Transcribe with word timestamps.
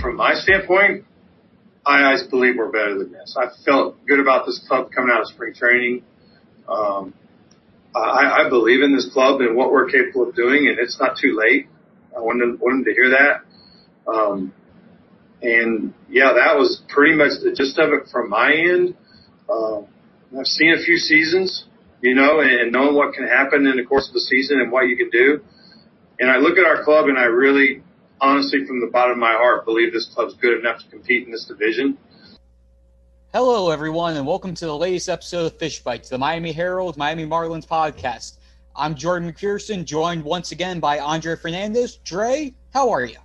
from 0.00 0.16
my 0.16 0.34
standpoint, 0.34 1.04
I, 1.84 2.12
I 2.12 2.16
believe 2.30 2.56
we're 2.56 2.70
better 2.70 2.98
than 2.98 3.12
this. 3.12 3.36
I 3.38 3.48
felt 3.64 4.04
good 4.06 4.20
about 4.20 4.46
this 4.46 4.60
club 4.68 4.90
coming 4.94 5.10
out 5.14 5.22
of 5.22 5.28
spring 5.28 5.54
training. 5.54 6.04
Um, 6.68 7.14
I, 7.94 8.44
I 8.44 8.48
believe 8.48 8.82
in 8.82 8.94
this 8.94 9.08
club 9.12 9.40
and 9.40 9.56
what 9.56 9.72
we're 9.72 9.88
capable 9.90 10.28
of 10.28 10.34
doing, 10.34 10.68
and 10.68 10.78
it's 10.78 10.98
not 11.00 11.16
too 11.20 11.38
late. 11.38 11.66
I 12.16 12.20
wanted 12.20 12.60
wanted 12.60 12.84
to 12.84 12.92
hear 12.92 13.10
that. 13.10 14.10
Um, 14.10 14.52
and 15.40 15.94
yeah, 16.08 16.32
that 16.34 16.58
was 16.58 16.82
pretty 16.88 17.14
much 17.14 17.40
the 17.42 17.52
gist 17.52 17.78
of 17.78 17.92
it 17.92 18.08
from 18.10 18.28
my 18.28 18.52
end. 18.52 18.96
Uh, 19.48 19.80
I've 20.38 20.46
seen 20.46 20.74
a 20.74 20.82
few 20.82 20.96
seasons, 20.96 21.64
you 22.02 22.14
know, 22.14 22.40
and 22.40 22.72
knowing 22.72 22.94
what 22.94 23.14
can 23.14 23.26
happen 23.26 23.66
in 23.66 23.76
the 23.76 23.84
course 23.84 24.08
of 24.08 24.14
the 24.14 24.20
season 24.20 24.60
and 24.60 24.70
what 24.70 24.88
you 24.88 24.96
can 24.96 25.10
do. 25.10 25.40
And 26.20 26.30
I 26.30 26.38
look 26.38 26.58
at 26.58 26.66
our 26.66 26.84
club 26.84 27.06
and 27.06 27.18
I 27.18 27.24
really, 27.24 27.82
honestly, 28.20 28.64
from 28.64 28.80
the 28.80 28.86
bottom 28.86 29.12
of 29.12 29.18
my 29.18 29.32
heart, 29.32 29.64
believe 29.64 29.92
this 29.92 30.06
club's 30.06 30.34
good 30.34 30.58
enough 30.58 30.80
to 30.80 30.88
compete 30.88 31.24
in 31.24 31.32
this 31.32 31.44
division. 31.44 31.96
Hello, 33.32 33.70
everyone, 33.70 34.16
and 34.16 34.26
welcome 34.26 34.54
to 34.54 34.66
the 34.66 34.76
latest 34.76 35.08
episode 35.08 35.46
of 35.46 35.58
Fish 35.58 35.80
Bites, 35.80 36.08
the 36.08 36.18
Miami 36.18 36.52
Herald 36.52 36.96
Miami 36.96 37.26
Marlins 37.26 37.66
podcast. 37.66 38.38
I'm 38.74 38.94
Jordan 38.94 39.30
McPherson, 39.30 39.84
joined 39.84 40.24
once 40.24 40.52
again 40.52 40.80
by 40.80 40.98
Andre 40.98 41.36
Fernandez. 41.36 41.96
Dre, 41.96 42.54
how 42.72 42.90
are 42.90 43.04
you? 43.04 43.18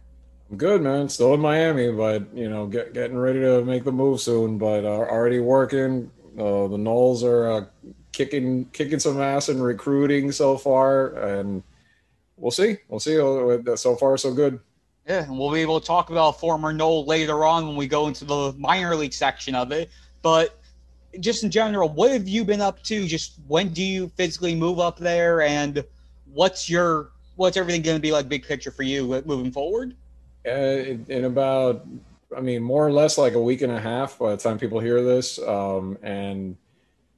I'm 0.52 0.57
good, 0.57 0.81
man. 0.81 1.07
Still 1.09 1.33
in 1.35 1.39
Miami, 1.39 1.91
but 1.91 2.35
you 2.35 2.49
know, 2.49 2.67
get, 2.67 2.94
getting 2.94 3.17
ready 3.17 3.39
to 3.39 3.63
make 3.63 3.83
the 3.83 3.91
move 3.91 4.19
soon. 4.19 4.57
But 4.57 4.83
uh, 4.83 4.89
already 4.89 5.39
working. 5.39 6.11
Uh, 6.38 6.67
the 6.67 6.77
Noles 6.77 7.23
are 7.23 7.52
uh, 7.52 7.66
kicking 8.11 8.66
kicking 8.73 8.99
some 8.99 9.21
ass 9.21 9.49
in 9.49 9.61
recruiting 9.61 10.31
so 10.31 10.57
far, 10.57 11.16
and 11.16 11.63
we'll 12.35 12.52
see. 12.52 12.77
We'll 12.89 12.99
see. 12.99 13.19
Uh, 13.19 13.75
so 13.75 13.95
far, 13.95 14.17
so 14.17 14.33
good. 14.33 14.59
Yeah, 15.08 15.23
and 15.23 15.38
we'll 15.38 15.52
be 15.52 15.59
able 15.59 15.80
to 15.80 15.86
talk 15.86 16.09
about 16.09 16.40
former 16.40 16.72
Nole 16.72 17.06
later 17.06 17.44
on 17.44 17.68
when 17.68 17.76
we 17.76 17.88
go 17.88 18.08
into 18.08 18.23
the 18.23 18.54
minor 18.58 18.96
league 18.96 19.14
section 19.14 19.54
of 19.54 19.72
it. 19.72 19.90
But 20.22 20.58
just 21.20 21.44
in 21.44 21.52
general, 21.52 21.90
what 21.90 22.12
have 22.12 22.28
you 22.28 22.46
been 22.46 22.62
up 22.62 22.82
to? 22.84 23.06
Just 23.06 23.34
when 23.48 23.70
do 23.70 23.84
you 23.84 24.09
physically 24.16 24.56
move 24.56 24.80
up 24.80 24.98
there, 24.98 25.42
and 25.42 25.84
what's 26.31 26.70
your 26.70 27.12
what's 27.36 27.58
everything 27.58 27.81
going 27.81 27.98
to 27.98 28.02
be 28.02 28.12
like? 28.12 28.30
Big 28.30 28.46
picture 28.46 28.72
for 28.72 28.84
you 28.84 29.22
moving 29.26 29.52
forward. 29.52 29.96
Uh, 30.46 30.52
in, 30.52 31.06
in, 31.08 31.26
about, 31.26 31.86
I 32.36 32.42
mean, 32.42 32.62
more 32.62 32.86
or 32.86 32.92
less 32.92 33.18
like 33.18 33.34
a 33.34 33.42
week 33.42 33.62
and 33.62 33.72
a 33.72 33.80
half 33.80 34.20
by 34.20 34.31
the 34.31 34.38
time 34.38 34.59
people 34.59 34.80
hear 34.80 35.02
this, 35.02 35.40
um, 35.40 35.98
and 36.02 36.58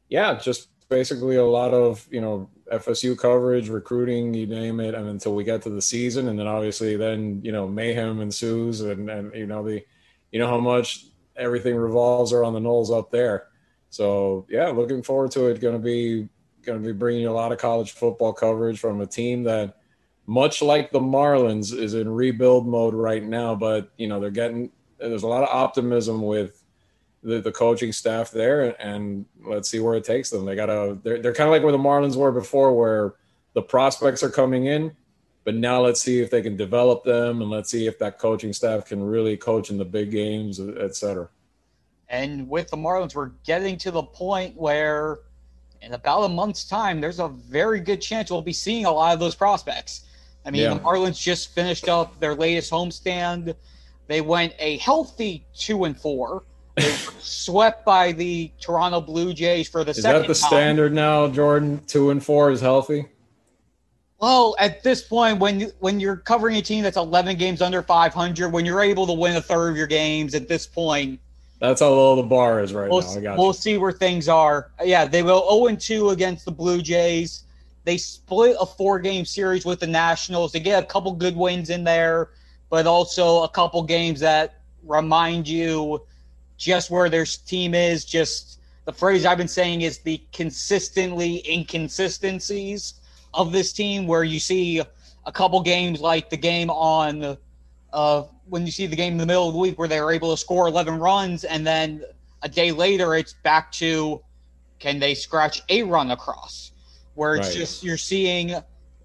yeah, 0.10 0.36
just 0.36 0.68
basically 0.96 1.36
a 1.36 1.44
lot 1.44 1.74
of 1.74 2.08
you 2.10 2.22
know 2.22 2.50
FSU 2.72 3.18
coverage, 3.18 3.68
recruiting, 3.68 4.34
you 4.34 4.48
name 4.48 4.80
it, 4.80 4.96
and 4.96 5.10
until 5.10 5.36
we 5.36 5.44
get 5.44 5.62
to 5.64 5.70
the 5.70 5.82
season, 5.82 6.30
and 6.30 6.40
then 6.40 6.48
obviously 6.48 6.96
then 6.96 7.42
you 7.44 7.52
know 7.52 7.68
mayhem 7.68 8.22
ensues, 8.22 8.80
and 8.80 9.10
and 9.10 9.36
you 9.36 9.46
know 9.46 9.62
the, 9.62 9.84
you 10.32 10.40
know 10.40 10.48
how 10.48 10.58
much 10.58 11.08
everything 11.36 11.76
revolves 11.76 12.32
around 12.32 12.54
the 12.54 12.62
Noles 12.62 12.98
up 12.98 13.12
there. 13.12 13.48
So 13.90 14.48
yeah, 14.50 14.70
looking 14.70 15.04
forward 15.04 15.32
to 15.32 15.48
it. 15.48 15.60
Going 15.60 15.76
to 15.76 15.84
be 15.84 16.30
going 16.64 16.82
to 16.82 16.86
be 16.86 16.94
bringing 16.94 17.24
you 17.24 17.30
a 17.30 17.40
lot 17.42 17.52
of 17.52 17.58
college 17.58 17.92
football 17.92 18.32
coverage 18.32 18.80
from 18.80 19.02
a 19.02 19.06
team 19.06 19.44
that, 19.44 19.76
much 20.26 20.62
like 20.62 20.92
the 20.92 21.00
Marlins, 21.00 21.78
is 21.78 21.94
in 21.94 22.10
rebuild 22.10 22.66
mode 22.68 22.94
right 22.94 23.24
now. 23.24 23.54
But 23.54 23.92
you 23.98 24.08
know 24.08 24.22
they're 24.22 24.32
getting 24.32 24.72
there's 24.98 25.24
a 25.24 25.28
lot 25.28 25.44
of 25.44 25.50
optimism 25.50 26.22
with 26.22 26.64
the, 27.26 27.42
the 27.42 27.52
coaching 27.52 27.92
staff 27.92 28.32
there, 28.32 28.80
and 28.82 29.26
let's 29.44 29.68
see 29.68 29.80
where 29.80 29.96
it 29.96 30.04
takes 30.04 30.30
them. 30.30 30.46
They 30.46 30.56
got 30.56 30.68
to 30.68 31.00
they're 31.04 31.22
they're 31.22 31.34
kind 31.34 31.48
of 31.48 31.52
like 31.52 31.64
where 31.64 31.72
the 31.72 31.78
Marlins 31.78 32.16
were 32.16 32.32
before, 32.32 32.74
where 32.74 33.16
the 33.54 33.62
prospects 33.62 34.24
are 34.24 34.30
coming 34.30 34.68
in, 34.68 34.96
but 35.44 35.56
now 35.56 35.82
let's 35.82 36.02
see 36.02 36.20
if 36.20 36.30
they 36.30 36.42
can 36.42 36.56
develop 36.56 37.04
them, 37.04 37.42
and 37.42 37.50
let's 37.50 37.70
see 37.70 37.88
if 37.88 37.98
that 38.00 38.20
coaching 38.20 38.54
staff 38.54 38.86
can 38.86 39.04
really 39.04 39.36
coach 39.36 39.70
in 39.70 39.78
the 39.78 39.86
big 39.86 40.12
games, 40.12 40.60
et 40.60 40.96
cetera. 40.96 41.28
And 42.10 42.48
with 42.48 42.70
the 42.70 42.78
Marlins, 42.78 43.16
we're 43.16 43.32
getting 43.44 43.78
to 43.80 43.92
the 43.92 44.04
point 44.04 44.56
where 44.56 45.20
in 45.82 45.94
about 45.94 46.24
a 46.24 46.30
month's 46.30 46.66
time, 46.66 47.02
there's 47.02 47.20
a 47.20 47.28
very 47.28 47.80
good 47.80 48.02
chance 48.02 48.32
we'll 48.32 48.42
be 48.42 48.54
seeing 48.54 48.86
a 48.86 48.92
lot 48.92 49.14
of 49.14 49.20
those 49.20 49.36
prospects. 49.36 50.06
I 50.46 50.52
mean, 50.52 50.62
yeah. 50.62 50.74
the 50.74 50.80
Marlins 50.80 51.20
just 51.20 51.54
finished 51.54 51.90
up 51.90 52.20
their 52.20 52.36
latest 52.36 52.72
homestand. 52.72 53.56
They 54.08 54.22
went 54.22 54.54
a 54.60 54.78
healthy 54.78 55.46
two 55.56 55.86
and 55.86 56.00
four 56.00 56.44
swept 57.20 57.86
by 57.86 58.12
the 58.12 58.52
Toronto 58.60 59.02
Blue 59.02 59.34
Jays 59.34 59.68
for 59.70 59.84
the 59.84 59.92
is 59.92 60.02
second. 60.02 60.22
Is 60.22 60.22
that 60.22 60.28
the 60.28 60.40
time. 60.40 60.50
standard 60.50 60.94
now, 60.94 61.28
Jordan? 61.28 61.82
Two 61.88 62.10
and 62.10 62.24
four 62.24 62.52
is 62.52 62.62
healthy. 62.62 63.06
Well, 64.20 64.56
at 64.60 64.82
this 64.82 65.04
point, 65.04 65.40
when 65.40 65.60
you, 65.60 65.72
when 65.80 66.00
you're 66.00 66.18
covering 66.18 66.58
a 66.58 66.62
team 66.62 66.84
that's 66.84 66.98
11 66.98 67.38
games 67.38 67.62
under 67.62 67.82
500, 67.82 68.50
when 68.50 68.66
you're 68.66 68.82
able 68.82 69.06
to 69.08 69.14
win 69.14 69.36
a 69.36 69.42
third 69.42 69.70
of 69.70 69.78
your 69.78 69.88
games 69.88 70.34
at 70.36 70.48
this 70.48 70.66
point, 70.66 71.20
that's 71.60 71.82
how 71.82 71.90
low 71.90 72.16
the 72.16 72.24
bar 72.24 72.62
is 72.62 72.74
right 72.74 72.90
we'll, 72.90 73.22
now. 73.22 73.38
we'll 73.38 73.48
you. 73.48 73.54
see 73.54 73.78
where 73.78 73.92
things 73.92 74.28
are. 74.28 74.72
Yeah, 74.84 75.06
they 75.06 75.22
go 75.22 75.40
0 75.50 75.68
and 75.68 75.80
2 75.80 76.10
against 76.10 76.46
the 76.46 76.52
Blue 76.52 76.82
Jays. 76.82 77.44
They 77.86 77.98
split 77.98 78.58
a 78.60 78.66
four 78.66 79.00
game 79.00 79.26
series 79.26 79.66
with 79.66 79.80
the 79.80 79.88
Nationals. 79.88 80.52
They 80.52 80.60
get 80.60 80.84
a 80.84 80.86
couple 80.86 81.14
good 81.14 81.36
wins 81.36 81.70
in 81.70 81.84
there, 81.84 82.32
but 82.70 82.88
also 82.88 83.44
a 83.44 83.50
couple 83.50 83.84
games 83.84 84.20
that 84.22 84.62
remind 84.84 85.48
you 85.48 86.02
just 86.58 86.90
where 86.90 87.10
their 87.10 87.26
team 87.26 87.74
is. 87.74 88.06
Just 88.06 88.60
the 88.86 88.94
phrase 88.94 89.26
I've 89.26 89.38
been 89.38 89.48
saying 89.48 89.82
is 89.82 90.00
the 90.00 90.22
consistently 90.32 91.44
inconsistencies 91.52 92.96
of 93.34 93.52
this 93.52 93.74
team, 93.74 94.08
where 94.08 94.24
you 94.24 94.40
see 94.40 94.82
a 95.26 95.32
couple 95.32 95.62
games 95.62 96.02
like 96.02 96.30
the 96.30 96.38
game 96.38 96.70
on 96.70 97.38
uh, 97.94 98.24
when 98.48 98.66
you 98.66 98.72
see 98.72 98.86
the 98.86 98.96
game 98.96 99.14
in 99.14 99.18
the 99.18 99.26
middle 99.26 99.48
of 99.48 99.54
the 99.54 99.60
week 99.60 99.80
where 99.80 99.88
they 99.88 100.00
were 100.00 100.12
able 100.12 100.32
to 100.32 100.38
score 100.38 100.68
11 100.68 101.00
runs, 101.00 101.44
and 101.44 101.66
then 101.66 102.04
a 102.42 102.50
day 102.50 102.72
later 102.72 103.16
it's 103.16 103.34
back 103.34 103.72
to 103.72 104.22
can 104.80 105.00
they 105.00 105.16
scratch 105.16 105.64
a 105.70 105.84
run 105.84 106.12
across? 106.12 106.72
Where 107.16 107.36
it's 107.36 107.48
right. 107.48 107.58
just 107.58 107.84
you're 107.84 107.98
seeing 107.98 108.54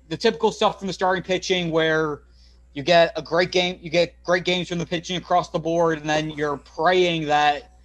the 0.08 0.16
typical 0.16 0.50
stuff 0.50 0.78
from 0.78 0.88
the 0.88 0.92
starting 0.92 1.22
pitching 1.22 1.70
where 1.70 2.22
you 2.72 2.82
get 2.82 3.12
a 3.16 3.22
great 3.22 3.50
game, 3.50 3.78
you 3.82 3.90
get 3.90 4.22
great 4.22 4.44
games 4.44 4.68
from 4.68 4.78
the 4.78 4.86
pitching 4.86 5.16
across 5.16 5.50
the 5.50 5.58
board, 5.58 5.98
and 5.98 6.08
then 6.08 6.30
you're 6.30 6.56
praying 6.56 7.26
that 7.26 7.78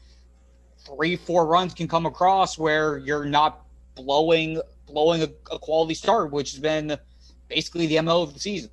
three, 0.86 1.16
four 1.16 1.46
runs 1.46 1.74
can 1.74 1.88
come 1.88 2.06
across 2.06 2.58
where 2.58 2.98
you're 3.00 3.26
not 3.26 3.66
blowing 3.96 4.62
blowing 4.88 5.24
a, 5.24 5.30
a 5.52 5.58
quality 5.58 5.96
start, 5.96 6.32
which 6.32 6.52
has 6.52 6.60
been 6.60 6.96
basically 7.50 7.88
the 7.88 8.00
mo 8.02 8.22
of 8.22 8.34
the 8.34 8.40
season. 8.40 8.70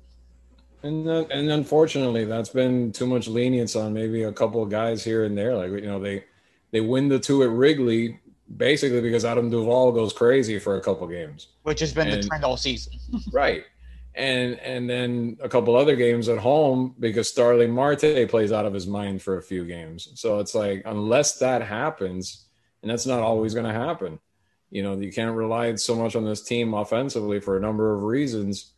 And 0.83 1.07
uh, 1.07 1.25
and 1.31 1.49
unfortunately, 1.49 2.25
that's 2.25 2.49
been 2.49 2.91
too 2.91 3.07
much 3.07 3.27
lenience 3.27 3.75
on 3.75 3.93
maybe 3.93 4.23
a 4.23 4.31
couple 4.31 4.61
of 4.61 4.69
guys 4.69 5.03
here 5.03 5.23
and 5.23 5.35
there. 5.35 5.55
Like 5.55 5.71
you 5.71 5.87
know, 5.87 5.99
they 5.99 6.25
they 6.71 6.81
win 6.81 7.09
the 7.09 7.19
two 7.19 7.41
at 7.41 7.49
Wrigley 7.49 8.19
basically 8.57 9.01
because 9.01 9.25
Adam 9.25 9.49
Duvall 9.49 9.91
goes 9.91 10.13
crazy 10.13 10.59
for 10.59 10.75
a 10.75 10.81
couple 10.81 11.07
games, 11.07 11.47
which 11.63 11.79
has 11.79 11.91
been 11.91 12.09
and, 12.09 12.21
the 12.21 12.27
trend 12.27 12.43
all 12.43 12.57
season. 12.57 12.93
right 13.31 13.63
and 14.15 14.59
and 14.59 14.89
then 14.89 15.37
a 15.41 15.49
couple 15.49 15.75
other 15.75 15.95
games 15.95 16.29
at 16.29 16.37
home 16.37 16.95
because 16.99 17.27
Starling 17.27 17.71
Marte 17.71 18.29
plays 18.29 18.51
out 18.51 18.65
of 18.65 18.73
his 18.73 18.85
mind 18.85 19.21
for 19.21 19.37
a 19.37 19.43
few 19.43 19.65
games. 19.65 20.09
So 20.15 20.39
it's 20.39 20.53
like 20.53 20.83
unless 20.85 21.39
that 21.39 21.63
happens, 21.63 22.45
and 22.81 22.91
that's 22.91 23.05
not 23.07 23.21
always 23.21 23.53
going 23.53 23.65
to 23.65 23.73
happen. 23.73 24.19
You 24.69 24.83
know, 24.83 24.99
you 24.99 25.11
can't 25.11 25.35
rely 25.35 25.75
so 25.75 25.95
much 25.95 26.15
on 26.15 26.25
this 26.25 26.43
team 26.43 26.73
offensively 26.73 27.39
for 27.39 27.57
a 27.57 27.61
number 27.61 27.95
of 27.95 28.03
reasons. 28.03 28.73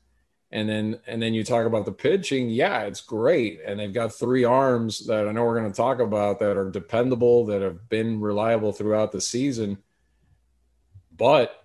And 0.51 0.69
then 0.69 0.99
and 1.05 1.21
then 1.21 1.33
you 1.33 1.43
talk 1.43 1.65
about 1.65 1.85
the 1.85 1.91
pitching, 1.91 2.49
yeah, 2.49 2.83
it's 2.83 3.01
great. 3.01 3.59
And 3.65 3.79
they've 3.79 3.93
got 3.93 4.13
three 4.13 4.45
arms 4.45 5.05
that 5.07 5.27
I 5.27 5.31
know 5.33 5.43
we're 5.43 5.59
going 5.59 5.71
to 5.71 5.75
talk 5.75 5.99
about 5.99 6.39
that 6.39 6.55
are 6.55 6.69
dependable, 6.69 7.45
that 7.47 7.61
have 7.61 7.89
been 7.89 8.21
reliable 8.21 8.71
throughout 8.71 9.11
the 9.11 9.19
season. 9.19 9.79
But 11.17 11.64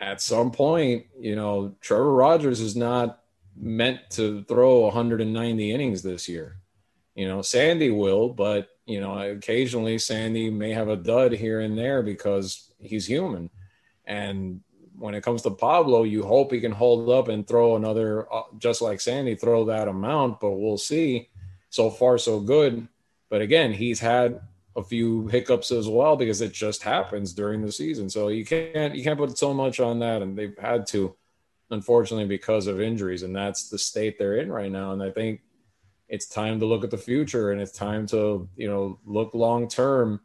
at 0.00 0.20
some 0.20 0.50
point, 0.50 1.06
you 1.18 1.36
know, 1.36 1.74
Trevor 1.80 2.12
Rogers 2.12 2.60
is 2.60 2.76
not 2.76 3.20
meant 3.56 4.00
to 4.10 4.44
throw 4.44 4.80
190 4.80 5.72
innings 5.72 6.02
this 6.02 6.28
year. 6.28 6.56
You 7.14 7.28
know, 7.28 7.42
Sandy 7.42 7.90
will, 7.90 8.28
but 8.28 8.68
you 8.86 9.00
know, 9.00 9.18
occasionally 9.18 9.98
Sandy 9.98 10.50
may 10.50 10.72
have 10.72 10.88
a 10.88 10.96
dud 10.96 11.32
here 11.32 11.60
and 11.60 11.78
there 11.78 12.02
because 12.02 12.72
he's 12.78 13.06
human. 13.06 13.48
And 14.04 14.60
when 14.98 15.14
it 15.14 15.22
comes 15.22 15.42
to 15.42 15.50
Pablo, 15.50 16.02
you 16.02 16.22
hope 16.22 16.52
he 16.52 16.60
can 16.60 16.72
hold 16.72 17.08
up 17.08 17.28
and 17.28 17.46
throw 17.46 17.76
another, 17.76 18.32
uh, 18.32 18.42
just 18.58 18.82
like 18.82 19.00
Sandy, 19.00 19.34
throw 19.34 19.64
that 19.66 19.88
amount. 19.88 20.40
But 20.40 20.52
we'll 20.52 20.78
see. 20.78 21.30
So 21.70 21.90
far, 21.90 22.18
so 22.18 22.40
good. 22.40 22.86
But 23.30 23.40
again, 23.40 23.72
he's 23.72 24.00
had 24.00 24.40
a 24.76 24.82
few 24.82 25.28
hiccups 25.28 25.70
as 25.70 25.88
well 25.88 26.16
because 26.16 26.40
it 26.40 26.52
just 26.52 26.82
happens 26.82 27.32
during 27.32 27.62
the 27.62 27.70
season. 27.70 28.10
So 28.10 28.28
you 28.28 28.44
can't 28.44 28.94
you 28.94 29.04
can't 29.04 29.18
put 29.18 29.38
so 29.38 29.54
much 29.54 29.80
on 29.80 30.00
that, 30.00 30.22
and 30.22 30.36
they've 30.36 30.56
had 30.58 30.86
to, 30.88 31.14
unfortunately, 31.70 32.26
because 32.26 32.66
of 32.66 32.80
injuries, 32.80 33.22
and 33.22 33.34
that's 33.34 33.68
the 33.68 33.78
state 33.78 34.18
they're 34.18 34.38
in 34.38 34.50
right 34.50 34.72
now. 34.72 34.92
And 34.92 35.02
I 35.02 35.10
think 35.10 35.42
it's 36.08 36.26
time 36.26 36.60
to 36.60 36.66
look 36.66 36.84
at 36.84 36.90
the 36.90 36.98
future, 36.98 37.52
and 37.52 37.60
it's 37.60 37.72
time 37.72 38.06
to 38.08 38.48
you 38.56 38.68
know 38.68 38.98
look 39.04 39.34
long 39.34 39.68
term. 39.68 40.20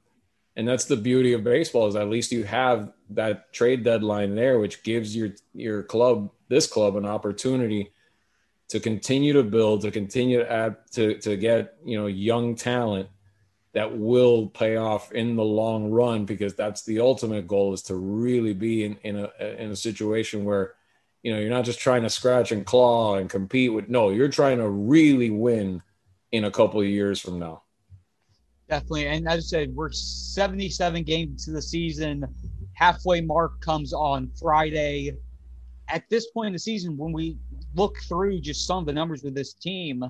And 0.56 0.68
that's 0.68 0.86
the 0.86 0.98
beauty 0.98 1.32
of 1.34 1.44
baseball 1.44 1.88
is 1.88 1.96
at 1.96 2.10
least 2.10 2.34
you 2.34 2.44
have 2.44 2.92
that 3.12 3.54
trade 3.54 3.84
deadline 3.84 4.36
there, 4.36 4.60
which 4.60 4.84
gives 4.84 5.16
your 5.16 5.30
your 5.54 5.84
club 5.84 6.32
this 6.50 6.66
club 6.66 6.96
an 6.96 7.06
opportunity 7.06 7.92
to 8.70 8.80
continue 8.80 9.34
to 9.34 9.44
build, 9.44 9.82
to 9.82 9.92
continue 9.92 10.40
to 10.40 10.52
add, 10.52 10.76
to 10.94 11.20
to 11.20 11.38
get 11.38 11.76
you 11.86 12.00
know 12.00 12.08
young 12.08 12.56
talent 12.56 13.10
that 13.74 13.98
will 13.98 14.48
pay 14.48 14.78
off 14.78 15.12
in 15.12 15.36
the 15.36 15.44
long 15.44 15.92
run 15.92 16.26
because 16.26 16.56
that's 16.56 16.84
the 16.84 17.00
ultimate 17.00 17.48
goal 17.48 17.74
is 17.74 17.84
to 17.84 17.96
really 17.96 18.54
be 18.54 18.86
in, 18.86 18.98
in 19.04 19.18
a 19.18 19.46
in 19.60 19.72
a 19.72 19.76
situation 19.76 20.44
where 20.44 20.74
you 21.22 21.32
know 21.32 21.40
you're 21.40 21.50
not 21.50 21.66
just 21.66 21.80
trying 21.80 22.02
to 22.02 22.10
scratch 22.10 22.52
and 22.52 22.66
claw 22.66 23.16
and 23.16 23.30
compete 23.30 23.72
with 23.72 23.88
no 23.90 24.10
you're 24.10 24.28
trying 24.28 24.58
to 24.58 24.70
really 24.70 25.30
win 25.30 25.82
in 26.32 26.46
a 26.46 26.52
couple 26.52 26.80
of 26.80 26.88
years 26.88 27.20
from 27.20 27.40
now. 27.40 27.64
Definitely. 28.68 29.08
And 29.08 29.28
as 29.28 29.38
i 29.38 29.40
said 29.40 29.76
we're 29.76 29.92
77 29.92 31.04
games 31.04 31.46
to 31.46 31.52
the 31.52 31.62
season. 31.62 32.26
Halfway 32.74 33.22
mark 33.22 33.60
comes 33.62 33.94
on 33.94 34.32
friday. 34.40 35.16
At 35.90 36.04
this 36.10 36.30
point 36.32 36.48
in 36.48 36.54
the 36.54 36.60
season 36.60 36.98
when 36.98 37.12
we 37.12 37.38
look 37.76 37.98
through 38.08 38.42
just 38.42 38.66
some 38.66 38.80
of 38.80 38.86
the 38.86 38.94
numbers 38.94 39.24
with 39.24 39.36
this 39.36 39.54
team 39.54 40.04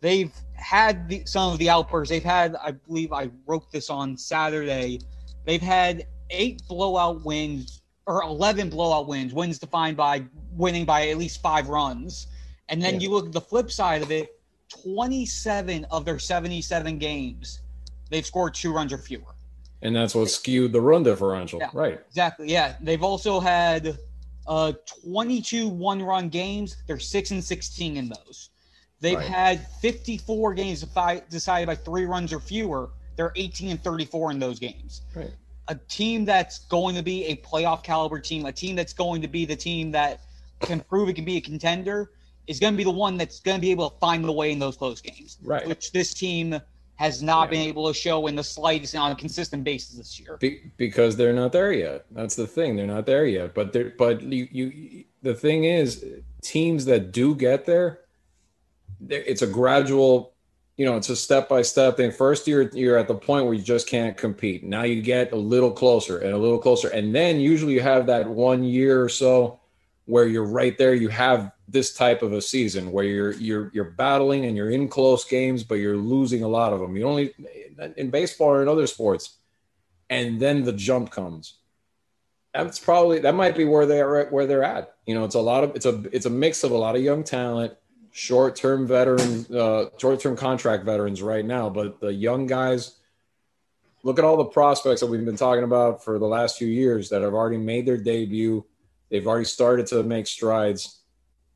they've 0.00 0.32
had 0.54 1.08
the, 1.08 1.22
some 1.24 1.52
of 1.52 1.58
the 1.58 1.70
outbursts. 1.70 2.10
They've 2.10 2.22
had, 2.22 2.56
I 2.56 2.72
believe, 2.72 3.12
I 3.12 3.30
wrote 3.46 3.70
this 3.72 3.90
on 3.90 4.16
Saturday. 4.16 5.00
They've 5.44 5.62
had 5.62 6.06
eight 6.30 6.62
blowout 6.68 7.24
wins 7.24 7.82
or 8.06 8.22
11 8.22 8.70
blowout 8.70 9.06
wins, 9.06 9.34
wins 9.34 9.58
defined 9.58 9.96
by 9.96 10.24
winning 10.52 10.84
by 10.84 11.08
at 11.08 11.18
least 11.18 11.42
five 11.42 11.68
runs. 11.68 12.26
And 12.70 12.82
then 12.82 12.94
yeah. 12.94 13.00
you 13.00 13.10
look 13.10 13.26
at 13.26 13.32
the 13.32 13.40
flip 13.40 13.70
side 13.70 14.02
of 14.02 14.10
it 14.10 14.34
27 14.82 15.86
of 15.90 16.04
their 16.04 16.18
77 16.18 16.98
games, 16.98 17.60
they've 18.10 18.26
scored 18.26 18.54
two 18.54 18.72
runs 18.72 18.92
or 18.92 18.98
fewer. 18.98 19.34
And 19.82 19.94
that's 19.94 20.14
what 20.14 20.28
skewed 20.28 20.72
the 20.72 20.80
run 20.80 21.02
differential. 21.02 21.60
Yeah, 21.60 21.70
right. 21.72 22.00
Exactly. 22.08 22.50
Yeah. 22.50 22.76
They've 22.80 23.02
also 23.02 23.40
had 23.40 23.98
uh, 24.46 24.72
22 25.04 25.68
one 25.68 26.02
run 26.02 26.28
games. 26.28 26.76
They're 26.86 26.98
6 26.98 27.30
and 27.30 27.44
16 27.44 27.96
in 27.96 28.08
those. 28.08 28.50
They've 29.00 29.16
right. 29.16 29.26
had 29.26 29.68
54 29.80 30.54
games 30.54 30.84
decided 31.30 31.66
by 31.66 31.74
three 31.76 32.04
runs 32.04 32.32
or 32.32 32.40
fewer. 32.40 32.90
They're 33.16 33.32
18 33.36 33.70
and 33.70 33.82
34 33.82 34.32
in 34.32 34.38
those 34.38 34.58
games. 34.58 35.02
Right. 35.14 35.32
A 35.68 35.74
team 35.74 36.24
that's 36.24 36.60
going 36.66 36.94
to 36.96 37.02
be 37.02 37.26
a 37.26 37.36
playoff 37.36 37.82
caliber 37.82 38.18
team, 38.18 38.46
a 38.46 38.52
team 38.52 38.74
that's 38.74 38.92
going 38.92 39.22
to 39.22 39.28
be 39.28 39.44
the 39.44 39.56
team 39.56 39.90
that 39.92 40.20
can 40.60 40.80
prove 40.80 41.08
it 41.08 41.14
can 41.14 41.24
be 41.24 41.36
a 41.36 41.40
contender, 41.40 42.10
is 42.46 42.58
going 42.58 42.72
to 42.72 42.76
be 42.76 42.84
the 42.84 42.90
one 42.90 43.16
that's 43.16 43.40
going 43.40 43.56
to 43.56 43.60
be 43.60 43.70
able 43.70 43.90
to 43.90 43.98
find 43.98 44.24
the 44.24 44.32
way 44.32 44.50
in 44.50 44.58
those 44.58 44.76
close 44.76 45.00
games. 45.00 45.36
Right. 45.42 45.66
Which 45.66 45.92
this 45.92 46.14
team 46.14 46.58
has 46.96 47.22
not 47.22 47.44
yeah. 47.44 47.50
been 47.50 47.68
able 47.68 47.86
to 47.86 47.94
show 47.94 48.26
in 48.26 48.34
the 48.34 48.42
slightest 48.42 48.96
on 48.96 49.12
a 49.12 49.14
consistent 49.14 49.62
basis 49.62 49.96
this 49.96 50.18
year. 50.18 50.36
Be- 50.38 50.72
because 50.76 51.16
they're 51.16 51.32
not 51.32 51.52
there 51.52 51.72
yet. 51.72 52.06
That's 52.10 52.34
the 52.34 52.46
thing. 52.46 52.74
They're 52.74 52.86
not 52.86 53.06
there 53.06 53.26
yet. 53.26 53.54
But 53.54 53.72
they're 53.72 53.92
but 53.96 54.22
you 54.22 54.48
you 54.50 55.04
the 55.22 55.34
thing 55.34 55.64
is 55.64 56.04
teams 56.42 56.86
that 56.86 57.12
do 57.12 57.36
get 57.36 57.66
there 57.66 58.00
it's 59.08 59.42
a 59.42 59.46
gradual 59.46 60.34
you 60.76 60.86
know 60.86 60.96
it's 60.96 61.08
a 61.08 61.16
step 61.16 61.48
by 61.48 61.62
step 61.62 61.96
thing. 61.96 62.12
First 62.12 62.46
you're 62.46 62.68
you're 62.70 62.96
at 62.96 63.08
the 63.08 63.14
point 63.14 63.44
where 63.44 63.54
you 63.54 63.62
just 63.62 63.88
can't 63.88 64.16
compete. 64.16 64.64
Now 64.64 64.84
you 64.84 65.02
get 65.02 65.32
a 65.32 65.36
little 65.36 65.72
closer 65.72 66.18
and 66.18 66.32
a 66.32 66.38
little 66.38 66.58
closer. 66.58 66.88
And 66.88 67.14
then 67.14 67.40
usually 67.40 67.74
you 67.74 67.80
have 67.80 68.06
that 68.06 68.28
one 68.28 68.62
year 68.62 69.02
or 69.02 69.08
so 69.08 69.60
where 70.06 70.26
you're 70.26 70.46
right 70.46 70.78
there. 70.78 70.94
You 70.94 71.08
have 71.08 71.52
this 71.66 71.94
type 71.94 72.22
of 72.22 72.32
a 72.32 72.40
season 72.40 72.92
where 72.92 73.04
you're 73.04 73.32
you're 73.32 73.70
you're 73.74 73.90
battling 73.90 74.46
and 74.46 74.56
you're 74.56 74.70
in 74.70 74.88
close 74.88 75.24
games 75.24 75.64
but 75.64 75.74
you're 75.74 75.96
losing 75.96 76.44
a 76.44 76.48
lot 76.48 76.72
of 76.72 76.78
them. 76.78 76.96
You 76.96 77.04
only 77.06 77.34
in 77.96 78.10
baseball 78.10 78.48
or 78.48 78.62
in 78.62 78.68
other 78.68 78.86
sports 78.86 79.36
and 80.08 80.40
then 80.40 80.62
the 80.62 80.72
jump 80.72 81.10
comes. 81.10 81.54
That's 82.54 82.78
probably 82.78 83.18
that 83.20 83.34
might 83.34 83.56
be 83.56 83.64
where 83.64 83.84
they're 83.84 84.26
where 84.26 84.46
they're 84.46 84.64
at. 84.64 84.94
You 85.06 85.16
know 85.16 85.24
it's 85.24 85.34
a 85.34 85.40
lot 85.40 85.64
of 85.64 85.74
it's 85.74 85.86
a 85.86 86.04
it's 86.12 86.26
a 86.26 86.30
mix 86.30 86.62
of 86.62 86.70
a 86.70 86.76
lot 86.76 86.94
of 86.94 87.02
young 87.02 87.24
talent 87.24 87.74
short-term 88.18 88.84
veterans, 88.84 89.48
uh, 89.48 89.90
short-term 89.96 90.34
contract 90.34 90.84
veterans 90.84 91.22
right 91.22 91.44
now, 91.44 91.70
but 91.70 92.00
the 92.00 92.12
young 92.12 92.48
guys. 92.48 92.96
Look 94.02 94.18
at 94.18 94.24
all 94.24 94.36
the 94.36 94.44
prospects 94.44 95.00
that 95.00 95.06
we've 95.06 95.24
been 95.24 95.36
talking 95.36 95.64
about 95.64 96.04
for 96.04 96.18
the 96.18 96.26
last 96.26 96.58
few 96.58 96.66
years 96.66 97.08
that 97.10 97.22
have 97.22 97.34
already 97.34 97.58
made 97.58 97.86
their 97.86 97.96
debut. 97.96 98.64
They've 99.08 99.26
already 99.26 99.44
started 99.44 99.86
to 99.88 100.02
make 100.02 100.26
strides, 100.26 101.00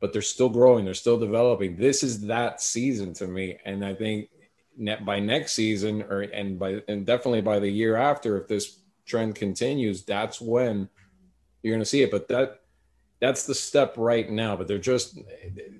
but 0.01 0.13
they're 0.13 0.23
still 0.23 0.49
growing. 0.49 0.85
They're 0.85 0.95
still 0.95 1.19
developing. 1.19 1.77
This 1.77 2.03
is 2.03 2.27
that 2.27 2.61
season 2.61 3.13
to 3.15 3.27
me, 3.27 3.59
and 3.65 3.85
I 3.85 3.95
think 3.95 4.29
by 5.05 5.19
next 5.19 5.53
season, 5.53 6.03
or 6.03 6.21
and 6.21 6.59
by 6.59 6.83
and 6.89 7.05
definitely 7.05 7.43
by 7.43 7.59
the 7.59 7.71
year 7.71 7.97
after, 7.97 8.41
if 8.41 8.47
this 8.49 8.79
trend 9.05 9.35
continues, 9.35 10.05
that's 10.05 10.41
when 10.41 10.89
you're 11.63 11.75
going 11.75 11.83
to 11.83 11.87
see 11.87 12.03
it. 12.03 12.11
But 12.11 12.29
that 12.29 12.62
that's 13.23 13.47
the 13.47 13.55
step 13.55 13.95
right 13.97 14.29
now. 14.29 14.55
But 14.55 14.69
they're 14.69 14.77
just 14.77 15.19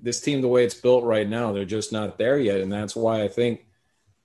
this 0.01 0.19
team, 0.19 0.41
the 0.41 0.47
way 0.47 0.65
it's 0.65 0.73
built 0.73 1.03
right 1.03 1.29
now, 1.29 1.51
they're 1.51 1.65
just 1.65 1.91
not 1.91 2.17
there 2.17 2.39
yet, 2.39 2.61
and 2.61 2.73
that's 2.73 2.95
why 2.95 3.21
I 3.21 3.27
think, 3.27 3.67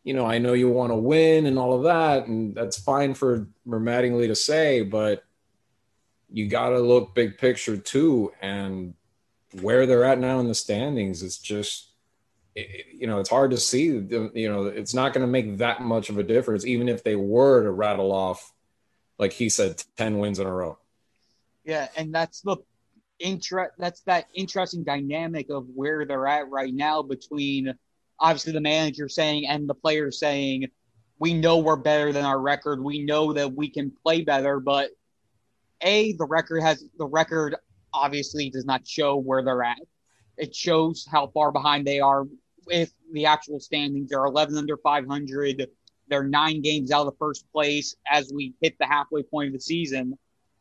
you 0.04 0.14
know, 0.14 0.24
I 0.24 0.38
know 0.38 0.54
you 0.54 0.70
want 0.70 0.92
to 0.92 0.96
win 0.96 1.44
and 1.44 1.58
all 1.58 1.74
of 1.74 1.82
that, 1.82 2.26
and 2.26 2.54
that's 2.54 2.78
fine 2.78 3.12
for 3.12 3.46
Mattingly 3.66 4.28
to 4.28 4.34
say, 4.34 4.80
but 4.80 5.22
you 6.30 6.48
got 6.48 6.70
to 6.70 6.80
look 6.80 7.14
big 7.14 7.36
picture 7.36 7.76
too, 7.76 8.32
and 8.40 8.94
where 9.60 9.84
they're 9.84 10.04
at 10.04 10.18
now 10.18 10.40
in 10.40 10.48
the 10.48 10.54
standings, 10.54 11.22
it's 11.22 11.36
just. 11.36 11.84
you 12.92 13.06
know, 13.06 13.20
it's 13.20 13.30
hard 13.30 13.52
to 13.52 13.56
see. 13.56 13.84
You 13.84 14.48
know, 14.50 14.64
it's 14.64 14.92
not 14.92 15.12
going 15.12 15.24
to 15.24 15.30
make 15.30 15.58
that 15.58 15.80
much 15.80 16.10
of 16.10 16.18
a 16.18 16.24
difference, 16.24 16.66
even 16.66 16.88
if 16.88 17.04
they 17.04 17.14
were 17.14 17.62
to 17.62 17.70
rattle 17.70 18.10
off, 18.10 18.52
like 19.16 19.32
he 19.32 19.48
said, 19.48 19.80
ten 19.96 20.18
wins 20.18 20.40
in 20.40 20.46
a 20.48 20.52
row. 20.52 20.76
Yeah, 21.64 21.86
and 21.96 22.12
that's 22.12 22.40
the 22.40 22.56
interest 23.18 23.72
that's 23.78 24.00
that 24.02 24.26
interesting 24.34 24.84
dynamic 24.84 25.50
of 25.50 25.66
where 25.74 26.04
they're 26.04 26.26
at 26.26 26.48
right 26.50 26.72
now 26.72 27.02
between 27.02 27.74
obviously 28.20 28.52
the 28.52 28.60
manager 28.60 29.08
saying 29.08 29.46
and 29.46 29.68
the 29.68 29.74
players 29.74 30.18
saying 30.18 30.66
we 31.18 31.34
know 31.34 31.58
we're 31.58 31.76
better 31.76 32.12
than 32.12 32.24
our 32.24 32.38
record. 32.38 32.82
We 32.82 33.04
know 33.04 33.32
that 33.32 33.52
we 33.52 33.68
can 33.68 33.92
play 34.04 34.22
better. 34.22 34.60
But 34.60 34.90
a 35.82 36.12
the 36.12 36.26
record 36.26 36.62
has 36.62 36.84
the 36.96 37.06
record 37.06 37.56
obviously 37.92 38.50
does 38.50 38.64
not 38.64 38.86
show 38.86 39.16
where 39.16 39.42
they're 39.42 39.64
at. 39.64 39.78
It 40.36 40.54
shows 40.54 41.06
how 41.10 41.28
far 41.28 41.50
behind 41.50 41.86
they 41.86 41.98
are 41.98 42.24
with 42.66 42.92
the 43.12 43.26
actual 43.26 43.58
standings. 43.58 44.10
They're 44.10 44.24
11 44.24 44.56
under 44.56 44.76
500 44.76 45.68
they're 46.08 46.24
nine 46.24 46.62
games 46.62 46.90
out 46.90 47.06
of 47.06 47.12
the 47.12 47.18
first 47.18 47.50
place 47.52 47.94
as 48.10 48.32
we 48.34 48.54
hit 48.60 48.76
the 48.78 48.86
halfway 48.86 49.22
point 49.22 49.48
of 49.48 49.52
the 49.52 49.60
season. 49.60 50.18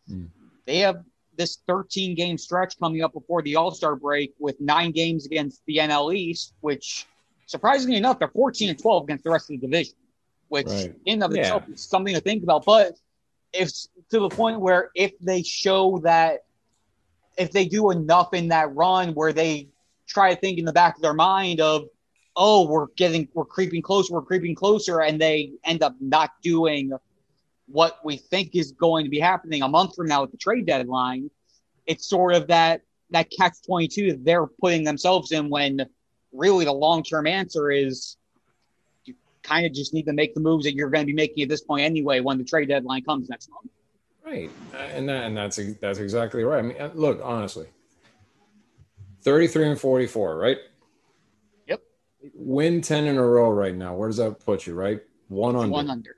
Mm. 0.10 0.30
they 0.66 0.80
have 0.80 1.04
this 1.38 1.60
13 1.68 2.16
game 2.16 2.38
stretch 2.38 2.78
coming 2.80 3.04
up 3.04 3.14
before 3.14 3.42
the 3.42 3.56
All 3.56 3.72
Star 3.72 3.96
break 3.96 4.34
with 4.40 4.60
nine 4.60 4.92
games 4.92 5.26
against 5.26 5.62
the 5.66 5.78
NL 5.78 6.14
East, 6.16 6.54
which 6.62 7.06
surprisingly 7.46 7.98
enough, 7.98 8.20
they're 8.20 8.28
14 8.28 8.70
and 8.70 8.80
12 8.80 9.04
against 9.04 9.24
the 9.24 9.32
rest 9.32 9.50
of 9.50 9.60
the 9.60 9.68
division, 9.68 9.96
which 10.50 10.68
right. 10.68 10.96
in 11.06 11.24
of 11.24 11.34
yeah. 11.34 11.42
itself 11.42 11.64
is 11.70 11.82
something 11.84 12.14
to 12.14 12.22
think 12.22 12.44
about. 12.44 12.66
But 12.66 13.00
if 13.54 13.72
to 14.12 14.20
the 14.20 14.30
point 14.30 14.60
where 14.60 14.92
if 14.96 15.18
they 15.20 15.44
show 15.44 16.00
that 16.04 16.44
if 17.38 17.52
they 17.52 17.66
do 17.66 17.92
enough 17.92 18.34
in 18.34 18.50
that 18.50 18.74
run 18.76 19.14
where 19.14 19.32
they 19.32 19.70
try 20.08 20.34
to 20.34 20.40
think 20.40 20.58
in 20.58 20.66
the 20.66 20.74
back 20.74 20.96
of 20.96 21.02
their 21.02 21.14
mind 21.14 21.62
of, 21.62 21.86
oh, 22.36 22.68
we're 22.68 22.88
getting, 22.96 23.28
we're 23.34 23.46
creeping 23.46 23.82
closer, 23.82 24.14
we're 24.14 24.22
creeping 24.22 24.56
closer, 24.56 25.02
and 25.02 25.20
they 25.20 25.52
end 25.64 25.84
up 25.84 25.96
not 26.00 26.32
doing 26.42 26.92
what 27.68 28.00
we 28.04 28.18
think 28.18 28.56
is 28.56 28.72
going 28.72 29.06
to 29.06 29.10
be 29.10 29.20
happening 29.20 29.62
a 29.62 29.68
month 29.68 29.96
from 29.96 30.08
now 30.08 30.24
at 30.24 30.32
the 30.32 30.38
trade 30.38 30.66
deadline, 30.66 31.30
it's 31.86 32.08
sort 32.08 32.34
of 32.34 32.48
that 32.48 32.82
that 33.10 33.32
catch 33.32 33.54
22 33.66 34.20
they're 34.24 34.48
putting 34.48 34.84
themselves 34.84 35.32
in 35.32 35.50
when 35.50 35.86
really 36.34 36.66
the 36.66 36.74
long-term 36.74 37.26
answer 37.26 37.72
is 37.72 38.18
you 39.06 39.14
kind 39.44 39.66
of 39.66 39.74
just 39.74 39.94
need 39.94 40.06
to 40.06 40.12
make 40.12 40.34
the 40.34 40.42
moves 40.42 40.66
that 40.66 40.74
you're 40.74 40.90
going 40.90 41.04
to 41.04 41.08
be 41.08 41.14
making 41.14 41.44
at 41.44 41.50
this 41.50 41.62
point 41.62 41.84
anyway 41.84 42.20
when 42.20 42.38
the 42.38 42.44
trade 42.44 42.68
deadline 42.68 43.04
comes 43.04 43.30
next 43.30 43.50
month. 43.50 43.72
Right. 44.26 44.52
And 44.94 45.08
that, 45.08 45.24
and 45.24 45.38
that's 45.38 45.58
that's 45.80 46.00
exactly 46.00 46.44
right. 46.44 46.60
I 46.60 46.62
mean 46.62 46.78
uh, 46.80 46.92
look, 46.94 47.22
honestly. 47.24 47.68
33 49.22 49.70
and 49.70 49.80
44, 49.80 50.38
right? 50.38 50.58
Yep. 51.68 51.82
Win 52.34 52.82
10 52.82 53.08
in 53.08 53.18
a 53.18 53.26
row 53.26 53.50
right 53.50 53.76
now. 53.76 53.94
Where 53.94 54.08
does 54.08 54.18
that 54.18 54.40
put 54.40 54.66
you, 54.68 54.74
right? 54.74 55.02
One 55.28 55.56
under. 55.56 55.70
One 55.70 55.90
under 55.90 56.18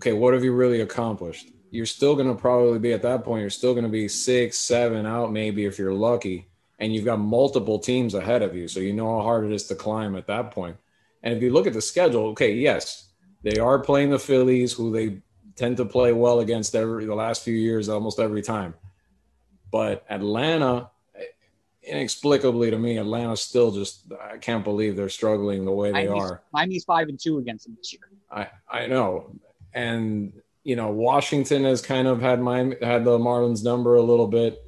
okay, 0.00 0.12
what 0.12 0.34
have 0.34 0.44
you 0.44 0.52
really 0.52 0.80
accomplished? 0.80 1.50
You're 1.70 1.86
still 1.86 2.14
going 2.14 2.28
to 2.28 2.34
probably 2.34 2.78
be 2.78 2.92
at 2.92 3.02
that 3.02 3.24
point, 3.24 3.40
you're 3.40 3.50
still 3.50 3.74
going 3.74 3.84
to 3.84 3.90
be 3.90 4.08
six, 4.08 4.58
seven 4.58 5.06
out, 5.06 5.32
maybe 5.32 5.64
if 5.64 5.78
you're 5.78 5.94
lucky. 5.94 6.48
And 6.78 6.94
you've 6.94 7.04
got 7.04 7.18
multiple 7.18 7.78
teams 7.78 8.14
ahead 8.14 8.42
of 8.42 8.54
you. 8.54 8.68
So 8.68 8.80
you 8.80 8.92
know 8.92 9.18
how 9.18 9.22
hard 9.22 9.44
it 9.44 9.52
is 9.52 9.66
to 9.68 9.74
climb 9.74 10.16
at 10.16 10.26
that 10.26 10.50
point. 10.50 10.76
And 11.22 11.34
if 11.34 11.42
you 11.42 11.52
look 11.52 11.66
at 11.66 11.72
the 11.72 11.80
schedule, 11.80 12.26
okay, 12.28 12.52
yes, 12.52 13.08
they 13.42 13.58
are 13.58 13.78
playing 13.78 14.10
the 14.10 14.18
Phillies, 14.18 14.72
who 14.72 14.92
they 14.92 15.20
tend 15.56 15.76
to 15.78 15.84
play 15.84 16.12
well 16.12 16.40
against 16.40 16.74
every 16.74 17.06
the 17.06 17.14
last 17.14 17.42
few 17.42 17.54
years, 17.54 17.88
almost 17.88 18.18
every 18.18 18.42
time. 18.42 18.74
But 19.70 20.04
Atlanta, 20.10 20.90
inexplicably 21.82 22.70
to 22.70 22.78
me, 22.78 22.98
Atlanta 22.98 23.36
still 23.36 23.70
just 23.70 24.04
I 24.20 24.38
can't 24.38 24.64
believe 24.64 24.96
they're 24.96 25.08
struggling 25.08 25.64
the 25.64 25.72
way 25.72 25.92
they 25.92 26.06
Miami's, 26.06 26.22
are. 26.22 26.42
Miami's 26.52 26.84
five 26.84 27.08
and 27.08 27.18
two 27.20 27.38
against 27.38 27.66
them 27.66 27.76
this 27.76 27.92
year. 27.92 28.02
I 28.30 28.48
I 28.68 28.86
know, 28.86 29.34
and 29.74 30.32
you 30.62 30.76
know 30.76 30.90
Washington 30.90 31.64
has 31.64 31.82
kind 31.82 32.08
of 32.08 32.20
had 32.20 32.40
my 32.40 32.76
had 32.80 33.04
the 33.04 33.18
Marlins 33.18 33.64
number 33.64 33.96
a 33.96 34.02
little 34.02 34.28
bit, 34.28 34.64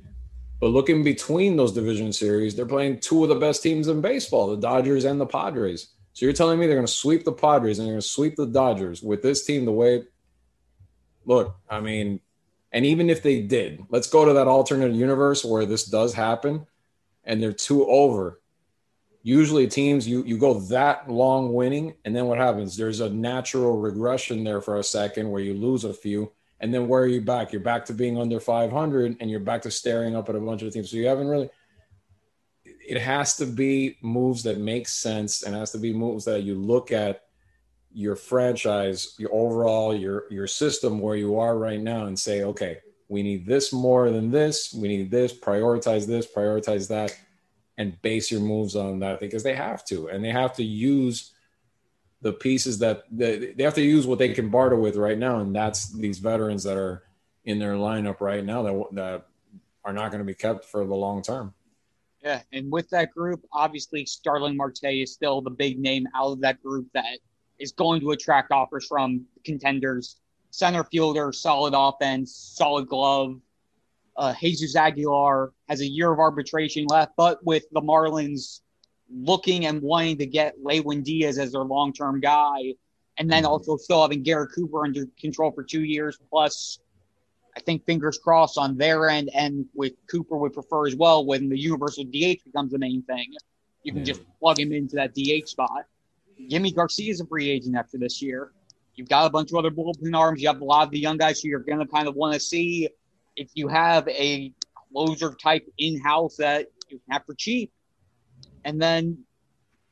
But 0.61 0.69
looking 0.69 1.05
between 1.05 1.57
those 1.57 1.73
division 1.73 2.13
series, 2.13 2.55
they're 2.55 2.67
playing 2.67 3.01
two 3.01 3.23
of 3.23 3.29
the 3.29 3.37
best 3.37 3.63
teams 3.63 3.89
in 3.89 4.01
baseball, 4.01 4.49
the 4.49 4.57
Dodgers 4.57 5.05
and 5.05 5.21
the 5.21 5.27
Padres. 5.27 5.89
So 6.13 6.25
you're 6.25 6.33
telling 6.33 6.59
me 6.59 6.67
they're 6.67 6.77
going 6.77 6.87
to 6.87 6.93
sweep 6.93 7.25
the 7.25 7.33
Padres 7.33 7.79
and 7.79 7.87
they're 7.87 7.95
going 7.95 8.01
to 8.01 8.09
sweep 8.09 8.37
the 8.37 8.47
Dodgers 8.47 9.03
with 9.03 9.23
this 9.23 9.45
team 9.45 9.65
the 9.65 9.73
way 9.73 10.05
Look, 11.27 11.57
I 11.69 11.81
mean, 11.81 12.21
and 12.73 12.87
even 12.87 13.11
if 13.11 13.23
they 13.23 13.43
did, 13.43 13.85
let's 13.91 14.09
go 14.09 14.25
to 14.25 14.33
that 14.35 14.47
alternate 14.47 14.93
universe 14.93 15.45
where 15.45 15.67
this 15.67 15.85
does 15.85 16.15
happen 16.15 16.67
and 17.25 17.43
they're 17.43 17.53
two 17.53 17.87
over. 17.87 18.41
Usually 19.27 19.67
teams 19.67 20.07
you 20.07 20.23
you 20.23 20.39
go 20.39 20.61
that 20.61 21.11
long 21.11 21.53
winning 21.53 21.95
and 22.05 22.15
then 22.15 22.27
what 22.27 22.39
happens? 22.39 22.77
There's 22.77 23.01
a 23.01 23.11
natural 23.11 23.77
regression 23.77 24.45
there 24.45 24.61
for 24.61 24.79
a 24.79 24.85
second 24.85 25.29
where 25.29 25.43
you 25.43 25.53
lose 25.53 25.83
a 25.83 25.93
few 25.93 26.31
and 26.61 26.73
then 26.73 26.87
where 26.87 27.03
are 27.03 27.09
you 27.09 27.21
back? 27.21 27.51
You're 27.51 27.61
back 27.61 27.85
to 27.87 27.93
being 27.93 28.21
under 28.21 28.39
500 28.39 29.17
and 29.19 29.29
you're 29.29 29.41
back 29.41 29.63
to 29.63 29.71
staring 29.73 30.15
up 30.15 30.29
at 30.29 30.37
a 30.37 30.41
bunch 30.41 30.63
of 30.63 30.73
teams. 30.73 30.93
So 30.93 30.97
you 30.97 31.09
haven't 31.09 31.27
really 31.27 31.51
it 32.65 33.01
has 33.01 33.35
to 33.39 33.47
be 33.47 33.97
moves 34.01 34.45
that 34.45 34.59
make 34.59 34.87
sense 34.87 35.43
and 35.43 35.57
has 35.57 35.73
to 35.73 35.79
be 35.79 35.93
moves 35.93 36.25
that 36.27 36.45
you 36.45 36.55
look 36.55 36.93
at 36.93 37.23
your 37.93 38.15
franchise, 38.15 39.17
your 39.19 39.35
overall, 39.35 39.93
your 39.93 40.27
your 40.31 40.47
system 40.47 41.01
where 41.01 41.17
you 41.17 41.41
are 41.41 41.59
right 41.59 41.81
now, 41.81 42.07
and 42.07 42.17
say, 42.17 42.45
okay, 42.45 42.79
we 43.09 43.25
need 43.25 43.45
this 43.45 43.73
more 43.73 44.13
than 44.13 44.31
this. 44.31 44.73
We 44.73 44.87
need 44.87 45.11
this. 45.11 45.33
Prioritize 45.33 46.07
this. 46.07 46.27
Prioritize 46.33 46.87
that, 46.89 47.19
and 47.79 48.01
base 48.03 48.31
your 48.31 48.41
moves 48.41 48.75
on 48.75 49.01
that 49.01 49.21
because 49.21 49.43
they 49.43 49.55
have 49.55 49.85
to, 49.87 50.09
and 50.09 50.25
they 50.25 50.31
have 50.31 50.55
to 50.55 50.65
use 50.65 51.33
the 52.23 52.33
pieces 52.33 52.79
that 52.79 53.05
they, 53.11 53.53
they 53.53 53.63
have 53.63 53.75
to 53.75 53.83
use 53.83 54.07
what 54.07 54.19
they 54.19 54.33
can 54.33 54.49
barter 54.49 54.77
with 54.77 54.97
right 54.97 55.19
now, 55.19 55.41
and 55.41 55.55
that's 55.55 55.93
these 55.93 56.19
veterans 56.19 56.65
that 56.65 56.77
are 56.77 57.03
in 57.45 57.59
their 57.59 57.75
lineup 57.75 58.21
right 58.21 58.45
now 58.45 58.63
that 58.63 58.85
that 58.93 59.27
are 59.85 59.93
not 59.93 60.11
going 60.11 60.21
to 60.21 60.25
be 60.25 60.35
kept 60.35 60.65
for 60.65 60.85
the 60.85 60.95
long 60.95 61.23
term. 61.23 61.55
Yeah, 62.23 62.43
and 62.53 62.73
with 62.73 62.91
that 62.91 63.13
group, 63.13 63.45
obviously 63.53 64.05
Starling 64.05 64.57
Marte 64.57 64.83
is 64.83 65.13
still 65.13 65.41
the 65.41 65.51
big 65.51 65.79
name 65.79 66.09
out 66.15 66.33
of 66.33 66.41
that 66.41 66.61
group 66.61 66.89
that 66.93 67.19
is 67.61 67.71
going 67.73 68.01
to 68.01 68.11
attract 68.11 68.51
offers 68.51 68.87
from 68.87 69.25
contenders. 69.45 70.17
Center 70.51 70.85
fielder, 70.85 71.33
solid 71.33 71.75
offense, 71.77 72.35
solid 72.35 72.89
glove. 72.89 73.39
Uh, 74.17 74.35
Jesus 74.41 74.77
Aguilar 74.77 75.53
has 75.69 75.81
a 75.81 75.87
year 75.87 76.13
of 76.13 76.19
arbitration 76.19 76.87
left, 76.87 77.13
but 77.17 77.45
with 77.45 77.65
the 77.73 77.81
Marlins 77.81 78.61
looking 79.11 79.67
and 79.67 79.83
wanting 79.83 80.19
to 80.19 80.27
get 80.27 80.55
Lewin 80.63 81.03
Diaz 81.03 81.39
as 81.39 81.53
their 81.53 81.63
long 81.63 81.93
term 81.93 82.21
guy, 82.21 82.75
and 83.19 83.31
then 83.31 83.45
also 83.45 83.77
still 83.77 84.03
having 84.03 84.23
Garrett 84.23 84.53
Cooper 84.55 84.85
under 84.85 85.07
control 85.21 85.53
for 85.53 85.63
two 85.63 85.85
years, 85.85 86.19
plus 86.31 86.79
I 87.57 87.61
think 87.61 87.85
fingers 87.87 88.19
crossed 88.19 88.59
on 88.59 88.77
their 88.77 89.09
end, 89.09 89.31
and 89.35 89.67
with 89.75 89.93
Cooper 90.11 90.37
would 90.37 90.53
prefer 90.53 90.87
as 90.87 90.97
well 90.97 91.25
when 91.25 91.49
the 91.49 91.59
universal 91.59 92.05
DH 92.05 92.45
becomes 92.45 92.73
the 92.73 92.79
main 92.79 93.03
thing. 93.03 93.33
You 93.83 93.93
can 93.93 94.01
yeah. 94.01 94.13
just 94.13 94.23
plug 94.41 94.59
him 94.59 94.73
into 94.73 94.97
that 94.97 95.15
DH 95.15 95.49
spot. 95.49 95.85
Yimi 96.41 96.75
Garcia 96.75 97.11
is 97.11 97.21
a 97.21 97.27
free 97.27 97.49
agent 97.49 97.77
after 97.77 97.99
this 97.99 98.21
year. 98.21 98.53
You've 98.95 99.09
got 99.09 99.27
a 99.27 99.31
bunch 99.31 99.51
of 99.53 99.57
other 99.57 99.71
bullpen 99.71 100.15
arms. 100.15 100.43
You 100.43 100.49
have 100.49 100.61
a 100.61 100.65
lot 100.65 100.85
of 100.87 100.91
the 100.91 100.99
young 100.99 101.17
guys 101.17 101.41
who 101.41 101.49
you're 101.49 101.61
going 101.61 101.79
to 101.79 101.87
kind 101.87 102.09
of 102.09 102.15
want 102.15 102.35
to 102.35 102.41
see 102.41 102.89
if 103.37 103.51
you 103.55 103.69
have 103.69 104.09
a 104.09 104.53
closer 104.93 105.35
type 105.35 105.67
in 105.79 106.01
house 106.01 106.37
that 106.37 106.67
you 106.89 107.01
have 107.11 107.25
for 107.27 107.35
cheap. 107.35 107.73
And 108.65 108.81
then 108.81 109.19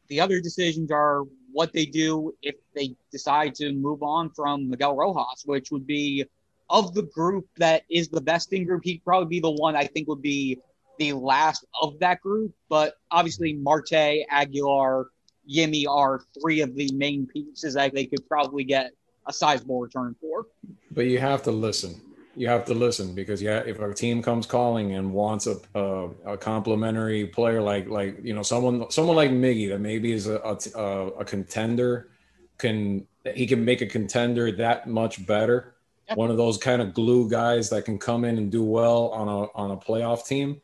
the 0.08 0.20
other 0.20 0.40
decisions 0.40 0.90
are 0.90 1.22
what 1.52 1.72
they 1.72 1.86
do 1.86 2.34
if 2.42 2.56
they 2.74 2.96
decide 3.12 3.54
to 3.56 3.72
move 3.72 4.02
on 4.02 4.30
from 4.30 4.68
Miguel 4.68 4.96
Rojas, 4.96 5.44
which 5.44 5.70
would 5.70 5.86
be 5.86 6.24
of 6.70 6.94
the 6.94 7.02
group 7.02 7.46
that 7.58 7.82
is 7.90 8.08
the 8.08 8.20
best 8.20 8.52
in 8.52 8.64
group, 8.64 8.82
he'd 8.84 9.04
probably 9.04 9.28
be 9.28 9.40
the 9.40 9.50
one 9.50 9.76
I 9.76 9.86
think 9.86 10.08
would 10.08 10.22
be 10.22 10.58
the 10.98 11.12
last 11.12 11.64
of 11.80 11.98
that 12.00 12.20
group. 12.20 12.52
But 12.68 12.94
obviously, 13.10 13.52
Marte, 13.52 14.24
Aguilar, 14.30 15.08
Yimi 15.48 15.86
are 15.88 16.22
three 16.40 16.60
of 16.60 16.74
the 16.74 16.90
main 16.94 17.26
pieces 17.26 17.74
that 17.74 17.94
they 17.94 18.06
could 18.06 18.26
probably 18.28 18.64
get 18.64 18.92
a 19.26 19.32
sizable 19.32 19.80
return 19.80 20.16
for. 20.20 20.46
But 20.90 21.06
you 21.06 21.18
have 21.18 21.42
to 21.44 21.50
listen. 21.50 22.00
You 22.36 22.48
have 22.48 22.64
to 22.66 22.74
listen 22.74 23.14
because 23.14 23.40
yeah, 23.40 23.60
if 23.60 23.78
a 23.78 23.94
team 23.94 24.22
comes 24.22 24.46
calling 24.46 24.94
and 24.94 25.12
wants 25.12 25.46
a 25.46 25.56
a, 25.74 26.08
a 26.26 26.36
complimentary 26.36 27.26
player 27.26 27.62
like 27.62 27.88
like 27.88 28.24
you 28.24 28.34
know 28.34 28.42
someone 28.42 28.90
someone 28.90 29.16
like 29.16 29.30
Miggy 29.30 29.68
that 29.68 29.80
maybe 29.80 30.12
is 30.12 30.26
a, 30.26 30.40
a, 30.74 31.06
a 31.20 31.24
contender 31.24 32.10
can 32.58 33.06
he 33.34 33.46
can 33.46 33.64
make 33.64 33.80
a 33.80 33.86
contender 33.86 34.52
that 34.52 34.88
much 34.88 35.24
better. 35.26 35.74
Yep. 36.08 36.18
One 36.18 36.30
of 36.30 36.36
those 36.36 36.58
kind 36.58 36.82
of 36.82 36.92
glue 36.92 37.30
guys 37.30 37.70
that 37.70 37.84
can 37.84 37.98
come 37.98 38.24
in 38.24 38.36
and 38.36 38.52
do 38.52 38.62
well 38.62 39.08
on 39.08 39.28
a 39.28 39.42
on 39.54 39.70
a 39.70 39.76
playoff 39.76 40.26
team. 40.26 40.60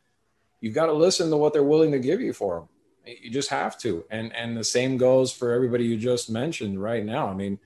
You've 0.61 0.75
got 0.75 0.87
to 0.87 0.93
listen 0.93 1.31
to 1.31 1.37
what 1.37 1.53
they're 1.53 1.62
willing 1.62 1.93
to 1.93 1.99
give 1.99 2.21
you 2.21 2.35
for 2.35 2.59
him. 2.59 2.69
You 3.07 3.31
just 3.31 3.49
have 3.49 3.79
to. 3.79 4.05
And 4.11 4.35
and 4.35 4.57
the 4.57 4.65
same 4.65 4.99
goes 4.99 5.33
for 5.33 5.53
everybody 5.53 5.85
you 5.85 5.97
just 5.97 6.29
mentioned 6.29 6.83
right 6.83 7.05
now. 7.05 7.29
I 7.29 7.35
mean, 7.35 7.59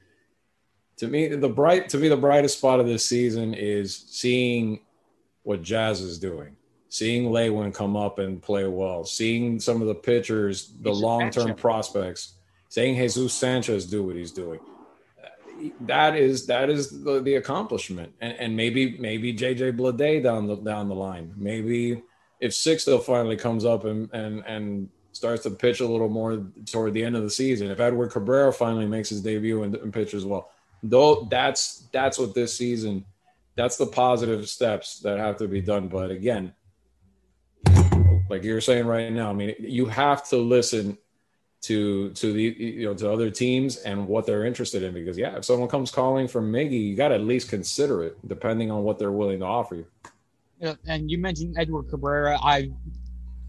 to 0.99 1.07
me, 1.07 1.29
the 1.29 1.49
bright 1.49 1.89
to 1.91 1.99
me 1.99 2.09
the 2.09 2.17
brightest 2.17 2.59
spot 2.59 2.81
of 2.81 2.87
this 2.87 3.05
season 3.05 3.55
is 3.55 3.97
seeing 3.97 4.81
what 5.43 5.63
Jazz 5.63 6.01
is 6.01 6.19
doing. 6.19 6.57
Seeing 6.89 7.31
Lewin 7.31 7.73
come 7.73 7.97
up 7.97 8.21
and 8.21 8.41
play 8.41 8.69
well, 8.69 9.05
seeing 9.05 9.59
some 9.59 9.83
of 9.83 9.89
the 9.89 9.97
pitchers, 9.97 10.73
the 10.81 10.93
long 10.93 11.31
term 11.31 11.55
prospects, 11.57 12.35
seeing 12.69 12.95
Jesus 12.95 13.33
Sanchez 13.33 13.87
do 13.87 14.05
what 14.05 14.17
he's 14.17 14.33
doing 14.33 14.61
that 15.81 16.17
is 16.17 16.47
that 16.47 16.69
is 16.69 17.05
the, 17.05 17.21
the 17.23 17.37
accomplishment 17.37 18.13
and, 18.21 18.33
and 18.39 18.57
maybe 18.57 18.99
maybe 18.99 19.33
JJ 19.33 19.79
Bleday 19.79 20.21
down 20.21 20.49
the 20.49 20.57
down 20.57 20.89
the 20.89 20.95
line 20.97 21.33
maybe 21.37 22.03
if 22.41 22.53
Sixto 22.53 23.03
finally 23.03 23.37
comes 23.37 23.65
up 23.65 23.85
and 23.85 24.11
and 24.13 24.45
and 24.47 24.89
starts 25.15 25.45
to 25.45 25.51
pitch 25.51 25.81
a 25.81 25.87
little 25.87 26.09
more 26.09 26.45
toward 26.67 26.93
the 26.93 27.05
end 27.05 27.17
of 27.17 27.23
the 27.23 27.31
season. 27.31 27.71
If 27.71 27.81
Edward 27.81 28.11
Cabrera 28.11 28.53
finally 28.53 28.87
makes 28.87 29.09
his 29.09 29.23
debut 29.23 29.63
and, 29.63 29.75
and 29.77 29.93
pitches 29.93 30.25
well, 30.25 30.51
though 30.85 31.27
that's 31.31 31.89
that's 31.93 32.19
what 32.19 32.35
this 32.35 32.57
season. 32.57 33.05
That's 33.57 33.77
the 33.77 33.87
positive 33.87 34.49
steps 34.49 34.99
that 35.01 35.19
have 35.19 35.37
to 35.39 35.49
be 35.49 35.61
done. 35.61 35.89
But 35.89 36.11
again, 36.11 36.53
like 38.29 38.43
you're 38.43 38.61
saying 38.61 38.87
right 38.87 39.13
now, 39.13 39.31
I 39.31 39.33
mean, 39.33 39.55
you 39.59 39.87
have 39.87 40.29
to 40.31 40.37
listen 40.37 40.99
to 41.63 42.11
to 42.11 42.33
the 42.33 42.43
you 42.43 42.87
know 42.87 42.95
to 42.95 43.11
other 43.11 43.31
teams 43.31 43.79
and 43.79 44.07
what 44.07 44.27
they're 44.27 44.45
interested 44.45 44.83
in 44.83 44.93
because 44.93 45.17
yeah, 45.17 45.37
if 45.37 45.45
someone 45.45 45.69
comes 45.69 45.91
calling 45.91 46.29
for 46.29 46.43
Miggy, 46.43 46.89
you 46.89 46.97
got 46.97 47.09
to 47.09 47.15
at 47.15 47.23
least 47.23 47.49
consider 47.49 48.03
it 48.03 48.19
depending 48.29 48.71
on 48.71 48.83
what 48.83 48.99
they're 48.99 49.13
willing 49.13 49.39
to 49.39 49.47
offer 49.47 49.77
you. 49.77 49.87
Yeah, 50.61 50.75
and 50.87 51.11
you 51.11 51.19
mentioned 51.19 51.57
Edward 51.59 51.89
Cabrera. 51.89 52.39
I 52.43 52.71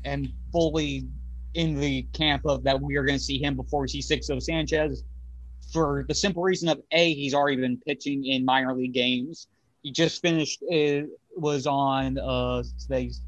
am 0.06 0.32
fully 0.52 1.08
in 1.56 1.80
the 1.80 2.04
camp 2.14 2.46
of 2.46 2.64
that 2.64 2.80
we 2.80 2.96
are 2.96 3.04
going 3.04 3.18
to 3.18 3.24
see 3.24 3.42
him 3.42 3.56
before 3.56 3.82
we 3.82 3.88
see 3.88 4.02
Sixto 4.02 4.42
Sanchez 4.42 5.04
for 5.76 6.06
the 6.08 6.16
simple 6.16 6.42
reason 6.42 6.70
of 6.70 6.82
A, 6.94 7.14
he's 7.14 7.34
already 7.34 7.58
been 7.58 7.78
pitching 7.86 8.26
in 8.26 8.46
minor 8.46 8.74
league 8.74 8.94
games. 8.94 9.48
He 9.84 9.92
just 9.92 10.22
finished, 10.22 10.64
it 10.70 11.10
was 11.36 11.68
on 11.68 12.18
uh, 12.18 12.64
today's 12.80 13.22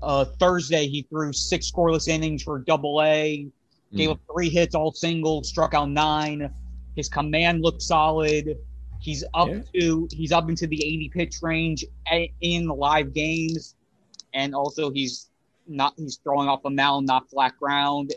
uh, 0.00 0.24
Thursday. 0.24 0.86
He 0.86 1.02
threw 1.02 1.32
six 1.32 1.70
scoreless 1.70 2.06
innings 2.06 2.44
for 2.44 2.60
double 2.60 3.02
A, 3.02 3.48
gave 3.92 4.08
mm. 4.08 4.12
up 4.12 4.20
three 4.32 4.48
hits, 4.48 4.76
all 4.76 4.92
singles, 4.92 5.48
struck 5.48 5.74
out 5.74 5.90
nine. 5.90 6.48
His 6.94 7.08
command 7.08 7.62
looked 7.62 7.82
solid. 7.82 8.56
He's 9.00 9.24
up 9.34 9.48
yeah. 9.48 9.62
to 9.80 10.08
he's 10.12 10.30
up 10.30 10.48
into 10.48 10.68
the 10.68 10.76
80 10.76 11.10
pitch 11.12 11.36
range 11.42 11.84
in 12.40 12.66
the 12.66 12.74
live 12.74 13.12
games, 13.12 13.74
and 14.32 14.54
also 14.54 14.92
he's 14.92 15.28
not 15.66 15.94
he's 15.96 16.20
throwing 16.22 16.48
off 16.48 16.64
a 16.64 16.70
mound, 16.70 17.06
not 17.06 17.28
flat 17.28 17.58
ground. 17.58 18.14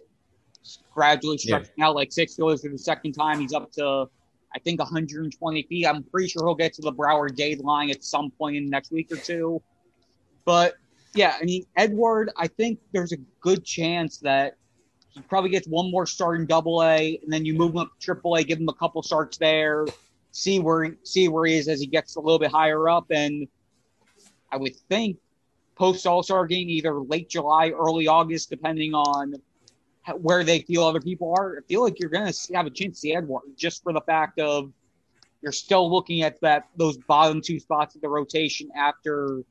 Gradually 0.94 1.38
stretching 1.38 1.72
yeah. 1.78 1.88
out 1.88 1.96
like 1.96 2.12
six 2.12 2.36
goes 2.36 2.62
for 2.62 2.70
the 2.70 2.78
second 2.78 3.14
time. 3.14 3.40
He's 3.40 3.54
up 3.54 3.72
to 3.74 4.10
I 4.56 4.60
think 4.60 4.80
120 4.80 5.64
feet. 5.64 5.86
I'm 5.86 6.04
pretty 6.04 6.30
sure 6.30 6.46
he'll 6.46 6.56
get 6.56 6.74
to 6.74 6.82
the 6.82 6.92
Broward 6.92 7.36
Dade 7.36 7.60
line 7.60 7.90
at 7.90 8.04
some 8.04 8.32
point 8.32 8.56
in 8.56 8.66
the 8.66 8.70
next 8.70 8.92
week 8.92 9.12
or 9.12 9.18
two. 9.18 9.62
But 10.46 10.76
yeah, 11.14 11.36
I 11.40 11.44
mean 11.44 11.66
Edward, 11.76 12.32
I 12.38 12.48
think 12.48 12.80
there's 12.94 13.12
a 13.12 13.18
good 13.42 13.64
chance 13.64 14.18
that 14.20 14.58
he 15.10 15.22
probably 15.22 15.50
gets 15.50 15.68
one 15.68 15.90
more 15.92 16.06
start 16.06 16.40
in 16.40 16.46
Double 16.46 16.84
A, 16.84 17.20
and 17.24 17.32
then 17.32 17.46
you 17.46 17.54
move 17.54 17.72
him 17.72 17.80
up 17.80 17.92
to 18.00 18.06
Triple 18.06 18.36
A, 18.36 18.44
give 18.44 18.60
him 18.60 18.70
a 18.70 18.74
couple 18.74 19.02
starts 19.04 19.38
there, 19.38 19.86
see 20.32 20.60
where 20.60 20.96
see 21.04 21.28
where 21.28 21.46
he 21.46 21.58
is 21.58 21.68
as 21.68 21.80
he 21.80 21.88
gets 21.88 22.16
a 22.16 22.20
little 22.20 22.40
bit 22.40 22.52
higher 22.52 22.88
up, 22.88 23.06
and 23.10 23.48
I 24.52 24.58
would 24.58 24.76
think 24.90 25.18
post 25.76 26.06
All 26.06 26.24
Star 26.24 26.46
game, 26.46 26.70
either 26.70 26.94
late 27.00 27.30
July, 27.30 27.70
early 27.70 28.08
August, 28.08 28.50
depending 28.50 28.94
on 28.94 29.36
where 30.16 30.44
they 30.44 30.62
feel 30.62 30.84
other 30.84 31.02
people 31.02 31.34
are. 31.38 31.58
I 31.58 31.62
feel 31.68 31.84
like 31.84 32.00
you're 32.00 32.10
going 32.10 32.32
to 32.32 32.54
have 32.54 32.66
a 32.66 32.70
chance 32.70 33.02
to 33.02 33.12
add 33.14 33.28
one 33.28 33.44
just 33.56 33.84
for 33.84 33.94
the 33.94 34.02
fact 34.02 34.40
of 34.40 34.72
you're 35.42 35.52
still 35.52 35.92
looking 35.92 36.22
at 36.24 36.40
that 36.42 36.68
those 36.78 36.98
bottom 36.98 37.42
two 37.42 37.60
spots 37.60 37.96
of 37.96 38.02
the 38.02 38.10
rotation 38.10 38.70
after 38.76 39.44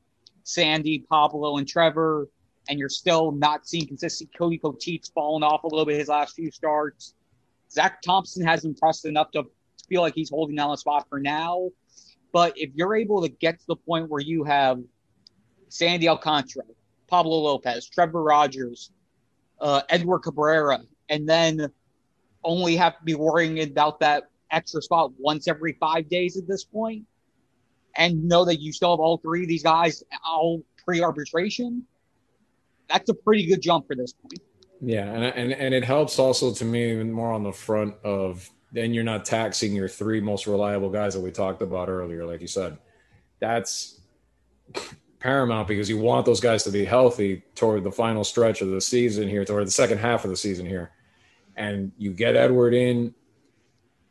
Sandy, 0.43 0.99
Pablo, 0.99 1.57
and 1.57 1.67
Trevor, 1.67 2.29
and 2.69 2.79
you're 2.79 2.89
still 2.89 3.31
not 3.31 3.67
seeing 3.67 3.87
consistent. 3.87 4.29
Cody 4.37 4.59
Poteet's 4.59 5.09
fallen 5.09 5.43
off 5.43 5.63
a 5.63 5.67
little 5.67 5.85
bit 5.85 5.97
his 5.97 6.07
last 6.07 6.35
few 6.35 6.51
starts. 6.51 7.13
Zach 7.71 8.01
Thompson 8.01 8.45
has 8.45 8.65
impressed 8.65 9.05
enough 9.05 9.31
to 9.31 9.43
feel 9.89 10.01
like 10.01 10.13
he's 10.15 10.29
holding 10.29 10.55
down 10.55 10.71
a 10.71 10.77
spot 10.77 11.05
for 11.09 11.19
now. 11.19 11.69
But 12.31 12.53
if 12.57 12.71
you're 12.75 12.95
able 12.95 13.21
to 13.21 13.29
get 13.29 13.59
to 13.59 13.65
the 13.67 13.75
point 13.75 14.09
where 14.09 14.21
you 14.21 14.43
have 14.43 14.79
Sandy 15.69 16.07
Alcantara, 16.07 16.63
Pablo 17.07 17.37
Lopez, 17.39 17.89
Trevor 17.89 18.23
Rogers, 18.23 18.91
uh, 19.59 19.81
Edward 19.89 20.19
Cabrera, 20.19 20.79
and 21.09 21.27
then 21.27 21.71
only 22.43 22.75
have 22.75 22.97
to 22.97 23.03
be 23.03 23.15
worrying 23.15 23.61
about 23.61 23.99
that 23.99 24.29
extra 24.51 24.81
spot 24.81 25.11
once 25.17 25.47
every 25.47 25.73
five 25.73 26.09
days 26.09 26.37
at 26.37 26.47
this 26.47 26.63
point, 26.63 27.05
and 27.95 28.23
know 28.23 28.45
that 28.45 28.61
you 28.61 28.71
still 28.71 28.91
have 28.91 28.99
all 28.99 29.17
three 29.17 29.43
of 29.43 29.47
these 29.47 29.63
guys 29.63 30.03
all 30.25 30.63
pre-arbitration. 30.85 31.83
That's 32.89 33.09
a 33.09 33.13
pretty 33.13 33.45
good 33.45 33.61
jump 33.61 33.87
for 33.87 33.95
this 33.95 34.13
point. 34.13 34.39
Yeah, 34.81 35.11
and 35.11 35.23
and 35.23 35.53
and 35.53 35.73
it 35.73 35.83
helps 35.83 36.19
also 36.19 36.53
to 36.53 36.65
me 36.65 36.91
even 36.91 37.11
more 37.11 37.31
on 37.33 37.43
the 37.43 37.51
front 37.51 37.95
of 38.03 38.49
then 38.71 38.93
you're 38.93 39.03
not 39.03 39.25
taxing 39.25 39.73
your 39.73 39.87
three 39.87 40.21
most 40.21 40.45
reliable 40.45 40.89
guys 40.89 41.13
that 41.13 41.21
we 41.21 41.31
talked 41.31 41.61
about 41.61 41.89
earlier, 41.89 42.25
like 42.25 42.41
you 42.41 42.47
said. 42.47 42.77
That's 43.39 43.99
paramount 45.19 45.67
because 45.67 45.89
you 45.89 45.97
want 45.97 46.25
those 46.25 46.39
guys 46.39 46.63
to 46.63 46.71
be 46.71 46.85
healthy 46.85 47.43
toward 47.55 47.83
the 47.83 47.91
final 47.91 48.23
stretch 48.23 48.61
of 48.61 48.69
the 48.69 48.81
season 48.81 49.27
here, 49.27 49.45
toward 49.45 49.67
the 49.67 49.71
second 49.71 49.97
half 49.97 50.23
of 50.23 50.29
the 50.29 50.37
season 50.37 50.65
here. 50.65 50.91
And 51.55 51.91
you 51.97 52.11
get 52.13 52.35
Edward 52.35 52.73
in, 52.73 53.13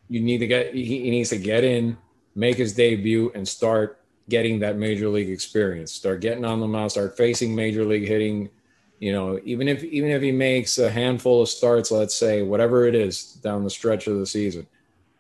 you 0.09 0.21
need 0.21 0.39
to 0.39 0.47
get 0.47 0.75
he, 0.75 1.11
needs 1.11 1.31
to 1.31 1.39
get 1.39 1.65
in, 1.65 1.97
make 2.35 2.57
his 2.57 2.75
debut, 2.75 3.31
and 3.35 3.47
start 3.47 4.01
getting 4.29 4.59
that 4.61 4.77
major 4.77 5.09
league 5.09 5.31
experience. 5.31 5.93
Start 5.93 6.21
getting 6.21 6.45
on 6.45 6.61
the 6.61 6.67
mound, 6.67 6.91
start 6.91 7.17
facing 7.17 7.55
major 7.55 7.85
league 7.85 8.07
hitting. 8.07 8.51
You 8.99 9.13
know, 9.13 9.39
even 9.45 9.69
if 9.69 9.85
even 9.85 10.11
if 10.11 10.23
he 10.23 10.33
makes 10.33 10.79
a 10.79 10.91
handful 10.91 11.43
of 11.43 11.49
starts, 11.49 11.91
let's 11.91 12.15
say 12.15 12.43
whatever 12.43 12.87
it 12.87 12.95
is 12.95 13.35
down 13.35 13.63
the 13.63 13.71
stretch 13.71 14.07
of 14.07 14.19
the 14.19 14.27
season, 14.27 14.67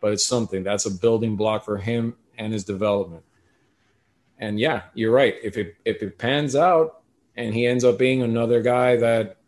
but 0.00 0.12
it's 0.12 0.24
something 0.24 0.62
that's 0.62 0.86
a 0.86 0.90
building 0.90 1.36
block 1.36 1.64
for 1.64 1.76
him 1.76 2.16
and 2.38 2.52
his 2.52 2.64
development. 2.64 3.22
And 4.38 4.60
yeah, 4.60 4.82
you're 4.94 5.12
right. 5.12 5.34
If 5.42 5.56
it 5.56 5.76
if 5.84 6.02
it 6.02 6.18
pans 6.18 6.54
out 6.54 7.00
and 7.36 7.54
he 7.54 7.66
ends 7.66 7.84
up 7.84 7.98
being 7.98 8.22
another 8.22 8.62
guy 8.62 8.96
that 8.96 9.38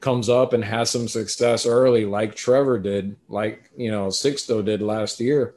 comes 0.00 0.28
up 0.28 0.52
and 0.52 0.64
has 0.64 0.90
some 0.90 1.08
success 1.08 1.66
early, 1.66 2.04
like 2.04 2.34
Trevor 2.34 2.78
did, 2.78 3.16
like 3.28 3.70
you 3.76 3.90
know 3.90 4.08
Sixto 4.08 4.64
did 4.64 4.82
last 4.82 5.20
year, 5.20 5.54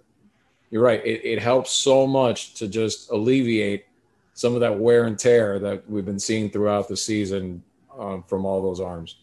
you're 0.69 0.83
right. 0.83 1.03
It, 1.05 1.25
it 1.25 1.41
helps 1.41 1.71
so 1.71 2.05
much 2.05 2.53
to 2.55 2.67
just 2.67 3.09
alleviate 3.11 3.85
some 4.33 4.53
of 4.53 4.59
that 4.59 4.77
wear 4.77 5.05
and 5.05 5.17
tear 5.17 5.57
that 5.57 5.89
we've 5.89 6.05
been 6.05 6.19
seeing 6.19 6.49
throughout 6.49 6.87
the 6.87 6.95
season 6.95 7.63
um, 7.97 8.23
from 8.27 8.45
all 8.45 8.61
those 8.61 8.79
arms. 8.79 9.17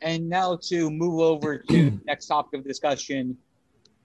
And 0.00 0.28
now 0.28 0.56
to 0.56 0.90
move 0.90 1.20
over 1.20 1.58
to 1.58 2.00
next 2.06 2.26
topic 2.26 2.60
of 2.60 2.66
discussion, 2.66 3.36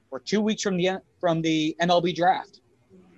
we're 0.09 0.19
two 0.19 0.41
weeks 0.41 0.61
from 0.61 0.77
the 0.77 0.99
from 1.19 1.41
the 1.41 1.75
MLB 1.81 2.15
draft. 2.15 2.61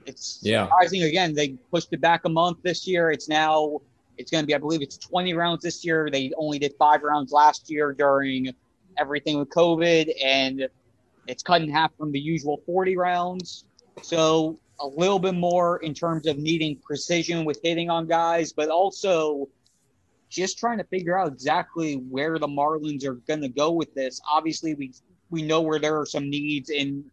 It's 0.06 0.40
yeah. 0.42 0.66
surprising 0.66 1.04
again. 1.04 1.34
They 1.34 1.50
pushed 1.72 1.90
it 1.92 2.02
back 2.02 2.26
a 2.26 2.30
month 2.30 2.58
this 2.64 2.88
year. 2.88 3.12
It's 3.12 3.30
now 3.30 3.82
it's 4.18 4.32
going 4.32 4.44
to 4.44 4.48
be, 4.48 4.56
I 4.56 4.58
believe, 4.58 4.82
it's 4.82 4.98
20 4.98 5.34
rounds 5.34 5.64
this 5.64 5.84
year. 5.86 6.10
They 6.12 6.32
only 6.38 6.60
did 6.60 6.74
five 6.78 7.02
rounds 7.04 7.32
last 7.32 7.70
year 7.70 7.94
during 7.94 8.54
everything 8.98 9.40
with 9.40 9.50
COVID, 9.50 10.12
and 10.24 10.68
it's 11.28 11.44
cut 11.44 11.62
in 11.62 11.70
half 11.70 11.96
from 11.98 12.12
the 12.12 12.20
usual 12.20 12.62
40 12.66 12.98
rounds. 12.98 13.66
So 14.02 14.60
a 14.80 14.88
little 14.88 15.20
bit 15.20 15.36
more 15.36 15.78
in 15.78 15.94
terms 15.94 16.28
of 16.28 16.38
needing 16.38 16.78
precision 16.78 17.46
with 17.46 17.60
hitting 17.64 17.90
on 17.90 18.08
guys, 18.08 18.52
but 18.52 18.70
also 18.70 19.48
just 20.30 20.58
trying 20.58 20.78
to 20.78 20.84
figure 20.86 21.18
out 21.18 21.32
exactly 21.32 21.96
where 21.96 22.40
the 22.40 22.48
Marlins 22.48 23.06
are 23.06 23.16
going 23.16 23.42
to 23.42 23.50
go 23.50 23.72
with 23.72 23.94
this. 23.94 24.20
Obviously, 24.30 24.74
we 24.74 24.94
we 25.30 25.42
know 25.42 25.62
where 25.62 25.80
there 25.80 26.00
are 26.00 26.06
some 26.06 26.30
needs 26.30 26.70
in 26.70 27.06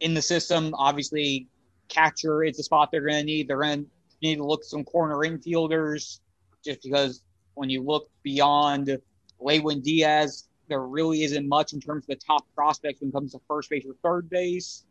in 0.00 0.14
the 0.14 0.22
system. 0.22 0.74
Obviously, 0.74 1.48
catcher 1.88 2.44
is 2.44 2.56
the 2.56 2.62
spot 2.62 2.90
they're 2.90 3.00
going 3.00 3.20
to 3.20 3.24
need. 3.24 3.48
They're 3.48 3.60
going 3.60 3.84
to 3.84 3.90
need 4.22 4.36
to 4.36 4.44
look 4.44 4.64
some 4.64 4.84
corner 4.84 5.16
infielders, 5.16 6.20
just 6.64 6.82
because 6.82 7.22
when 7.54 7.70
you 7.70 7.82
look 7.82 8.08
beyond 8.22 8.98
Lewin 9.40 9.80
Diaz, 9.80 10.48
there 10.68 10.82
really 10.82 11.22
isn't 11.22 11.48
much 11.48 11.72
in 11.72 11.80
terms 11.80 12.04
of 12.04 12.08
the 12.08 12.16
top 12.16 12.44
prospects 12.54 13.00
when 13.00 13.10
it 13.10 13.12
comes 13.12 13.32
to 13.32 13.40
first 13.46 13.70
base 13.70 13.84
or 13.86 13.94
third 14.02 14.28
base. 14.28 14.84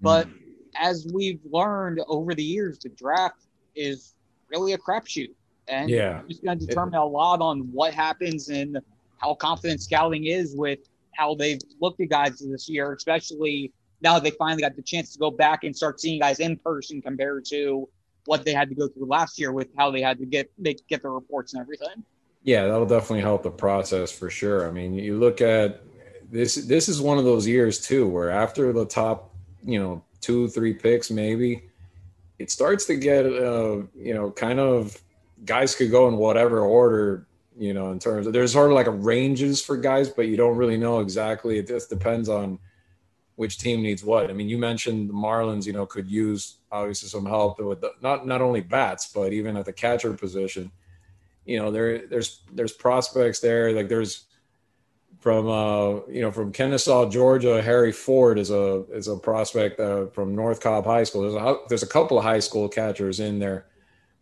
But 0.00 0.28
mm. 0.28 0.34
as 0.76 1.06
we've 1.12 1.40
learned 1.50 2.00
over 2.06 2.34
the 2.34 2.44
years, 2.44 2.78
the 2.78 2.90
draft 2.90 3.46
is 3.74 4.14
really 4.48 4.72
a 4.72 4.78
crapshoot. 4.78 5.34
And 5.68 5.90
yeah. 5.90 6.22
it's 6.28 6.40
going 6.40 6.58
to 6.60 6.66
determine 6.66 6.94
it, 6.94 7.00
a 7.00 7.04
lot 7.04 7.40
on 7.40 7.60
what 7.72 7.92
happens 7.92 8.48
and 8.50 8.78
how 9.18 9.34
confident 9.34 9.80
scouting 9.80 10.26
is 10.26 10.54
with 10.54 10.78
how 11.12 11.34
they've 11.34 11.60
looked 11.80 12.00
at 12.00 12.08
guys 12.10 12.38
this 12.38 12.68
year, 12.68 12.92
especially 12.92 13.72
now 14.00 14.18
they 14.18 14.30
finally 14.30 14.62
got 14.62 14.76
the 14.76 14.82
chance 14.82 15.12
to 15.12 15.18
go 15.18 15.30
back 15.30 15.64
and 15.64 15.76
start 15.76 16.00
seeing 16.00 16.20
guys 16.20 16.40
in 16.40 16.56
person 16.56 17.00
compared 17.00 17.44
to 17.46 17.88
what 18.26 18.44
they 18.44 18.52
had 18.52 18.68
to 18.68 18.74
go 18.74 18.88
through 18.88 19.06
last 19.06 19.38
year 19.38 19.52
with 19.52 19.68
how 19.76 19.90
they 19.90 20.00
had 20.00 20.18
to 20.18 20.26
get 20.26 20.50
they 20.58 20.74
get 20.88 21.02
the 21.02 21.08
reports 21.08 21.54
and 21.54 21.60
everything. 21.60 22.04
Yeah, 22.42 22.66
that'll 22.66 22.86
definitely 22.86 23.22
help 23.22 23.42
the 23.42 23.50
process 23.50 24.12
for 24.12 24.30
sure. 24.30 24.68
I 24.68 24.70
mean, 24.70 24.94
you 24.94 25.18
look 25.18 25.40
at 25.40 25.82
this 26.30 26.56
this 26.56 26.88
is 26.88 27.00
one 27.00 27.18
of 27.18 27.24
those 27.24 27.46
years 27.46 27.80
too 27.80 28.06
where 28.08 28.30
after 28.30 28.72
the 28.72 28.84
top, 28.84 29.34
you 29.64 29.78
know, 29.78 30.02
two, 30.20 30.48
three 30.48 30.74
picks 30.74 31.10
maybe, 31.10 31.64
it 32.38 32.50
starts 32.50 32.84
to 32.86 32.96
get 32.96 33.26
uh, 33.26 33.82
you 33.94 34.14
know, 34.14 34.30
kind 34.30 34.60
of 34.60 35.00
guys 35.44 35.74
could 35.74 35.90
go 35.90 36.08
in 36.08 36.16
whatever 36.16 36.60
order, 36.60 37.26
you 37.58 37.72
know, 37.72 37.92
in 37.92 37.98
terms 37.98 38.26
of 38.26 38.32
there's 38.32 38.52
sort 38.52 38.70
of 38.70 38.74
like 38.74 38.86
a 38.86 38.90
ranges 38.90 39.62
for 39.62 39.76
guys, 39.76 40.08
but 40.08 40.28
you 40.28 40.36
don't 40.36 40.56
really 40.56 40.76
know 40.76 41.00
exactly. 41.00 41.58
It 41.58 41.66
just 41.66 41.90
depends 41.90 42.28
on 42.28 42.58
which 43.36 43.58
team 43.58 43.82
needs 43.82 44.02
what. 44.02 44.30
I 44.30 44.32
mean, 44.32 44.48
you 44.48 44.58
mentioned 44.58 45.08
the 45.08 45.14
Marlins, 45.14 45.66
you 45.66 45.72
know, 45.72 45.86
could 45.86 46.10
use 46.10 46.56
obviously 46.72 47.08
some 47.08 47.26
help 47.26 47.60
with 47.60 47.80
the, 47.80 47.92
not 48.02 48.26
not 48.26 48.42
only 48.42 48.62
bats, 48.62 49.12
but 49.14 49.32
even 49.32 49.56
at 49.56 49.66
the 49.66 49.72
catcher 49.72 50.12
position. 50.14 50.72
You 51.44 51.58
know, 51.58 51.70
there 51.70 52.06
there's 52.06 52.40
there's 52.52 52.72
prospects 52.72 53.40
there. 53.40 53.72
Like 53.72 53.88
there's 53.88 54.24
from 55.20 55.48
uh 55.48 56.06
you 56.08 56.22
know 56.22 56.32
from 56.32 56.50
Kennesaw, 56.50 57.08
Georgia, 57.10 57.62
Harry 57.62 57.92
Ford 57.92 58.38
is 58.38 58.50
a 58.50 58.84
is 58.90 59.06
a 59.06 59.16
prospect 59.16 59.78
uh, 59.78 60.06
from 60.08 60.34
North 60.34 60.60
Cobb 60.60 60.86
High 60.86 61.04
School. 61.04 61.22
There's 61.22 61.34
a 61.34 61.56
there's 61.68 61.82
a 61.82 61.88
couple 61.88 62.18
of 62.18 62.24
high 62.24 62.40
school 62.40 62.68
catchers 62.68 63.20
in 63.20 63.38
there. 63.38 63.66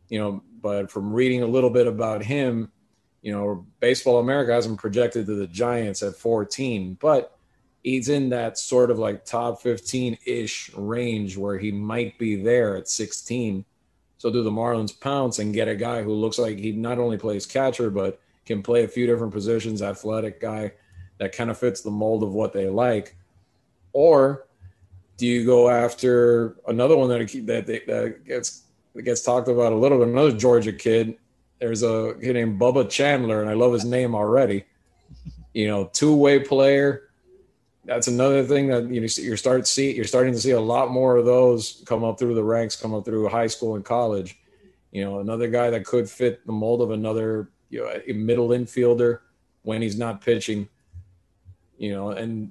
You 0.09 0.19
know, 0.19 0.43
but 0.61 0.91
from 0.91 1.13
reading 1.13 1.43
a 1.43 1.47
little 1.47 1.71
bit 1.71 1.87
about 1.87 2.23
him, 2.23 2.71
you 3.23 3.33
know, 3.33 3.67
Baseball 3.81 4.19
America 4.19 4.53
has 4.53 4.67
him 4.67 4.77
projected 4.77 5.27
to 5.27 5.35
the 5.35 5.47
Giants 5.47 6.03
at 6.03 6.15
14, 6.15 6.99
but 7.01 7.34
he's 7.85 8.09
in 8.09 8.31
that 8.31 8.59
sort 8.59 8.91
of 8.91 8.99
like 8.99 9.25
top 9.25 9.61
15 9.63 10.19
ish 10.27 10.73
range 10.75 11.37
where 11.37 11.59
he 11.59 11.71
might 11.71 12.19
be 12.19 12.35
there 12.35 12.77
at 12.77 12.89
16. 12.89 13.65
So 14.17 14.31
do 14.31 14.43
the 14.43 14.51
Marlins 14.51 14.99
pounce 14.99 15.39
and 15.39 15.53
get 15.53 15.69
a 15.69 15.77
guy 15.77 16.03
who 16.03 16.15
looks 16.15 16.39
like 16.39 16.59
he 16.59 16.73
not 16.73 16.99
only 16.99 17.19
plays 17.19 17.45
catcher, 17.45 17.91
but 17.91 18.19
can 18.47 18.63
play 18.63 18.85
a 18.85 18.89
few 18.89 19.07
different 19.07 19.35
positions, 19.35 19.83
athletic 19.83 20.41
guy 20.41 20.73
that 21.19 21.37
kind 21.37 21.51
of 21.51 21.59
fits 21.59 21.83
the 21.83 21.91
mold 21.91 22.23
of 22.23 22.33
what 22.33 22.55
they 22.55 22.69
like? 22.69 23.17
Or 23.93 24.47
do 25.19 25.27
you 25.27 25.45
go 25.45 25.69
after 25.69 26.57
another 26.67 26.97
one 26.97 27.11
that 27.11 27.19
that, 27.47 27.67
that 27.67 28.25
gets 28.25 28.63
that 28.95 29.03
gets 29.03 29.23
talked 29.23 29.49
about 29.49 29.73
a 29.73 29.77
little 29.77 29.99
bit? 29.99 30.09
Another 30.09 30.33
Georgia 30.33 30.73
kid. 30.73 31.17
There's 31.61 31.83
a 31.83 32.15
kid 32.21 32.33
named 32.33 32.61
Bubba 32.61 32.91
Chandler, 32.91 33.43
and 33.43 33.49
I 33.49 33.55
love 33.55 33.73
his 33.73 33.85
name 33.85 34.15
already. 34.15 34.65
You 35.53 35.69
know, 35.69 35.91
two 35.93 36.15
way 36.17 36.41
player 36.41 37.11
that's 37.85 38.09
another 38.09 38.45
thing 38.45 38.69
that 38.69 38.89
you 38.89 39.01
know 39.01 39.07
you're 39.17 39.37
start 39.37 39.67
see 39.67 39.95
you're 39.95 40.05
starting 40.05 40.33
to 40.33 40.41
see 40.41 40.53
a 40.53 40.61
lot 40.61 40.91
more 40.91 41.17
of 41.17 41.25
those 41.25 41.83
come 41.87 42.05
up 42.05 42.19
through 42.19 42.35
the 42.35 42.45
ranks, 42.45 42.77
come 42.77 42.95
up 42.95 43.05
through 43.05 43.29
high 43.29 43.47
school 43.47 43.77
and 43.77 43.85
college. 43.85 44.39
You 44.91 45.05
know, 45.05 45.21
another 45.21 45.49
guy 45.49 45.71
that 45.71 45.85
could 45.85 46.09
fit 46.09 46.47
the 46.47 46.53
mold 46.53 46.81
of 46.81 46.91
another 46.91 47.51
you 47.71 47.81
know 47.81 48.01
a 48.07 48.13
middle 48.13 48.49
infielder 48.49 49.21
when 49.63 49.83
he's 49.83 49.99
not 49.99 50.21
pitching. 50.21 50.69
You 51.77 51.93
know, 51.93 52.11
and 52.11 52.51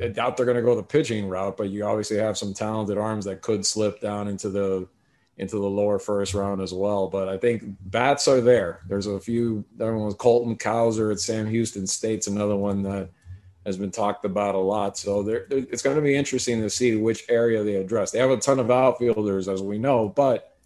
I 0.00 0.08
doubt 0.08 0.36
they're 0.36 0.46
going 0.46 0.56
to 0.56 0.62
go 0.62 0.76
the 0.76 0.82
pitching 0.82 1.28
route, 1.28 1.56
but 1.56 1.70
you 1.70 1.84
obviously 1.84 2.18
have 2.18 2.38
some 2.38 2.54
talented 2.54 2.98
arms 2.98 3.24
that 3.24 3.42
could 3.42 3.66
slip 3.66 4.00
down 4.00 4.28
into 4.28 4.48
the 4.48 4.88
into 5.36 5.56
the 5.56 5.68
lower 5.68 5.98
first 5.98 6.34
round 6.34 6.60
as 6.60 6.72
well. 6.72 7.08
But 7.08 7.28
I 7.28 7.38
think 7.38 7.64
bats 7.86 8.28
are 8.28 8.40
there. 8.40 8.80
There's 8.88 9.06
a 9.06 9.18
few. 9.18 9.64
Everyone 9.80 10.06
was 10.06 10.14
Colton 10.14 10.56
Cowser 10.56 11.10
at 11.12 11.20
Sam 11.20 11.46
Houston 11.46 11.86
State's 11.86 12.26
another 12.26 12.56
one 12.56 12.82
that 12.82 13.10
has 13.66 13.76
been 13.76 13.90
talked 13.90 14.24
about 14.24 14.54
a 14.54 14.58
lot. 14.58 14.96
So 14.96 15.22
they're, 15.22 15.46
they're, 15.48 15.58
it's 15.58 15.82
going 15.82 15.96
to 15.96 16.02
be 16.02 16.14
interesting 16.14 16.60
to 16.62 16.70
see 16.70 16.96
which 16.96 17.24
area 17.28 17.62
they 17.62 17.76
address. 17.76 18.10
They 18.10 18.18
have 18.18 18.30
a 18.30 18.36
ton 18.36 18.58
of 18.58 18.70
outfielders, 18.70 19.48
as 19.48 19.62
we 19.62 19.78
know, 19.78 20.08
but 20.08 20.56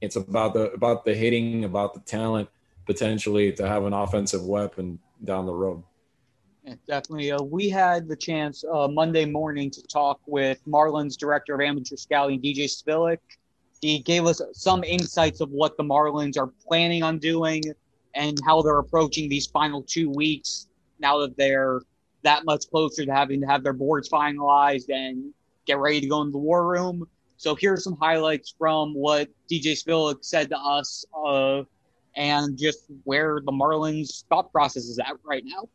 it's 0.00 0.16
about 0.16 0.54
the 0.54 0.72
about 0.72 1.04
the 1.04 1.14
hitting, 1.14 1.64
about 1.64 1.94
the 1.94 2.00
talent, 2.00 2.48
potentially 2.86 3.52
to 3.52 3.68
have 3.68 3.84
an 3.84 3.92
offensive 3.92 4.44
weapon 4.44 4.98
down 5.24 5.46
the 5.46 5.52
road. 5.52 5.82
Yeah, 6.64 6.74
definitely. 6.86 7.32
Uh, 7.32 7.42
we 7.42 7.68
had 7.68 8.08
the 8.08 8.16
chance 8.16 8.64
uh, 8.72 8.86
Monday 8.88 9.24
morning 9.24 9.70
to 9.70 9.82
talk 9.82 10.20
with 10.26 10.60
Marlins 10.66 11.16
director 11.16 11.54
of 11.54 11.60
amateur 11.60 11.96
scouting, 11.96 12.40
DJ 12.40 12.64
Svihlik. 12.64 13.18
He 13.80 13.98
gave 13.98 14.26
us 14.26 14.40
some 14.52 14.84
insights 14.84 15.40
of 15.40 15.50
what 15.50 15.76
the 15.76 15.82
Marlins 15.82 16.38
are 16.38 16.52
planning 16.64 17.02
on 17.02 17.18
doing 17.18 17.64
and 18.14 18.38
how 18.46 18.62
they're 18.62 18.78
approaching 18.78 19.28
these 19.28 19.46
final 19.46 19.82
two 19.82 20.08
weeks 20.10 20.68
now 21.00 21.18
that 21.18 21.36
they're 21.36 21.80
that 22.22 22.44
much 22.44 22.64
closer 22.70 23.04
to 23.04 23.12
having 23.12 23.40
to 23.40 23.46
have 23.46 23.62
their 23.62 23.72
boards 23.72 24.08
finalized 24.08 24.88
and 24.88 25.32
get 25.66 25.78
ready 25.78 26.00
to 26.00 26.06
go 26.06 26.20
into 26.20 26.32
the 26.32 26.38
war 26.38 26.66
room. 26.66 27.06
So 27.36 27.54
here's 27.54 27.82
some 27.82 27.96
highlights 28.00 28.54
from 28.58 28.94
what 28.94 29.28
DJ 29.50 29.72
Svihlik 29.72 30.24
said 30.24 30.50
to 30.50 30.58
us 30.58 31.04
uh, 31.26 31.62
and 32.14 32.58
just 32.58 32.84
where 33.04 33.40
the 33.44 33.52
Marlins 33.52 34.24
thought 34.28 34.52
process 34.52 34.84
is 34.84 34.98
at 34.98 35.16
right 35.24 35.42
now? 35.44 35.68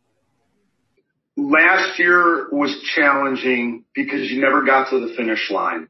Last 1.35 1.99
year 1.99 2.49
was 2.51 2.75
challenging 2.95 3.85
because 3.93 4.31
you 4.31 4.41
never 4.41 4.63
got 4.63 4.89
to 4.89 5.07
the 5.07 5.13
finish 5.13 5.51
line. 5.51 5.87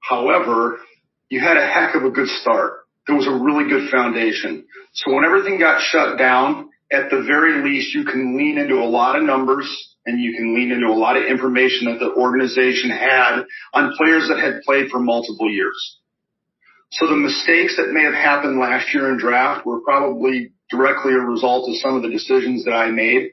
However, 0.00 0.78
you 1.28 1.40
had 1.40 1.56
a 1.56 1.66
heck 1.66 1.94
of 1.94 2.04
a 2.04 2.10
good 2.10 2.28
start. 2.28 2.86
There 3.06 3.16
was 3.16 3.26
a 3.26 3.32
really 3.32 3.68
good 3.68 3.90
foundation. 3.90 4.64
So 4.92 5.12
when 5.12 5.24
everything 5.24 5.58
got 5.58 5.82
shut 5.82 6.16
down, 6.16 6.70
at 6.94 7.10
the 7.10 7.22
very 7.22 7.62
least, 7.62 7.94
you 7.94 8.04
can 8.04 8.36
lean 8.38 8.58
into 8.58 8.76
a 8.76 8.86
lot 8.86 9.16
of 9.16 9.24
numbers 9.24 9.66
and 10.06 10.20
you 10.20 10.34
can 10.36 10.54
lean 10.54 10.70
into 10.70 10.86
a 10.86 10.96
lot 10.96 11.16
of 11.16 11.24
information 11.24 11.86
that 11.86 11.98
the 11.98 12.12
organization 12.12 12.90
had 12.90 13.42
on 13.72 13.94
players 13.96 14.28
that 14.28 14.38
had 14.38 14.62
played 14.62 14.90
for 14.90 15.00
multiple 15.00 15.50
years. 15.50 15.98
So 16.92 17.06
the 17.08 17.16
mistakes 17.16 17.76
that 17.76 17.92
may 17.92 18.04
have 18.04 18.14
happened 18.14 18.60
last 18.60 18.94
year 18.94 19.10
in 19.10 19.18
draft 19.18 19.66
were 19.66 19.80
probably 19.80 20.52
directly 20.70 21.12
a 21.12 21.18
result 21.18 21.68
of 21.68 21.76
some 21.76 21.96
of 21.96 22.02
the 22.02 22.10
decisions 22.10 22.64
that 22.64 22.72
I 22.72 22.90
made. 22.90 23.32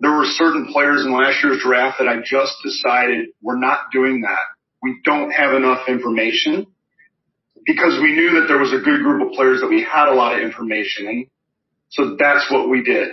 There 0.00 0.10
were 0.10 0.24
certain 0.24 0.72
players 0.72 1.04
in 1.04 1.12
last 1.12 1.42
year's 1.44 1.62
draft 1.62 1.98
that 1.98 2.08
I 2.08 2.16
just 2.24 2.54
decided 2.64 3.28
we're 3.40 3.58
not 3.58 3.92
doing 3.92 4.22
that. 4.22 4.44
We 4.82 5.00
don't 5.04 5.30
have 5.30 5.54
enough 5.54 5.88
information 5.88 6.66
because 7.64 8.00
we 8.02 8.12
knew 8.12 8.40
that 8.40 8.46
there 8.48 8.58
was 8.58 8.72
a 8.72 8.78
good 8.78 9.02
group 9.02 9.26
of 9.26 9.34
players 9.34 9.60
that 9.60 9.68
we 9.68 9.82
had 9.82 10.08
a 10.08 10.14
lot 10.14 10.36
of 10.36 10.42
information 10.42 11.06
in. 11.06 11.26
So 11.94 12.16
that's 12.18 12.50
what 12.50 12.68
we 12.68 12.82
did. 12.82 13.10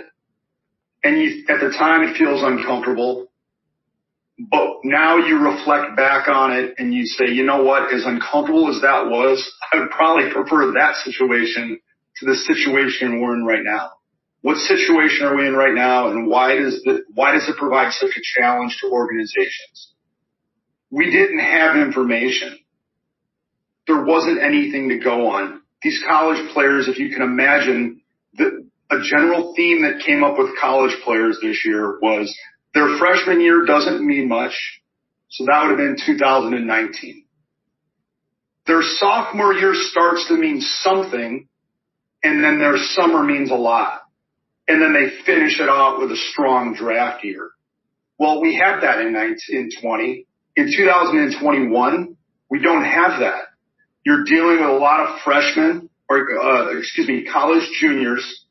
And 1.04 1.20
you, 1.20 1.44
at 1.48 1.60
the 1.60 1.70
time 1.70 2.02
it 2.02 2.16
feels 2.16 2.42
uncomfortable, 2.42 3.28
but 4.38 4.78
now 4.82 5.18
you 5.18 5.38
reflect 5.38 5.96
back 5.96 6.26
on 6.26 6.52
it 6.52 6.74
and 6.78 6.92
you 6.92 7.06
say, 7.06 7.28
you 7.28 7.44
know 7.44 7.62
what, 7.62 7.94
as 7.94 8.04
uncomfortable 8.04 8.74
as 8.74 8.82
that 8.82 9.06
was, 9.06 9.38
I 9.72 9.78
would 9.78 9.90
probably 9.90 10.32
prefer 10.32 10.72
that 10.72 10.96
situation 11.04 11.78
to 12.16 12.26
the 12.26 12.34
situation 12.34 13.20
we're 13.20 13.34
in 13.34 13.44
right 13.44 13.62
now. 13.62 13.90
What 14.40 14.56
situation 14.56 15.26
are 15.26 15.36
we 15.36 15.46
in 15.46 15.54
right 15.54 15.74
now 15.74 16.10
and 16.10 16.26
why 16.26 16.56
does 16.56 16.82
the, 16.82 17.04
why 17.14 17.32
does 17.32 17.48
it 17.48 17.56
provide 17.56 17.92
such 17.92 18.10
a 18.16 18.40
challenge 18.40 18.78
to 18.80 18.90
organizations? 18.90 19.92
We 20.90 21.04
didn't 21.08 21.38
have 21.38 21.76
information. 21.76 22.58
There 23.86 24.04
wasn't 24.04 24.42
anything 24.42 24.88
to 24.88 24.98
go 24.98 25.28
on. 25.30 25.62
These 25.82 26.02
college 26.04 26.52
players, 26.52 26.88
if 26.88 26.98
you 26.98 27.10
can 27.10 27.22
imagine, 27.22 28.00
a 28.92 29.02
general 29.02 29.54
theme 29.56 29.82
that 29.82 30.04
came 30.04 30.22
up 30.22 30.38
with 30.38 30.50
college 30.60 30.94
players 31.02 31.38
this 31.40 31.64
year 31.64 31.98
was 32.00 32.34
their 32.74 32.98
freshman 32.98 33.40
year 33.40 33.64
doesn't 33.64 34.06
mean 34.06 34.28
much. 34.28 34.52
So 35.30 35.46
that 35.46 35.62
would 35.62 35.70
have 35.70 35.78
been 35.78 35.96
2019. 36.04 37.24
Their 38.66 38.82
sophomore 38.82 39.54
year 39.54 39.72
starts 39.74 40.28
to 40.28 40.34
mean 40.34 40.60
something 40.60 41.48
and 42.22 42.44
then 42.44 42.58
their 42.58 42.76
summer 42.76 43.24
means 43.24 43.50
a 43.50 43.54
lot. 43.54 44.02
And 44.68 44.80
then 44.80 44.92
they 44.92 45.24
finish 45.24 45.58
it 45.58 45.68
off 45.68 46.00
with 46.00 46.12
a 46.12 46.16
strong 46.16 46.74
draft 46.74 47.24
year. 47.24 47.50
Well, 48.18 48.40
we 48.40 48.54
had 48.54 48.80
that 48.80 49.00
in 49.00 49.12
1920. 49.12 50.26
In 50.54 50.70
2021, 50.76 52.16
we 52.50 52.60
don't 52.60 52.84
have 52.84 53.20
that. 53.20 53.44
You're 54.04 54.24
dealing 54.24 54.60
with 54.60 54.68
a 54.68 54.74
lot 54.74 55.00
of 55.00 55.20
freshmen 55.22 55.88
or, 56.08 56.38
uh, 56.38 56.78
excuse 56.78 57.08
me, 57.08 57.24
college 57.24 57.68
juniors 57.80 58.41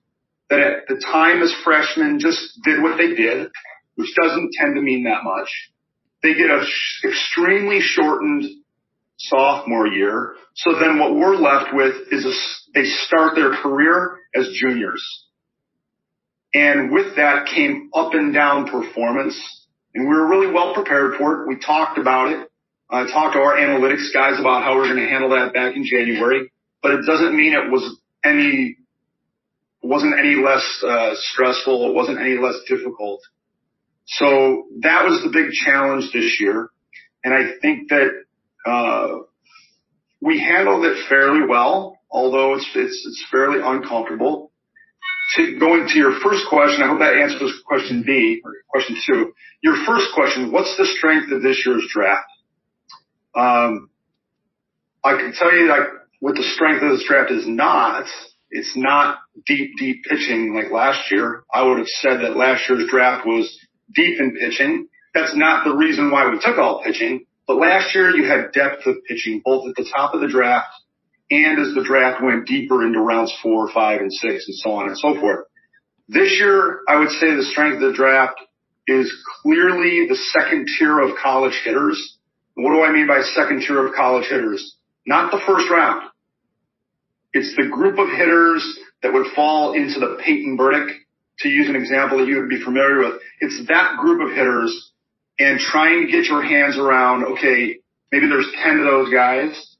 that 0.51 0.59
at 0.59 0.87
the 0.87 1.03
time 1.11 1.41
as 1.41 1.51
freshmen 1.63 2.19
just 2.19 2.59
did 2.63 2.83
what 2.83 2.97
they 2.97 3.15
did 3.15 3.49
which 3.95 4.15
doesn't 4.15 4.51
tend 4.53 4.75
to 4.75 4.81
mean 4.81 5.03
that 5.03 5.23
much. 5.23 5.49
They 6.23 6.33
get 6.33 6.49
a 6.49 6.63
sh- 6.65 7.05
extremely 7.05 7.79
shortened 7.81 8.45
sophomore 9.17 9.87
year. 9.87 10.35
So 10.55 10.79
then 10.79 10.97
what 10.97 11.15
we're 11.15 11.35
left 11.35 11.73
with 11.73 11.95
is 12.11 12.25
a, 12.25 12.33
they 12.73 12.85
start 12.85 13.35
their 13.35 13.51
career 13.61 14.17
as 14.35 14.49
juniors. 14.59 15.03
And 16.53 16.91
with 16.91 17.15
that 17.15 17.47
came 17.47 17.91
up 17.93 18.13
and 18.13 18.33
down 18.33 18.67
performance 18.67 19.39
and 19.93 20.07
we 20.07 20.15
were 20.15 20.27
really 20.27 20.51
well 20.51 20.73
prepared 20.73 21.15
for 21.17 21.41
it. 21.41 21.47
We 21.47 21.57
talked 21.57 21.97
about 21.97 22.31
it. 22.31 22.49
I 22.89 23.03
talked 23.05 23.35
to 23.35 23.39
our 23.39 23.55
analytics 23.55 24.13
guys 24.13 24.39
about 24.39 24.63
how 24.63 24.75
we're 24.75 24.91
going 24.91 25.05
to 25.05 25.09
handle 25.09 25.29
that 25.29 25.53
back 25.53 25.75
in 25.75 25.85
January, 25.85 26.51
but 26.81 26.91
it 26.91 27.05
doesn't 27.05 27.35
mean 27.35 27.53
it 27.53 27.71
was 27.71 27.99
any, 28.23 28.77
wasn't 29.83 30.17
any 30.17 30.35
less 30.35 30.83
uh, 30.87 31.11
stressful. 31.15 31.89
It 31.89 31.93
wasn't 31.93 32.19
any 32.19 32.37
less 32.37 32.55
difficult. 32.67 33.21
So 34.05 34.65
that 34.81 35.05
was 35.05 35.23
the 35.23 35.29
big 35.29 35.51
challenge 35.51 36.11
this 36.13 36.37
year. 36.39 36.69
And 37.23 37.33
I 37.33 37.51
think 37.61 37.89
that, 37.89 38.09
uh, 38.65 39.19
we 40.21 40.39
handled 40.39 40.85
it 40.85 41.07
fairly 41.09 41.47
well, 41.47 41.99
although 42.09 42.53
it's, 42.53 42.69
it's, 42.75 43.03
it's 43.05 43.25
fairly 43.31 43.59
uncomfortable. 43.63 44.51
To, 45.35 45.59
going 45.59 45.87
to 45.87 45.97
your 45.97 46.19
first 46.19 46.45
question, 46.49 46.83
I 46.83 46.87
hope 46.87 46.99
that 46.99 47.15
answers 47.15 47.53
question 47.65 48.03
B 48.05 48.41
or 48.43 48.53
question 48.69 48.97
two. 49.07 49.33
Your 49.63 49.77
first 49.85 50.07
question, 50.13 50.51
what's 50.51 50.75
the 50.77 50.85
strength 50.85 51.31
of 51.31 51.41
this 51.41 51.63
year's 51.65 51.87
draft? 51.91 52.27
Um, 53.33 53.89
I 55.03 55.15
can 55.17 55.33
tell 55.33 55.51
you 55.53 55.67
like 55.67 55.87
what 56.19 56.35
the 56.35 56.43
strength 56.43 56.83
of 56.83 56.91
this 56.91 57.05
draft 57.07 57.31
is 57.31 57.47
not. 57.47 58.05
It's 58.51 58.75
not 58.75 59.19
deep, 59.45 59.77
deep 59.77 60.03
pitching 60.03 60.53
like 60.53 60.71
last 60.71 61.09
year. 61.11 61.43
I 61.53 61.63
would 61.63 61.77
have 61.77 61.87
said 61.87 62.19
that 62.21 62.35
last 62.35 62.69
year's 62.69 62.89
draft 62.89 63.25
was 63.25 63.57
deep 63.93 64.19
in 64.19 64.37
pitching. 64.37 64.87
That's 65.13 65.35
not 65.35 65.63
the 65.65 65.75
reason 65.75 66.11
why 66.11 66.29
we 66.29 66.39
took 66.39 66.57
all 66.57 66.83
pitching, 66.83 67.25
but 67.47 67.57
last 67.57 67.95
year 67.95 68.15
you 68.15 68.27
had 68.27 68.51
depth 68.51 68.85
of 68.85 69.03
pitching 69.07 69.41
both 69.43 69.69
at 69.69 69.75
the 69.75 69.89
top 69.95 70.13
of 70.13 70.21
the 70.21 70.27
draft 70.27 70.73
and 71.29 71.59
as 71.59 71.73
the 71.73 71.83
draft 71.83 72.21
went 72.21 72.45
deeper 72.45 72.85
into 72.85 72.99
rounds 72.99 73.33
four, 73.41 73.71
five, 73.71 74.01
and 74.01 74.11
six 74.11 74.47
and 74.47 74.55
so 74.57 74.71
on 74.71 74.89
and 74.89 74.97
so 74.97 75.19
forth. 75.19 75.47
This 76.09 76.37
year, 76.39 76.81
I 76.89 76.99
would 76.99 77.09
say 77.09 77.33
the 77.33 77.43
strength 77.43 77.81
of 77.81 77.91
the 77.91 77.93
draft 77.93 78.39
is 78.85 79.11
clearly 79.41 80.07
the 80.09 80.15
second 80.15 80.67
tier 80.77 80.99
of 80.99 81.15
college 81.21 81.59
hitters. 81.63 82.17
What 82.55 82.73
do 82.73 82.83
I 82.83 82.91
mean 82.91 83.07
by 83.07 83.21
second 83.21 83.61
tier 83.61 83.85
of 83.85 83.93
college 83.93 84.27
hitters? 84.27 84.75
Not 85.05 85.31
the 85.31 85.39
first 85.47 85.69
round. 85.71 86.10
It's 87.33 87.55
the 87.55 87.67
group 87.67 87.97
of 87.97 88.09
hitters 88.09 88.79
that 89.03 89.13
would 89.13 89.27
fall 89.35 89.73
into 89.73 89.99
the 89.99 90.19
Peyton 90.23 90.57
Burdick 90.57 90.95
to 91.39 91.49
use 91.49 91.69
an 91.69 91.75
example 91.75 92.19
that 92.19 92.27
you 92.27 92.37
would 92.37 92.49
be 92.49 92.63
familiar 92.63 92.99
with, 92.99 93.21
it's 93.39 93.67
that 93.67 93.97
group 93.97 94.21
of 94.21 94.35
hitters 94.35 94.91
and 95.39 95.59
trying 95.59 96.05
to 96.05 96.11
get 96.11 96.25
your 96.25 96.43
hands 96.43 96.77
around, 96.77 97.25
okay, 97.25 97.79
maybe 98.11 98.27
there's 98.27 98.47
10 98.63 98.79
of 98.79 98.85
those 98.85 99.11
guys. 99.11 99.75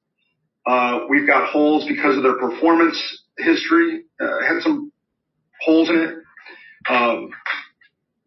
Uh, 0.65 1.01
we've 1.09 1.27
got 1.27 1.49
holes 1.49 1.85
because 1.87 2.17
of 2.17 2.23
their 2.23 2.37
performance 2.37 2.97
history, 3.37 4.03
uh, 4.19 4.41
had 4.47 4.61
some 4.61 4.91
holes 5.61 5.89
in 5.89 5.97
it. 5.97 6.15
Um, 6.89 7.29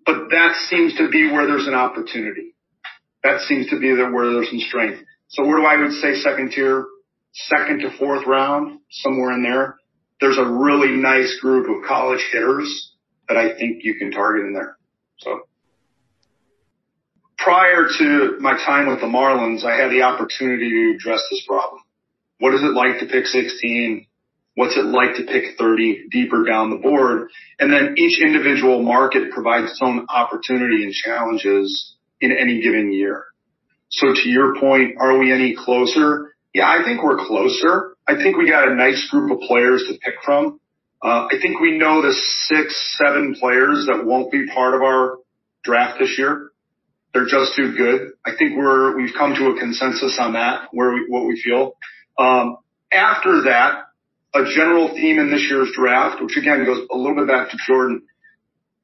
but 0.06 0.28
that 0.30 0.54
seems 0.68 0.96
to 0.98 1.08
be 1.08 1.30
where 1.30 1.46
there's 1.46 1.66
an 1.66 1.74
opportunity. 1.74 2.54
That 3.22 3.40
seems 3.40 3.68
to 3.70 3.80
be 3.80 3.92
where 3.94 4.32
there's 4.32 4.50
some 4.50 4.60
strength. 4.60 5.02
So 5.28 5.44
where 5.44 5.56
do 5.56 5.64
I 5.64 5.76
would 5.76 5.92
say 5.92 6.14
second 6.14 6.52
tier, 6.52 6.84
second 7.34 7.80
to 7.80 7.90
fourth 7.98 8.26
round, 8.26 8.80
somewhere 8.90 9.32
in 9.32 9.42
there. 9.42 9.76
There's 10.20 10.38
a 10.38 10.46
really 10.46 10.96
nice 10.96 11.38
group 11.40 11.68
of 11.68 11.86
college 11.88 12.24
hitters 12.32 12.92
that 13.28 13.36
I 13.36 13.54
think 13.58 13.82
you 13.82 13.96
can 13.96 14.10
target 14.10 14.46
in 14.46 14.54
there. 14.54 14.76
So 15.18 15.40
prior 17.38 17.88
to 17.98 18.36
my 18.40 18.52
time 18.52 18.86
with 18.86 19.00
the 19.00 19.06
Marlins, 19.06 19.64
I 19.64 19.76
had 19.76 19.90
the 19.90 20.02
opportunity 20.02 20.70
to 20.70 20.96
address 20.96 21.22
this 21.30 21.44
problem. 21.46 21.82
What 22.38 22.54
is 22.54 22.62
it 22.62 22.72
like 22.72 23.00
to 23.00 23.06
pick 23.06 23.26
16? 23.26 24.06
What's 24.56 24.76
it 24.76 24.84
like 24.84 25.16
to 25.16 25.24
pick 25.24 25.58
30 25.58 26.06
deeper 26.10 26.44
down 26.44 26.70
the 26.70 26.76
board? 26.76 27.28
And 27.58 27.72
then 27.72 27.96
each 27.98 28.22
individual 28.22 28.82
market 28.82 29.32
provides 29.32 29.72
its 29.72 29.80
own 29.82 30.06
opportunity 30.08 30.84
and 30.84 30.92
challenges 30.92 31.96
in 32.20 32.30
any 32.30 32.62
given 32.62 32.92
year. 32.92 33.24
So 33.90 34.14
to 34.14 34.28
your 34.28 34.58
point, 34.58 34.94
are 35.00 35.18
we 35.18 35.32
any 35.32 35.56
closer? 35.56 36.33
Yeah, 36.54 36.68
I 36.68 36.84
think 36.84 37.02
we're 37.02 37.18
closer. 37.26 37.96
I 38.06 38.14
think 38.14 38.36
we 38.36 38.48
got 38.48 38.68
a 38.68 38.74
nice 38.74 39.08
group 39.10 39.32
of 39.32 39.40
players 39.40 39.84
to 39.88 39.98
pick 39.98 40.14
from. 40.24 40.60
Uh, 41.02 41.26
I 41.26 41.34
think 41.42 41.60
we 41.60 41.76
know 41.76 42.00
the 42.00 42.14
six, 42.46 42.96
seven 42.96 43.34
players 43.34 43.86
that 43.86 44.06
won't 44.06 44.30
be 44.30 44.46
part 44.46 44.74
of 44.74 44.80
our 44.82 45.18
draft 45.64 45.98
this 45.98 46.14
year. 46.16 46.52
They're 47.12 47.26
just 47.26 47.56
too 47.56 47.74
good. 47.76 48.12
I 48.24 48.30
think 48.38 48.56
we're, 48.56 48.96
we've 48.96 49.14
come 49.18 49.34
to 49.34 49.48
a 49.48 49.58
consensus 49.58 50.16
on 50.18 50.34
that, 50.34 50.68
where 50.72 50.92
we, 50.92 51.06
what 51.08 51.26
we 51.26 51.40
feel. 51.42 51.74
Um, 52.18 52.58
after 52.92 53.42
that, 53.42 53.86
a 54.32 54.44
general 54.54 54.88
theme 54.94 55.18
in 55.18 55.30
this 55.30 55.46
year's 55.50 55.72
draft, 55.74 56.22
which 56.22 56.36
again 56.36 56.64
goes 56.64 56.86
a 56.90 56.96
little 56.96 57.16
bit 57.16 57.28
back 57.28 57.50
to 57.50 57.56
Jordan, 57.66 58.02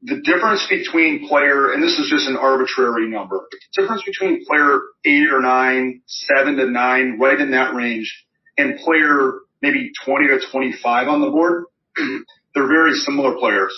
the 0.02 0.20
difference 0.22 0.66
between 0.68 1.28
player, 1.28 1.72
and 1.72 1.82
this 1.82 1.98
is 1.98 2.08
just 2.10 2.28
an 2.28 2.36
arbitrary 2.36 3.08
number, 3.08 3.46
the 3.50 3.82
difference 3.82 4.02
between 4.04 4.44
player 4.46 4.80
eight 5.04 5.30
or 5.30 5.40
nine, 5.40 6.00
seven 6.06 6.56
to 6.56 6.70
nine, 6.70 7.18
right 7.20 7.38
in 7.38 7.50
that 7.50 7.74
range, 7.74 8.24
and 8.56 8.78
player 8.78 9.40
maybe 9.60 9.92
20 10.04 10.28
to 10.28 10.40
25 10.50 11.08
on 11.08 11.20
the 11.20 11.30
board 11.30 11.64
they're 12.54 12.66
very 12.66 12.94
similar 12.94 13.36
players. 13.38 13.74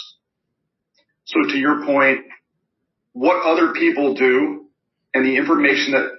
So 1.24 1.42
to 1.42 1.56
your 1.56 1.84
point, 1.84 2.20
what 3.12 3.44
other 3.44 3.72
people 3.72 4.14
do 4.14 4.66
and 5.14 5.24
the 5.24 5.36
information 5.36 5.92
that 5.92 6.10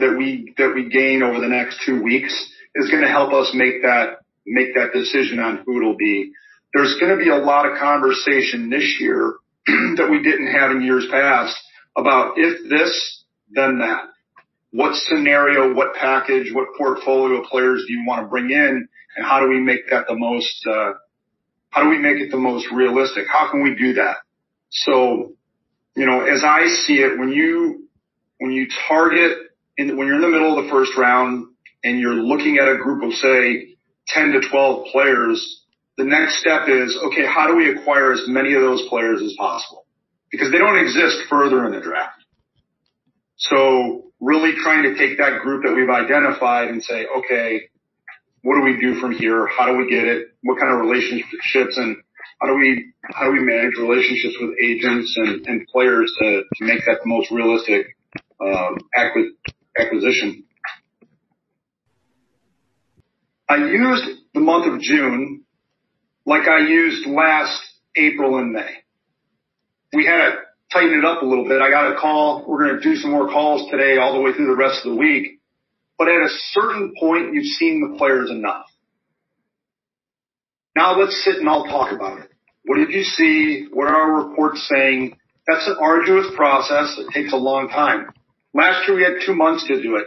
that 0.00 0.16
we 0.18 0.52
that 0.58 0.72
we 0.74 0.90
gain 0.90 1.22
over 1.22 1.40
the 1.40 1.48
next 1.48 1.80
two 1.86 2.02
weeks 2.02 2.34
is 2.74 2.90
going 2.90 3.02
to 3.02 3.08
help 3.08 3.32
us 3.32 3.52
make 3.54 3.82
that 3.82 4.18
make 4.46 4.74
that 4.74 4.92
decision 4.92 5.38
on 5.38 5.62
who 5.64 5.78
it'll 5.78 5.96
be. 5.96 6.32
There's 6.72 6.96
going 6.98 7.16
to 7.16 7.22
be 7.22 7.30
a 7.30 7.36
lot 7.36 7.70
of 7.70 7.78
conversation 7.78 8.70
this 8.70 8.96
year 8.98 9.34
that 9.66 10.08
we 10.10 10.22
didn't 10.22 10.52
have 10.52 10.70
in 10.70 10.82
years 10.82 11.06
past 11.10 11.56
about 11.96 12.34
if 12.36 12.68
this, 12.68 13.24
then 13.50 13.78
that. 13.78 14.04
What 14.70 14.94
scenario, 14.94 15.74
what 15.74 15.94
package, 15.94 16.52
what 16.52 16.68
portfolio 16.78 17.42
of 17.42 17.44
players 17.44 17.84
do 17.86 17.92
you 17.92 18.04
want 18.06 18.22
to 18.22 18.28
bring 18.28 18.50
in 18.50 18.88
and 19.16 19.26
how 19.26 19.40
do 19.40 19.48
we 19.48 19.60
make 19.60 19.90
that 19.90 20.06
the 20.08 20.16
most, 20.16 20.66
uh, 20.66 20.94
how 21.68 21.82
do 21.82 21.90
we 21.90 21.98
make 21.98 22.16
it 22.16 22.30
the 22.30 22.38
most 22.38 22.66
realistic? 22.72 23.26
How 23.28 23.50
can 23.50 23.62
we 23.62 23.74
do 23.74 23.94
that? 23.94 24.16
So, 24.70 25.34
you 25.94 26.06
know, 26.06 26.22
as 26.22 26.42
I 26.42 26.66
see 26.86 26.94
it, 26.94 27.18
when 27.18 27.30
you, 27.30 27.88
when 28.38 28.50
you 28.50 28.66
target 28.88 29.36
in, 29.76 29.96
when 29.96 30.06
you're 30.06 30.16
in 30.16 30.22
the 30.22 30.28
middle 30.28 30.58
of 30.58 30.64
the 30.64 30.70
first 30.70 30.96
round 30.96 31.48
and 31.84 31.98
you're 31.98 32.14
looking 32.14 32.56
at 32.58 32.68
a 32.68 32.76
group 32.76 33.02
of 33.02 33.12
say 33.12 33.76
10 34.08 34.32
to 34.32 34.48
12 34.48 34.86
players, 34.86 35.61
the 35.96 36.04
next 36.04 36.40
step 36.40 36.68
is, 36.68 36.98
okay, 37.04 37.26
how 37.26 37.46
do 37.46 37.56
we 37.56 37.70
acquire 37.70 38.12
as 38.12 38.22
many 38.26 38.54
of 38.54 38.62
those 38.62 38.82
players 38.88 39.20
as 39.22 39.34
possible? 39.38 39.84
Because 40.30 40.50
they 40.50 40.58
don't 40.58 40.78
exist 40.78 41.28
further 41.28 41.66
in 41.66 41.72
the 41.72 41.80
draft. 41.80 42.24
So 43.36 44.12
really 44.20 44.54
trying 44.56 44.84
to 44.84 44.96
take 44.96 45.18
that 45.18 45.40
group 45.42 45.64
that 45.64 45.74
we've 45.74 45.90
identified 45.90 46.68
and 46.68 46.82
say, 46.82 47.06
okay, 47.18 47.68
what 48.42 48.54
do 48.56 48.62
we 48.62 48.80
do 48.80 49.00
from 49.00 49.12
here? 49.12 49.46
How 49.46 49.66
do 49.66 49.76
we 49.76 49.90
get 49.90 50.04
it? 50.04 50.28
What 50.42 50.58
kind 50.58 50.72
of 50.72 50.80
relationships 50.80 51.76
and 51.76 51.96
how 52.40 52.48
do 52.48 52.54
we 52.54 52.92
how 53.14 53.26
do 53.26 53.32
we 53.32 53.40
manage 53.40 53.74
relationships 53.78 54.34
with 54.40 54.56
agents 54.60 55.14
and, 55.16 55.46
and 55.46 55.66
players 55.68 56.12
to, 56.18 56.42
to 56.56 56.64
make 56.64 56.84
that 56.86 56.98
the 57.02 57.08
most 57.08 57.30
realistic 57.30 57.86
um, 58.40 58.78
acquisition? 59.76 60.44
I 63.48 63.56
used 63.56 64.04
the 64.34 64.40
month 64.40 64.72
of 64.72 64.80
June 64.80 65.44
like 66.24 66.48
I 66.48 66.60
used 66.60 67.06
last 67.06 67.60
April 67.96 68.38
and 68.38 68.52
May. 68.52 68.70
We 69.92 70.06
had 70.06 70.30
to 70.30 70.36
tighten 70.72 70.98
it 70.98 71.04
up 71.04 71.22
a 71.22 71.26
little 71.26 71.46
bit. 71.46 71.60
I 71.60 71.70
got 71.70 71.92
a 71.92 72.00
call. 72.00 72.44
We're 72.46 72.66
going 72.66 72.80
to 72.80 72.82
do 72.82 72.96
some 72.96 73.10
more 73.10 73.28
calls 73.28 73.70
today 73.70 73.98
all 73.98 74.14
the 74.14 74.20
way 74.20 74.32
through 74.32 74.46
the 74.46 74.56
rest 74.56 74.84
of 74.84 74.92
the 74.92 74.98
week. 74.98 75.40
But 75.98 76.08
at 76.08 76.22
a 76.22 76.28
certain 76.52 76.94
point, 76.98 77.34
you've 77.34 77.44
seen 77.44 77.80
the 77.80 77.98
players 77.98 78.30
enough. 78.30 78.66
Now 80.74 80.98
let's 80.98 81.22
sit 81.22 81.36
and 81.36 81.48
I'll 81.48 81.66
talk 81.66 81.92
about 81.92 82.20
it. 82.20 82.30
What 82.64 82.78
did 82.78 82.90
you 82.90 83.02
see? 83.02 83.66
What 83.72 83.88
are 83.88 83.94
our 83.94 84.28
reports 84.28 84.66
saying? 84.72 85.18
That's 85.46 85.66
an 85.66 85.76
arduous 85.80 86.28
process. 86.36 86.96
It 86.98 87.12
takes 87.12 87.32
a 87.32 87.36
long 87.36 87.68
time. 87.68 88.08
Last 88.54 88.86
year 88.88 88.96
we 88.96 89.02
had 89.02 89.26
two 89.26 89.34
months 89.34 89.66
to 89.66 89.82
do 89.82 89.96
it. 89.96 90.06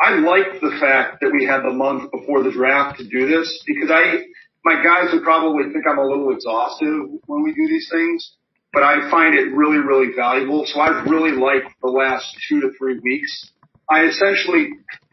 I 0.00 0.14
like 0.14 0.60
the 0.60 0.76
fact 0.80 1.20
that 1.20 1.32
we 1.32 1.44
had 1.44 1.62
the 1.62 1.72
month 1.72 2.12
before 2.12 2.44
the 2.44 2.52
draft 2.52 2.98
to 2.98 3.08
do 3.08 3.26
this 3.26 3.62
because 3.66 3.90
I, 3.90 4.24
my 4.68 4.82
guys 4.82 5.12
would 5.14 5.22
probably 5.22 5.64
think 5.72 5.84
I'm 5.90 5.98
a 5.98 6.06
little 6.06 6.30
exhaustive 6.30 7.08
when 7.26 7.42
we 7.42 7.54
do 7.54 7.66
these 7.68 7.88
things, 7.90 8.32
but 8.72 8.82
I 8.82 9.10
find 9.10 9.34
it 9.34 9.54
really, 9.54 9.78
really 9.78 10.12
valuable. 10.14 10.66
So 10.66 10.80
I've 10.80 11.06
really 11.06 11.32
liked 11.32 11.72
the 11.80 11.88
last 11.88 12.26
two 12.48 12.60
to 12.60 12.70
three 12.76 12.98
weeks. 12.98 13.50
I 13.90 14.04
essentially 14.04 14.68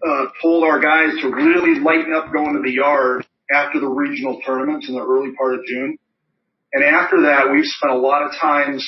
uh, 0.06 0.26
told 0.42 0.66
our 0.66 0.80
guys 0.80 1.14
to 1.22 1.30
really 1.30 1.80
lighten 1.80 2.14
up 2.14 2.34
going 2.34 2.56
to 2.56 2.62
the 2.62 2.72
yard 2.72 3.26
after 3.50 3.80
the 3.80 3.88
regional 3.88 4.42
tournaments 4.46 4.90
in 4.90 4.96
the 4.96 5.02
early 5.02 5.34
part 5.38 5.54
of 5.54 5.62
June. 5.66 5.98
And 6.74 6.84
after 6.84 7.22
that, 7.22 7.50
we've 7.50 7.64
spent 7.64 7.94
a 7.94 7.98
lot 7.98 8.24
of 8.24 8.32
times, 8.40 8.86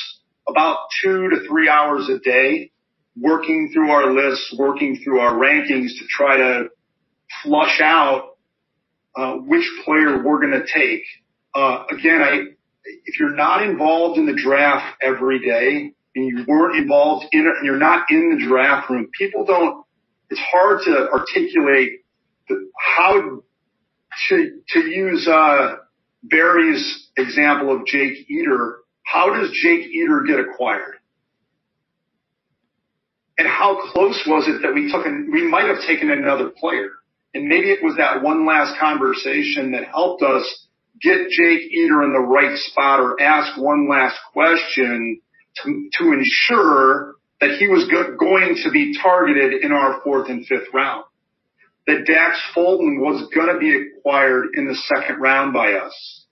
about 0.49 0.79
two 1.01 1.29
to 1.29 1.47
three 1.47 1.69
hours 1.69 2.09
a 2.09 2.19
day, 2.19 2.71
working 3.15 3.71
through 3.73 3.91
our 3.91 4.11
lists, 4.11 4.53
working 4.57 4.99
through 5.01 5.19
our 5.19 5.33
rankings 5.33 5.91
to 5.99 6.05
try 6.09 6.37
to 6.37 6.69
flush 7.43 7.79
out 7.81 8.36
uh, 9.17 9.33
which 9.33 9.67
player 9.83 10.23
we're 10.23 10.39
going 10.39 10.53
to 10.53 10.65
take. 10.71 11.03
Uh, 11.55 11.85
again, 11.89 12.21
I, 12.21 12.41
if 13.05 13.19
you're 13.19 13.35
not 13.35 13.63
involved 13.63 14.17
in 14.17 14.25
the 14.27 14.35
draft 14.35 14.95
every 15.01 15.39
day 15.39 15.91
and 16.15 16.25
you 16.25 16.45
weren't 16.47 16.77
involved 16.77 17.25
in 17.31 17.41
it 17.41 17.53
and 17.57 17.65
you're 17.65 17.77
not 17.77 18.09
in 18.11 18.37
the 18.37 18.45
draft 18.45 18.89
room, 18.89 19.09
people 19.17 19.43
don't, 19.43 19.83
it's 20.29 20.39
hard 20.39 20.81
to 20.85 21.09
articulate 21.09 22.05
the, 22.47 22.69
how 22.77 23.41
to, 24.29 24.61
to 24.69 24.79
use, 24.79 25.27
uh, 25.27 25.77
Barry's 26.23 27.09
example 27.17 27.75
of 27.75 27.85
Jake 27.85 28.29
Eder. 28.29 28.79
How 29.03 29.33
does 29.33 29.51
Jake 29.51 29.87
Eder 29.87 30.23
get 30.27 30.39
acquired? 30.39 30.95
And 33.37 33.47
how 33.47 33.91
close 33.91 34.23
was 34.27 34.47
it 34.47 34.61
that 34.63 34.73
we 34.73 34.91
took 34.91 35.05
an, 35.05 35.29
we 35.31 35.47
might 35.47 35.67
have 35.67 35.85
taken 35.87 36.09
another 36.09 36.49
player. 36.49 36.89
And 37.37 37.47
maybe 37.47 37.69
it 37.69 37.83
was 37.83 37.97
that 37.97 38.23
one 38.23 38.47
last 38.47 38.79
conversation 38.79 39.73
that 39.73 39.85
helped 39.85 40.23
us 40.23 40.65
get 40.99 41.29
Jake 41.29 41.71
Eder 41.71 42.01
in 42.01 42.11
the 42.11 42.19
right 42.19 42.57
spot 42.57 42.99
or 42.99 43.21
ask 43.21 43.55
one 43.61 43.87
last 43.87 44.17
question 44.33 45.21
to, 45.57 45.89
to 45.99 46.13
ensure 46.13 47.13
that 47.39 47.59
he 47.59 47.67
was 47.67 47.87
go- 47.91 48.15
going 48.17 48.57
to 48.63 48.71
be 48.71 48.97
targeted 48.99 49.61
in 49.63 49.71
our 49.71 50.01
fourth 50.03 50.31
and 50.31 50.47
fifth 50.47 50.73
round. 50.73 51.03
That 51.85 52.07
Dax 52.07 52.41
Fulton 52.55 53.01
was 53.01 53.29
going 53.31 53.53
to 53.53 53.59
be 53.59 53.85
acquired 53.99 54.47
in 54.55 54.67
the 54.67 54.73
second 54.73 55.21
round 55.21 55.53
by 55.53 55.73
us. 55.73 56.25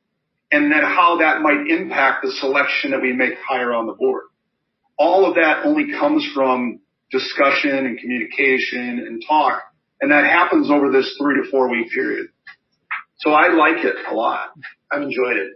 And 0.51 0.71
then 0.71 0.81
how 0.81 1.19
that 1.19 1.41
might 1.43 1.67
impact 1.67 2.23
the 2.23 2.31
selection 2.31 2.91
that 2.91 3.01
we 3.03 3.13
make 3.13 3.35
higher 3.47 3.75
on 3.75 3.85
the 3.85 3.93
board. 3.93 4.23
All 4.97 5.29
of 5.29 5.35
that 5.35 5.65
only 5.65 5.91
comes 5.91 6.27
from 6.33 6.79
discussion 7.11 7.69
and 7.69 7.99
communication 7.99 9.05
and 9.05 9.23
talk. 9.27 9.61
And 10.05 10.11
that 10.11 10.25
happens 10.25 10.69
over 10.69 10.91
this 10.91 11.15
three 11.19 11.41
to 11.41 11.49
four 11.49 11.67
week 11.67 11.89
period. 11.91 12.27
So 13.17 13.31
I 13.31 13.47
like 13.47 13.83
it 13.83 13.95
a 14.07 14.13
lot. 14.13 14.49
I've 14.91 15.01
enjoyed 15.01 15.35
it. 15.35 15.53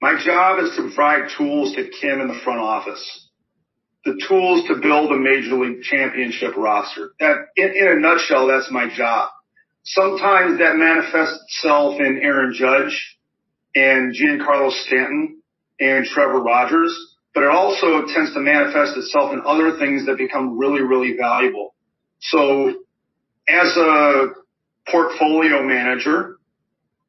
My 0.00 0.16
job 0.24 0.62
is 0.62 0.76
to 0.76 0.82
provide 0.82 1.30
tools 1.36 1.74
to 1.74 1.90
Kim 2.00 2.20
in 2.20 2.28
the 2.28 2.38
front 2.44 2.60
office. 2.60 3.28
The 4.04 4.12
tools 4.28 4.68
to 4.68 4.76
build 4.80 5.10
a 5.10 5.16
major 5.16 5.56
league 5.56 5.82
championship 5.82 6.56
roster. 6.56 7.14
That, 7.18 7.38
in, 7.56 7.74
in 7.74 7.88
a 7.88 7.98
nutshell, 7.98 8.46
that's 8.46 8.70
my 8.70 8.88
job. 8.96 9.30
Sometimes 9.82 10.60
that 10.60 10.76
manifests 10.76 11.42
itself 11.48 11.98
in 11.98 12.20
Aaron 12.22 12.54
Judge 12.54 13.18
and 13.74 14.14
Giancarlo 14.14 14.70
Stanton 14.70 15.42
and 15.80 16.04
Trevor 16.04 16.42
Rogers, 16.42 16.96
but 17.34 17.42
it 17.42 17.50
also 17.50 18.06
tends 18.06 18.32
to 18.34 18.40
manifest 18.40 18.96
itself 18.96 19.32
in 19.32 19.42
other 19.44 19.80
things 19.80 20.06
that 20.06 20.16
become 20.16 20.56
really, 20.56 20.80
really 20.80 21.16
valuable. 21.18 21.71
So 22.22 22.74
as 23.48 23.76
a 23.76 24.28
portfolio 24.88 25.62
manager, 25.62 26.36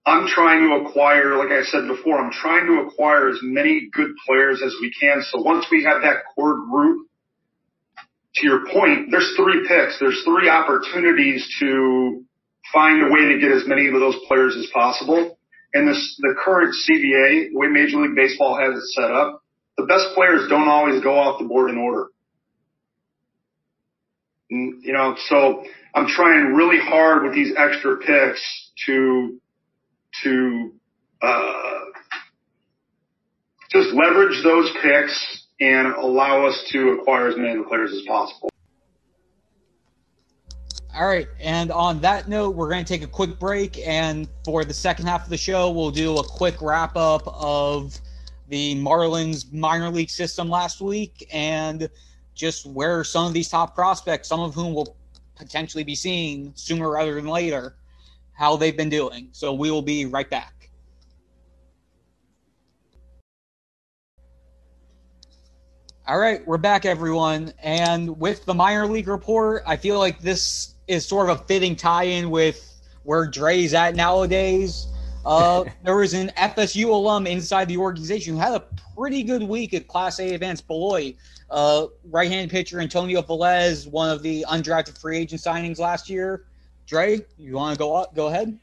I'm 0.06 0.28
trying 0.28 0.67
to 0.67 0.86
acquire, 0.86 1.38
like 1.38 1.49
I 1.49 1.63
said 1.63 1.88
before, 1.88 2.19
I'm 2.19 2.32
trying 2.32 2.65
to 2.67 2.88
acquire 2.88 3.30
as 3.30 3.39
many 3.41 3.89
good 3.93 4.12
players 4.26 4.62
as 4.62 4.76
we 4.82 4.91
can. 4.99 5.21
So 5.21 5.41
once 5.41 5.65
we 5.71 5.84
have 5.86 6.02
that 6.02 6.23
core 6.36 6.65
group, 6.65 7.08
to 8.36 8.47
your 8.47 8.65
point, 8.73 9.12
there's 9.12 9.34
three 9.38 9.65
picks. 9.67 9.99
There's 9.99 10.23
three 10.23 10.49
opportunities 10.49 11.47
to 11.60 12.26
find 12.73 13.04
a 13.04 13.13
way 13.13 13.34
to 13.34 13.39
get 13.39 13.52
as 13.52 13.67
many 13.67 13.88
of 13.88 13.93
those 13.93 14.15
players 14.28 14.56
as 14.58 14.67
possible. 14.73 15.38
And 15.73 15.88
this, 15.88 16.19
the 16.19 16.36
current 16.43 16.73
CBA, 16.73 17.52
the 17.52 17.58
way 17.58 17.67
Major 17.67 17.97
League 17.97 18.15
Baseball 18.15 18.58
has 18.58 18.76
it 18.76 18.88
set 18.93 19.12
up, 19.12 19.43
the 19.78 19.86
best 19.86 20.08
players 20.15 20.49
don't 20.49 20.67
always 20.67 21.02
go 21.04 21.17
off 21.17 21.39
the 21.39 21.45
board 21.45 21.69
in 21.69 21.78
order. 21.78 22.08
You 24.54 24.94
know, 24.94 25.16
so 25.28 25.63
I'm 25.96 26.08
trying 26.08 26.54
really 26.54 26.80
hard 26.80 27.24
with 27.24 27.34
these 27.34 27.54
extra 27.58 27.98
picks 27.98 28.72
to 28.86 29.39
to 30.24 30.74
uh, 31.22 31.80
just 33.72 33.89
leverage 33.94 34.44
those 34.44 34.72
picks 34.82 35.48
and 35.60 35.88
allow 35.96 36.46
us 36.46 36.70
to 36.72 37.00
acquire 37.00 37.30
as 37.30 37.36
many 37.36 37.63
players 37.63 37.92
as 37.94 38.02
possible. 38.08 38.50
All 40.96 41.08
right, 41.08 41.28
and 41.39 41.72
on 41.72 42.02
that 42.02 42.30
note, 42.30 42.56
we're 42.56 42.70
going 42.70 42.86
to 42.86 42.88
take 42.88 43.02
a 43.02 43.12
quick 43.12 43.39
break, 43.39 43.80
and 43.80 44.28
for 44.46 44.63
the 44.63 44.76
second 44.76 45.08
half 45.08 45.24
of 45.24 45.30
the 45.30 45.38
show, 45.38 45.72
we'll 45.72 45.89
do 45.89 46.20
a 46.20 46.24
quick 46.24 46.62
wrap 46.62 46.96
up 46.96 47.24
of 47.26 48.00
the 48.50 48.76
Marlins 48.76 49.52
minor 49.52 49.89
league 49.89 50.12
system 50.12 50.50
last 50.50 50.82
week 50.82 51.28
and 51.34 51.89
just 52.34 52.65
where 52.65 53.04
some 53.04 53.28
of 53.28 53.34
these 53.34 53.50
top 53.50 53.76
prospects, 53.76 54.28
some 54.28 54.39
of 54.39 54.54
whom 54.54 54.74
will 54.74 54.96
potentially 55.36 55.84
be 55.84 55.96
seeing 55.96 56.52
sooner 56.56 56.89
rather 56.89 57.15
than 57.15 57.28
later, 57.28 57.76
how 58.34 58.56
they've 58.56 58.78
been 58.78 58.89
doing. 58.89 59.30
So 59.32 59.54
we 59.54 59.72
will 59.72 59.82
be 59.82 60.06
right 60.06 60.30
back. 60.30 60.54
All 66.06 66.19
right, 66.19 66.46
we're 66.46 66.58
back, 66.58 66.86
everyone. 66.86 67.54
And 67.63 68.19
with 68.19 68.43
the 68.43 68.54
minor 68.54 68.86
league 68.88 69.08
report, 69.08 69.63
I 69.65 69.78
feel 69.78 70.00
like 70.00 70.19
this 70.19 70.76
is 70.88 71.06
sort 71.06 71.30
of 71.30 71.39
a 71.39 71.43
fitting 71.46 71.78
tie 71.78 72.04
in 72.04 72.30
with 72.30 72.82
where 73.04 73.26
Dre's 73.26 73.74
at 73.74 73.96
nowadays. 73.96 74.88
Uh, 75.26 75.63
there 75.84 75.96
was 75.96 76.13
an 76.13 76.30
FSU 76.36 76.89
alum 76.89 77.26
inside 77.26 77.69
the 77.69 77.78
organization 77.78 78.34
who 78.34 78.39
had 78.41 78.54
a 78.54 78.65
pretty 78.98 79.24
good 79.24 79.43
week 79.43 79.74
at 79.74 79.88
Class 79.88 80.19
A 80.19 80.34
events, 80.34 80.60
Beloit. 80.60 81.15
Uh, 81.54 81.86
right 82.10 82.32
hand 82.32 82.50
pitcher 82.50 82.80
Antonio 82.80 83.22
Velez, 83.22 83.88
one 83.88 84.10
of 84.10 84.24
the 84.24 84.44
undrafted 84.50 84.98
free 84.98 85.20
agent 85.20 85.39
signings 85.39 85.78
last 85.78 86.10
year, 86.10 86.46
Dre, 86.88 87.24
you 87.38 87.54
want 87.54 87.76
to 87.76 87.80
go 87.80 87.96
up? 87.96 88.16
Go 88.16 88.26
ahead. 88.28 88.58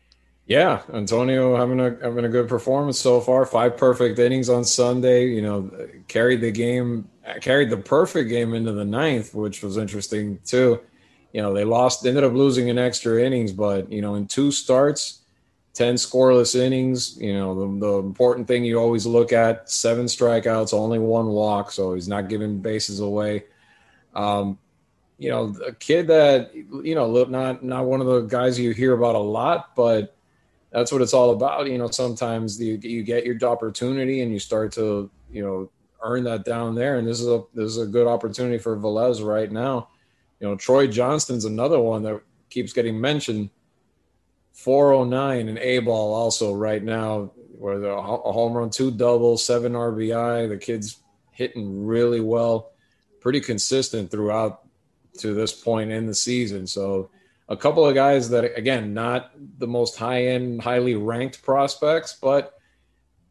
Yeah, 0.47 0.83
Antonio 0.93 1.57
having 1.57 1.79
a 1.79 1.97
having 2.03 2.25
a 2.25 2.29
good 2.29 2.49
performance 2.49 2.99
so 2.99 3.21
far. 3.21 3.47
Five 3.47 3.77
perfect 3.77 4.19
innings 4.19 4.49
on 4.49 4.65
Sunday. 4.65 5.29
You 5.29 5.43
know, 5.43 5.71
carried 6.09 6.41
the 6.41 6.51
game, 6.51 7.09
carried 7.41 7.71
the 7.71 7.77
perfect 7.77 8.29
game 8.29 8.55
into 8.55 8.73
the 8.73 8.85
ninth, 8.85 9.33
which 9.37 9.63
was 9.63 9.77
interesting 9.77 10.41
too. 10.45 10.81
You 11.33 11.43
know, 11.43 11.55
they 11.55 11.65
lost, 11.65 12.05
ended 12.05 12.25
up 12.25 12.33
losing 12.33 12.67
in 12.67 12.77
extra 12.77 13.23
innings, 13.23 13.53
but 13.53 13.93
you 13.93 14.03
know, 14.03 14.17
in 14.17 14.27
two 14.27 14.51
starts, 14.51 15.20
ten 15.73 15.95
scoreless 15.95 16.55
innings. 16.55 17.17
You 17.21 17.35
know, 17.35 17.55
the, 17.55 17.87
the 17.87 17.99
important 17.99 18.49
thing 18.49 18.65
you 18.65 18.79
always 18.79 19.07
look 19.07 19.33
at: 19.33 19.71
seven 19.71 20.07
strikeouts, 20.07 20.75
only 20.75 20.99
one 20.99 21.29
walk, 21.29 21.73
so 21.73 21.95
he's 21.95 22.09
not 22.09 22.29
giving 22.29 22.59
bases 22.59 23.01
away. 23.01 23.45
Um, 24.15 24.59
you 25.19 25.29
know, 25.29 25.55
a 25.67 25.73
kid 25.73 26.07
that 26.09 26.55
you 26.55 26.95
know, 26.95 27.25
not 27.25 27.63
not 27.63 27.85
one 27.87 28.01
of 28.01 28.07
the 28.07 28.23
guys 28.23 28.59
you 28.59 28.73
hear 28.73 28.95
about 28.95 29.15
a 29.15 29.19
lot, 29.19 29.77
but 29.77 30.17
that's 30.71 30.93
what 30.93 31.03
it's 31.03 31.15
all 31.15 31.31
about. 31.31 31.67
You 31.69 31.79
know, 31.79 31.89
sometimes 31.91 32.61
you, 32.61 32.79
you 32.83 33.03
get 33.03 33.27
your 33.27 33.37
opportunity 33.45 34.23
and 34.23 34.33
you 34.33 34.39
start 34.39 34.73
to, 34.73 35.11
you 35.31 35.43
know, 35.43 35.71
earn 36.03 36.25
that 36.25 36.45
down 36.45 36.75
there. 36.75 36.99
And 36.99 37.07
this 37.07 37.21
is 37.21 37.27
a 37.27 37.43
this 37.55 37.71
is 37.71 37.79
a 37.79 37.87
good 37.87 38.07
opportunity 38.07 38.59
for 38.59 38.77
Velez 38.77 39.25
right 39.25 39.51
now. 39.51 39.89
You 40.41 40.49
know, 40.49 40.57
Troy 40.57 40.87
Johnston's 40.87 41.45
another 41.45 41.81
one 41.81 42.03
that 42.05 42.21
keeps 42.49 42.73
getting 42.73 43.01
mentioned. 43.01 43.51
409 44.53 45.49
and 45.49 45.59
A 45.59 45.79
ball 45.81 46.15
also 46.15 46.53
right 46.53 46.83
now, 46.83 47.33
where 47.59 47.79
the 47.79 47.91
a 47.91 48.33
home 48.33 48.53
run, 48.55 48.71
two 48.71 48.91
doubles, 48.91 49.45
seven 49.45 49.73
RBI. 49.73 50.49
The 50.49 50.57
kid's 50.57 50.99
hitting 51.31 51.87
really 51.87 52.21
well, 52.21 52.73
pretty 53.21 53.41
consistent 53.41 54.11
throughout 54.11 54.63
to 55.19 55.35
this 55.35 55.53
point 55.53 55.91
in 55.91 56.07
the 56.07 56.15
season. 56.15 56.67
So 56.67 57.11
a 57.51 57.57
couple 57.57 57.85
of 57.85 57.95
guys 57.95 58.31
that 58.31 58.57
again 58.57 58.95
not 58.95 59.33
the 59.59 59.67
most 59.67 59.97
high 59.97 60.27
end 60.27 60.63
highly 60.63 60.95
ranked 60.95 61.43
prospects 61.43 62.17
but 62.23 62.55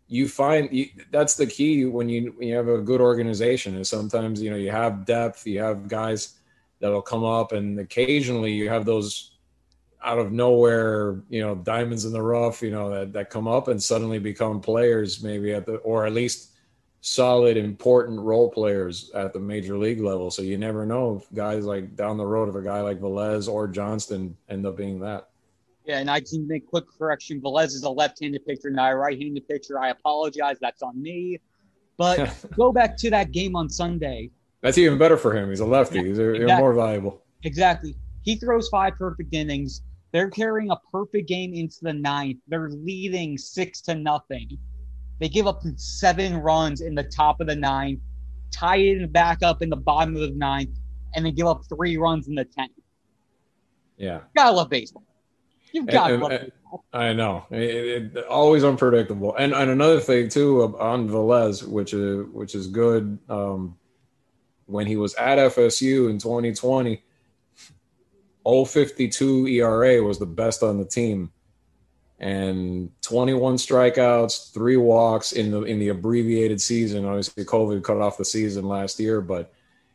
you 0.08 0.28
find 0.28 0.72
you, 0.74 0.88
that's 1.10 1.36
the 1.36 1.48
key 1.48 1.86
when 1.86 2.10
you 2.10 2.34
when 2.36 2.50
you 2.50 2.56
have 2.56 2.68
a 2.68 2.82
good 2.82 3.00
organization 3.00 3.76
is 3.76 3.88
sometimes 3.88 4.42
you 4.42 4.52
know 4.52 4.58
you 4.58 4.70
have 4.70 5.06
depth 5.06 5.48
you 5.48 5.60
have 5.60 5.88
guys 5.88 6.36
that'll 6.80 7.02
come 7.02 7.24
up 7.24 7.54
and 7.54 7.80
occasionally 7.80 8.52
you 8.52 8.68
have 8.68 8.86
those 8.86 9.32
out 10.04 10.18
of 10.18 10.32
nowhere 10.32 11.22
you 11.30 11.42
know 11.42 11.56
diamonds 11.56 12.06
in 12.06 12.14
the 12.14 12.22
rough 12.22 12.62
you 12.62 12.72
know 12.72 12.90
that, 12.90 13.12
that 13.12 13.30
come 13.30 13.48
up 13.48 13.68
and 13.68 13.84
suddenly 13.84 14.18
become 14.18 14.62
players 14.62 15.22
maybe 15.22 15.54
at 15.54 15.66
the 15.66 15.76
or 15.78 16.06
at 16.06 16.14
least 16.14 16.50
solid, 17.02 17.58
important 17.58 18.20
role 18.20 18.50
players 18.50 19.12
at 19.12 19.34
the 19.34 19.40
major 19.40 19.78
league 19.78 20.02
level. 20.02 20.32
So 20.32 20.42
you 20.42 20.58
never 20.58 20.86
know 20.86 21.18
if 21.18 21.34
guys 21.34 21.66
like 21.66 21.96
down 21.96 22.18
the 22.18 22.26
road, 22.26 22.50
if 22.50 22.56
a 22.56 22.62
guy 22.62 22.82
like 22.82 23.00
Velez 23.00 23.48
or 23.48 23.68
Johnston 23.68 24.36
end 24.50 24.66
up 24.66 24.78
being 24.78 25.00
that. 25.00 25.30
Yeah, 25.86 26.00
and 26.00 26.10
I 26.10 26.20
can 26.20 26.48
make 26.48 26.68
quick 26.68 26.86
correction. 26.98 27.42
Velez 27.42 27.68
is 27.68 27.84
a 27.84 27.90
left-handed 27.90 28.46
pitcher, 28.46 28.70
not 28.70 28.92
a 28.92 28.96
right-handed 28.96 29.48
pitcher. 29.48 29.80
I 29.80 29.90
apologize. 29.90 30.58
That's 30.62 30.84
on 30.84 31.02
me. 31.02 31.40
But 31.98 32.36
go 32.56 32.72
back 32.72 32.96
to 32.98 33.10
that 33.10 33.32
game 33.32 33.56
on 33.56 33.70
Sunday. 33.70 34.30
That's 34.62 34.78
even 34.78 34.98
better 34.98 35.18
for 35.18 35.36
him. 35.36 35.50
He's 35.50 35.62
a 35.62 35.66
lefty. 35.66 36.04
He's 36.04 36.20
exactly. 36.20 36.58
more 36.58 36.74
valuable. 36.74 37.24
Exactly. 37.44 37.96
He 38.24 38.36
throws 38.36 38.68
five 38.68 38.96
perfect 38.98 39.34
innings. 39.34 39.82
They're 40.12 40.30
carrying 40.30 40.72
a 40.72 40.78
perfect 40.92 41.28
game 41.28 41.54
into 41.54 41.78
the 41.82 41.94
ninth. 41.94 42.40
They're 42.48 42.70
leading 42.70 43.38
six 43.38 43.82
to 43.82 43.96
nothing. 43.96 44.58
They 45.20 45.30
give 45.30 45.48
up 45.48 45.62
seven 45.76 46.38
runs 46.38 46.82
in 46.82 46.96
the 46.96 47.04
top 47.04 47.42
of 47.42 47.48
the 47.48 47.56
ninth, 47.56 48.00
tie 48.52 48.78
it 48.78 49.12
back 49.12 49.44
up 49.44 49.62
in 49.62 49.70
the 49.70 49.76
bottom 49.76 50.16
of 50.16 50.22
the 50.22 50.32
ninth, 50.32 50.78
and 51.14 51.26
then 51.26 51.36
give 51.36 51.48
up 51.48 51.62
three 51.68 51.98
runs 51.98 52.28
in 52.28 52.36
the 52.36 52.46
tenth. 52.46 52.72
Yeah. 53.98 54.22
Gotta 54.36 54.56
love 54.56 54.70
baseball. 54.70 55.04
You've 55.72 55.88
got 55.88 56.08
to 56.08 56.18
love 56.18 56.30
baseball. 56.30 56.86
I 56.94 57.14
know. 57.14 57.46
It, 57.52 58.16
it, 58.16 58.26
always 58.26 58.64
unpredictable. 58.64 59.36
And 59.36 59.54
and 59.54 59.70
another 59.70 60.00
thing 60.00 60.30
too 60.30 60.64
on 60.80 61.10
Velez, 61.10 61.68
which 61.68 61.94
is 61.94 62.28
which 62.28 62.56
is 62.56 62.68
good. 62.68 63.18
Um, 63.30 63.76
when 64.66 64.86
he 64.86 64.96
was 64.98 65.16
at 65.16 65.40
FSU 65.40 66.10
in 66.12 66.20
2020, 66.20 67.02
052 68.66 69.48
ERA 69.48 70.02
was 70.02 70.20
the 70.20 70.26
best 70.26 70.64
on 70.64 70.78
the 70.78 70.86
team 70.86 71.32
and 72.20 72.92
21 73.02 73.56
strikeouts, 73.56 74.54
three 74.54 74.76
walks 74.76 75.32
in 75.32 75.52
the 75.52 75.64
in 75.64 75.80
the 75.80 75.90
abbreviated 75.90 76.62
season. 76.62 77.06
Obviously, 77.06 77.46
COVID 77.46 77.82
cut 77.84 77.98
off 77.98 78.18
the 78.18 78.26
season 78.26 78.68
last 78.68 79.00
year, 79.00 79.22
but 79.22 79.54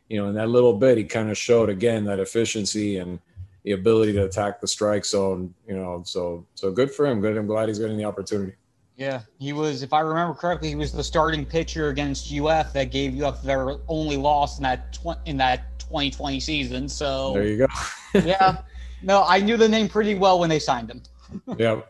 you 0.09 0.21
know, 0.21 0.29
in 0.29 0.35
that 0.35 0.49
little 0.49 0.73
bit, 0.73 0.97
he 0.97 1.03
kind 1.03 1.29
of 1.29 1.37
showed 1.37 1.69
again 1.69 2.03
that 2.05 2.19
efficiency 2.19 2.97
and 2.97 3.19
the 3.63 3.71
ability 3.71 4.13
to 4.13 4.25
attack 4.25 4.59
the 4.59 4.67
strike 4.67 5.05
zone. 5.05 5.53
You 5.67 5.75
know, 5.75 6.01
so 6.03 6.45
so 6.55 6.71
good 6.71 6.91
for 6.91 7.05
him. 7.05 7.21
Good. 7.21 7.37
I'm 7.37 7.47
glad 7.47 7.67
he's 7.67 7.79
getting 7.79 7.97
the 7.97 8.05
opportunity. 8.05 8.53
Yeah, 8.97 9.21
he 9.37 9.53
was. 9.53 9.83
If 9.83 9.93
I 9.93 9.99
remember 9.99 10.33
correctly, 10.33 10.69
he 10.69 10.75
was 10.75 10.91
the 10.91 11.03
starting 11.03 11.45
pitcher 11.45 11.89
against 11.89 12.33
UF 12.33 12.73
that 12.73 12.85
gave 12.85 13.21
UF 13.21 13.43
their 13.43 13.75
only 13.87 14.17
loss 14.17 14.57
in 14.57 14.63
that 14.63 14.93
tw- 14.93 15.19
in 15.25 15.37
that 15.37 15.74
2020 15.87 16.39
season. 16.39 16.89
So 16.89 17.33
there 17.33 17.45
you 17.45 17.57
go. 17.57 17.67
yeah, 18.25 18.61
no, 19.01 19.23
I 19.27 19.39
knew 19.39 19.57
the 19.57 19.69
name 19.69 19.87
pretty 19.87 20.15
well 20.15 20.39
when 20.39 20.49
they 20.49 20.59
signed 20.59 20.89
him. 20.89 21.01
yeah. 21.57 21.81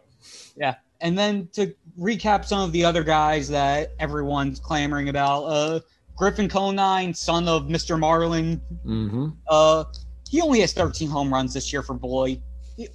Yeah. 0.58 0.76
And 1.02 1.18
then 1.18 1.50
to 1.54 1.74
recap 2.00 2.46
some 2.46 2.62
of 2.62 2.72
the 2.72 2.84
other 2.86 3.04
guys 3.04 3.50
that 3.50 3.94
everyone's 4.00 4.60
clamoring 4.60 5.10
about, 5.10 5.44
uh, 5.44 5.80
Griffin 6.16 6.48
Conine, 6.48 7.14
son 7.14 7.48
of 7.48 7.64
Mr. 7.64 8.00
Marlin. 8.00 8.62
Mm-hmm. 8.86 9.28
Uh, 9.50 9.84
he 10.30 10.42
only 10.42 10.62
has 10.62 10.74
13 10.74 11.10
home 11.10 11.34
runs 11.34 11.54
this 11.54 11.72
year 11.72 11.84
for 11.84 11.94
Boy. 11.94 12.42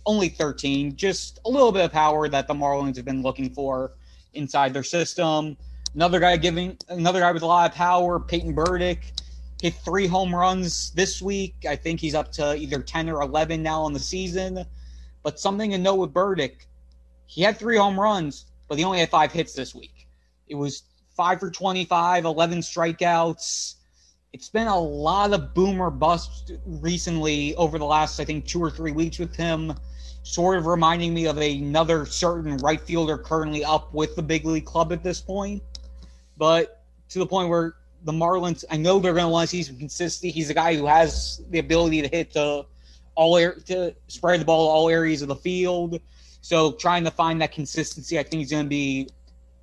Only 0.05 0.29
13, 0.29 0.97
just 0.97 1.41
a 1.47 1.51
little 1.51 1.73
bit 1.73 1.85
of 1.85 1.93
power 1.93 2.29
that 2.29 2.47
the 2.47 2.55
Marlins 2.55 2.97
have 2.97 3.05
been 3.05 3.23
looking 3.23 3.51
for 3.51 3.93
inside 4.35 4.75
their 4.75 4.83
system. 4.83 5.57
Another 5.95 6.21
guy 6.21 6.37
giving 6.37 6.77
another 6.89 7.21
guy 7.21 7.33
with 7.33 7.43
a 7.43 7.47
lot 7.47 7.71
of 7.71 7.75
power, 7.75 8.21
Peyton 8.21 8.55
Burdick, 8.55 9.13
hit 9.61 9.75
three 9.75 10.07
home 10.07 10.35
runs 10.35 10.91
this 10.93 11.21
week. 11.21 11.55
I 11.69 11.77
think 11.77 12.01
he's 12.01 12.15
up 12.15 12.33
to 12.33 12.57
either 12.57 12.81
10 12.81 13.09
or 13.11 13.23
11 13.23 13.63
now 13.63 13.83
on 13.83 13.93
the 13.93 13.99
season. 13.99 14.65
But 15.23 15.39
something 15.39 15.71
to 15.73 15.79
note 15.79 15.97
with 15.97 16.15
Burdick, 16.15 16.67
he 17.27 17.43
had 17.43 17.59
three 17.59 17.77
home 17.77 18.01
runs, 18.01 18.47
but 18.69 18.79
he 18.79 18.85
only 18.85 19.01
had 19.01 19.11
five 19.11 19.33
hits 19.33 19.53
this 19.53 19.75
week. 19.75 20.09
It 20.49 20.55
was 20.55 20.85
five 21.15 21.41
for 21.41 21.51
25, 21.51 22.25
11 22.25 22.59
strikeouts. 22.61 23.75
It's 24.33 24.49
been 24.49 24.69
a 24.69 24.79
lot 24.79 25.33
of 25.33 25.55
boomer 25.55 25.91
bust 25.91 26.53
recently 26.65 27.55
over 27.57 27.79
the 27.79 27.85
last, 27.85 28.21
I 28.21 28.25
think, 28.25 28.47
two 28.47 28.63
or 28.63 28.71
three 28.71 28.93
weeks 28.93 29.19
with 29.19 29.35
him, 29.37 29.75
sort 30.23 30.57
of 30.57 30.67
reminding 30.67 31.13
me 31.13 31.27
of 31.27 31.37
another 31.37 32.07
certain 32.07 32.57
right 32.59 32.81
fielder 32.81 33.19
currently 33.19 33.65
up 33.65 33.93
with 33.93 34.17
the 34.17 34.23
big 34.23 34.47
league 34.47 34.65
club 34.65 34.93
at 34.93 35.03
this 35.03 35.21
point. 35.21 35.63
But 36.39 36.83
to 37.11 37.19
the 37.19 37.27
point 37.27 37.49
where 37.49 37.75
the 38.05 38.13
Marlins, 38.13 38.65
I 38.71 38.77
know 38.77 38.99
they're 38.99 39.13
going 39.13 39.25
to 39.25 39.31
want 39.31 39.49
to 39.49 39.57
see 39.57 39.63
some 39.63 39.77
consistency. 39.77 40.31
He's 40.31 40.51
a 40.51 40.55
guy 40.55 40.77
who 40.77 40.87
has 40.87 41.43
the 41.51 41.59
ability 41.59 42.03
to 42.03 42.09
hit 42.09 42.33
to 42.33 42.65
all 43.15 43.37
air, 43.37 43.55
to 43.67 43.95
spread 44.09 44.41
the 44.41 44.45
ball 44.45 44.69
all 44.69 44.89
areas 44.89 45.23
of 45.23 45.29
the 45.29 45.37
field. 45.37 46.01
So 46.41 46.73
trying 46.73 47.05
to 47.05 47.11
find 47.11 47.41
that 47.43 47.53
consistency, 47.53 48.19
I 48.19 48.23
think, 48.23 48.43
is 48.43 48.51
going 48.51 48.65
to 48.65 48.69
be 48.69 49.09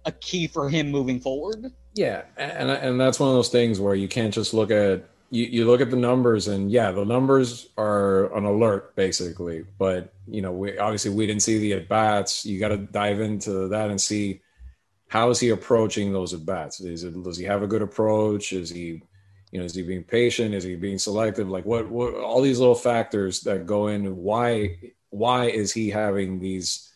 a 0.05 0.11
key 0.11 0.47
for 0.47 0.69
him 0.69 0.91
moving 0.91 1.19
forward. 1.19 1.71
Yeah, 1.93 2.23
and 2.37 2.69
and 2.69 2.99
that's 2.99 3.19
one 3.19 3.29
of 3.29 3.35
those 3.35 3.49
things 3.49 3.79
where 3.79 3.95
you 3.95 4.07
can't 4.07 4.33
just 4.33 4.53
look 4.53 4.69
at 4.69 5.03
you, 5.31 5.45
you 5.45 5.65
look 5.65 5.81
at 5.81 5.89
the 5.89 5.97
numbers 5.97 6.47
and 6.47 6.71
yeah, 6.71 6.91
the 6.91 7.03
numbers 7.03 7.69
are 7.77 8.35
an 8.35 8.45
alert 8.45 8.95
basically. 8.95 9.65
But 9.77 10.13
you 10.27 10.41
know, 10.41 10.51
we 10.51 10.77
obviously 10.77 11.11
we 11.11 11.25
didn't 11.25 11.41
see 11.41 11.57
the 11.57 11.73
at 11.73 11.89
bats. 11.89 12.45
You 12.45 12.59
got 12.59 12.69
to 12.69 12.77
dive 12.77 13.19
into 13.19 13.67
that 13.69 13.89
and 13.89 13.99
see 13.99 14.41
how 15.07 15.29
is 15.29 15.39
he 15.39 15.49
approaching 15.49 16.11
those 16.11 16.33
at 16.33 16.45
bats. 16.45 16.79
Does 16.79 17.37
he 17.37 17.45
have 17.45 17.63
a 17.63 17.67
good 17.67 17.81
approach? 17.81 18.53
Is 18.53 18.69
he 18.69 19.01
you 19.51 19.59
know 19.59 19.65
is 19.65 19.75
he 19.75 19.81
being 19.81 20.03
patient? 20.03 20.53
Is 20.53 20.63
he 20.63 20.75
being 20.75 20.99
selective? 20.99 21.49
Like 21.49 21.65
what 21.65 21.89
what 21.89 22.13
all 22.15 22.41
these 22.41 22.59
little 22.59 22.75
factors 22.75 23.41
that 23.41 23.65
go 23.65 23.87
in. 23.87 24.17
Why 24.17 24.77
why 25.09 25.45
is 25.45 25.71
he 25.73 25.89
having 25.89 26.39
these 26.39 26.91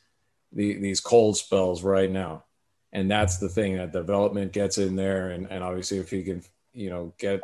the, 0.52 0.78
these 0.78 1.00
cold 1.00 1.38
spells 1.38 1.84
right 1.84 2.12
now? 2.12 2.44
And 2.92 3.10
that's 3.10 3.38
the 3.38 3.48
thing 3.48 3.78
that 3.78 3.94
development 3.94 4.52
gets 4.52 4.78
in 4.78 4.98
there, 4.98 5.30
and, 5.30 5.50
and 5.50 5.64
obviously 5.64 6.00
if 6.00 6.10
he 6.10 6.24
can, 6.24 6.44
you 6.74 6.90
know, 6.90 7.14
get 7.18 7.40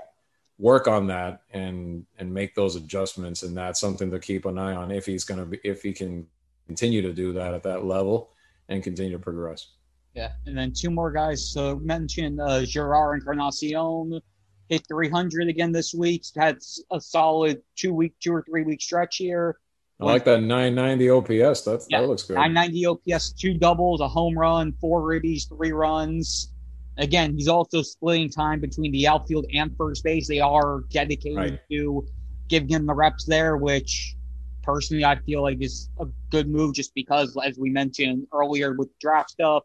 work 0.57 0.88
on 0.89 1.07
that 1.07 1.41
and 1.53 2.05
and 2.20 2.34
make 2.34 2.53
those 2.53 2.76
adjustments, 2.76 3.43
and 3.43 3.55
that's 3.55 3.80
something 3.80 4.11
to 4.11 4.20
keep 4.20 4.45
an 4.45 4.57
eye 4.57 4.76
on 4.76 4.91
if 4.91 5.05
he's 5.05 5.24
going 5.24 5.39
to 5.39 5.45
be 5.45 5.59
if 5.63 5.82
he 5.82 5.93
can 5.93 6.28
continue 6.65 7.01
to 7.01 7.13
do 7.13 7.32
that 7.32 7.53
at 7.53 7.63
that 7.63 7.86
level 7.86 8.32
and 8.68 8.84
continue 8.84 9.13
to 9.13 9.20
progress. 9.20 9.68
Yeah, 10.18 10.32
and 10.47 10.57
then 10.57 10.74
two 10.74 10.89
more 10.89 11.11
guys 11.11 11.53
to 11.53 11.76
mention: 11.76 12.39
uh, 12.39 12.63
Jerar 12.65 13.13
Encarnacion 13.13 14.20
hit 14.68 14.82
300 14.88 15.47
again 15.47 15.72
this 15.72 15.93
week. 15.93 16.24
Had 16.36 16.57
a 16.91 16.99
solid 16.99 17.61
two 17.76 17.93
week, 17.93 18.15
two 18.20 18.34
or 18.34 18.41
three 18.41 18.63
week 18.63 18.82
stretch 18.82 19.18
here. 19.18 19.59
I 19.99 20.05
like 20.05 20.26
that 20.26 20.41
990 20.41 21.09
OPS. 21.11 21.61
That's 21.61 21.86
yeah, 21.89 22.01
that 22.01 22.07
looks 22.07 22.24
good. 22.24 22.34
990 22.34 22.86
OPS, 22.88 23.34
two 23.34 23.59
doubles, 23.59 24.01
a 24.01 24.07
home 24.07 24.38
run, 24.38 24.74
four 24.82 25.03
ribbies, 25.03 25.47
three 25.47 25.72
runs. 25.72 26.51
Again, 26.97 27.36
he's 27.36 27.47
also 27.47 27.84
splitting 27.84 28.32
time 28.32 28.59
between 28.59 28.91
the 28.91 29.07
outfield 29.07 29.45
and 29.53 29.76
first 29.78 30.03
base. 30.03 30.28
They 30.28 30.39
are 30.39 30.82
dedicated 30.89 31.38
right. 31.38 31.59
to 31.70 32.07
giving 32.47 32.70
him 32.70 32.88
the 32.88 32.93
reps 32.95 33.26
there, 33.26 33.57
which 33.57 34.15
personally 34.63 35.05
I 35.05 35.18
feel 35.18 35.43
like 35.43 35.61
is 35.61 35.89
a 35.99 36.07
good 36.32 36.49
move 36.49 36.74
just 36.74 36.95
because, 36.95 37.38
as 37.45 37.59
we 37.59 37.70
mentioned 37.70 38.26
earlier 38.34 38.74
with 38.74 38.89
draft 38.99 39.30
stuff, 39.30 39.63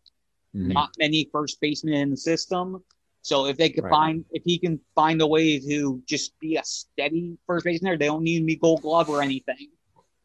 mm-hmm. 0.55 0.73
not 0.73 0.91
many 0.99 1.29
first 1.33 1.61
basemen 1.61 1.95
in 1.95 2.11
the 2.11 2.17
system. 2.17 2.83
So 3.23 3.47
if 3.47 3.57
they 3.57 3.71
could 3.71 3.85
right. 3.85 3.91
find, 3.91 4.25
if 4.33 4.43
he 4.45 4.59
can 4.59 4.81
find 4.95 5.21
a 5.23 5.27
way 5.27 5.59
to 5.61 6.03
just 6.07 6.39
be 6.41 6.57
a 6.57 6.65
steady 6.65 7.39
first 7.47 7.65
baseman 7.65 7.91
there, 7.91 7.99
they 7.99 8.07
don't 8.07 8.25
need 8.25 8.41
to 8.41 8.45
be 8.45 8.57
Gold 8.57 8.83
Glove 8.83 9.09
or 9.09 9.23
anything, 9.23 9.69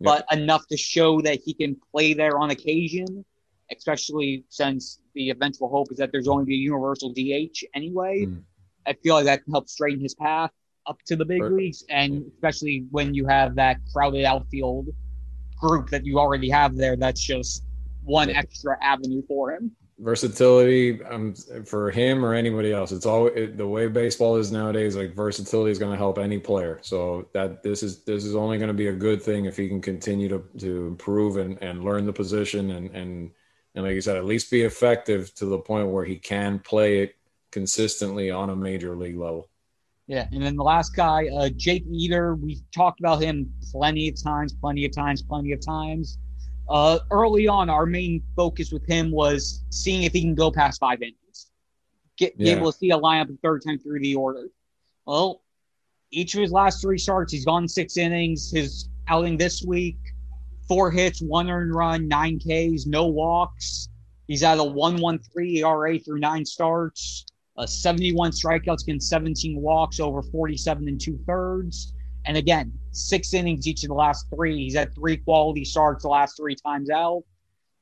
but 0.01 0.25
enough 0.31 0.67
to 0.67 0.77
show 0.77 1.21
that 1.21 1.39
he 1.43 1.53
can 1.53 1.77
play 1.91 2.13
there 2.13 2.39
on 2.39 2.49
occasion. 2.49 3.23
Especially 3.69 4.45
since 4.47 5.01
the 5.13 5.29
eventual 5.29 5.67
hope 5.67 5.91
is 5.91 5.97
that 5.97 6.09
there's 6.13 6.29
only 6.29 6.45
be 6.45 6.53
a 6.53 6.57
universal 6.57 7.11
DH 7.11 7.65
anyway. 7.75 8.25
Mm. 8.25 8.41
I 8.85 8.93
feel 8.93 9.15
like 9.15 9.25
that 9.25 9.43
can 9.43 9.51
help 9.51 9.67
straighten 9.67 10.01
his 10.01 10.15
path 10.15 10.51
up 10.87 11.01
to 11.05 11.15
the 11.15 11.25
big 11.25 11.41
right. 11.41 11.51
leagues, 11.51 11.83
and 11.89 12.23
especially 12.33 12.85
when 12.91 13.13
you 13.13 13.27
have 13.27 13.55
that 13.55 13.77
crowded 13.91 14.23
outfield 14.23 14.87
group 15.59 15.89
that 15.89 16.05
you 16.05 16.17
already 16.17 16.49
have 16.49 16.75
there, 16.75 16.95
that's 16.95 17.21
just 17.21 17.63
one 18.03 18.29
extra 18.29 18.77
avenue 18.81 19.21
for 19.27 19.51
him. 19.51 19.75
Versatility 19.99 21.03
um, 21.05 21.33
for 21.65 21.89
him 21.89 22.23
or 22.23 22.33
anybody 22.33 22.71
else. 22.71 22.91
It's 22.91 23.05
all 23.05 23.27
it, 23.27 23.57
the 23.57 23.67
way 23.67 23.87
baseball 23.87 24.35
is 24.35 24.51
nowadays. 24.51 24.95
Like 24.95 25.15
versatility 25.15 25.71
is 25.71 25.79
going 25.79 25.91
to 25.91 25.97
help 25.97 26.19
any 26.19 26.37
player. 26.37 26.79
So 26.83 27.27
that 27.33 27.63
this 27.63 27.81
is 27.81 28.03
this 28.03 28.23
is 28.23 28.35
only 28.35 28.57
going 28.57 28.67
to 28.67 28.75
be 28.75 28.87
a 28.87 28.93
good 28.93 29.21
thing 29.21 29.45
if 29.45 29.57
he 29.57 29.67
can 29.67 29.81
continue 29.81 30.29
to 30.29 30.43
to 30.59 30.87
improve 30.87 31.37
and 31.37 31.57
and 31.63 31.83
learn 31.83 32.05
the 32.05 32.13
position 32.13 32.71
and 32.71 32.91
and 32.95 33.31
and 33.77 33.85
like 33.85 33.93
you 33.93 34.01
said, 34.01 34.17
at 34.17 34.25
least 34.25 34.49
be 34.49 34.63
effective 34.63 35.33
to 35.35 35.45
the 35.45 35.59
point 35.59 35.89
where 35.89 36.03
he 36.03 36.17
can 36.17 36.59
play 36.59 37.01
it 37.01 37.15
consistently 37.51 38.31
on 38.31 38.49
a 38.49 38.55
major 38.55 38.95
league 38.95 39.17
level. 39.17 39.49
Yeah, 40.07 40.27
and 40.31 40.41
then 40.41 40.55
the 40.55 40.63
last 40.63 40.95
guy, 40.95 41.27
uh, 41.27 41.49
Jake 41.49 41.85
Eder. 41.93 42.35
we've 42.35 42.61
talked 42.71 42.99
about 42.99 43.21
him 43.21 43.51
plenty 43.71 44.07
of 44.07 44.23
times, 44.23 44.53
plenty 44.53 44.85
of 44.85 44.95
times, 44.95 45.21
plenty 45.21 45.51
of 45.51 45.63
times. 45.63 46.17
Uh, 46.69 46.99
early 47.11 47.47
on, 47.47 47.69
our 47.69 47.85
main 47.85 48.21
focus 48.35 48.71
with 48.71 48.85
him 48.85 49.11
was 49.11 49.63
seeing 49.69 50.03
if 50.03 50.13
he 50.13 50.21
can 50.21 50.35
go 50.35 50.51
past 50.51 50.79
five 50.79 51.01
innings, 51.01 51.47
get 52.17 52.33
yeah. 52.37 52.53
be 52.53 52.59
able 52.59 52.71
to 52.71 52.77
see 52.77 52.91
a 52.91 52.97
lineup 52.97 53.27
the 53.27 53.37
third 53.41 53.63
time 53.65 53.79
through 53.79 53.99
the 53.99 54.15
order. 54.15 54.47
Well, 55.05 55.41
each 56.11 56.35
of 56.35 56.41
his 56.41 56.51
last 56.51 56.81
three 56.81 56.97
starts, 56.97 57.31
he's 57.31 57.45
gone 57.45 57.67
six 57.67 57.97
innings. 57.97 58.51
His 58.51 58.89
outing 59.07 59.37
this 59.37 59.63
week, 59.63 59.97
four 60.67 60.91
hits, 60.91 61.21
one 61.21 61.49
earned 61.49 61.73
run, 61.73 62.07
nine 62.07 62.39
Ks, 62.39 62.85
no 62.85 63.07
walks. 63.07 63.87
He's 64.27 64.43
at 64.43 64.57
a 64.57 64.61
1.13 64.61 65.63
ERA 65.63 65.99
through 65.99 66.19
nine 66.19 66.45
starts 66.45 67.25
uh, 67.57 67.65
71 67.65 68.31
strikeouts 68.31 68.83
against 68.83 69.09
17 69.09 69.59
walks 69.59 69.99
over 69.99 70.21
47 70.21 70.87
and 70.87 71.01
two 71.01 71.19
thirds. 71.25 71.93
And 72.27 72.35
again, 72.37 72.73
six 72.91 73.33
innings 73.33 73.67
each 73.67 73.83
of 73.83 73.87
the 73.87 73.95
last 73.95 74.27
three. 74.33 74.57
He's 74.57 74.75
had 74.75 74.93
three 74.93 75.17
quality 75.17 75.63
starts 75.63 76.03
the 76.03 76.09
last 76.09 76.35
three 76.37 76.55
times 76.55 76.89
out, 76.89 77.23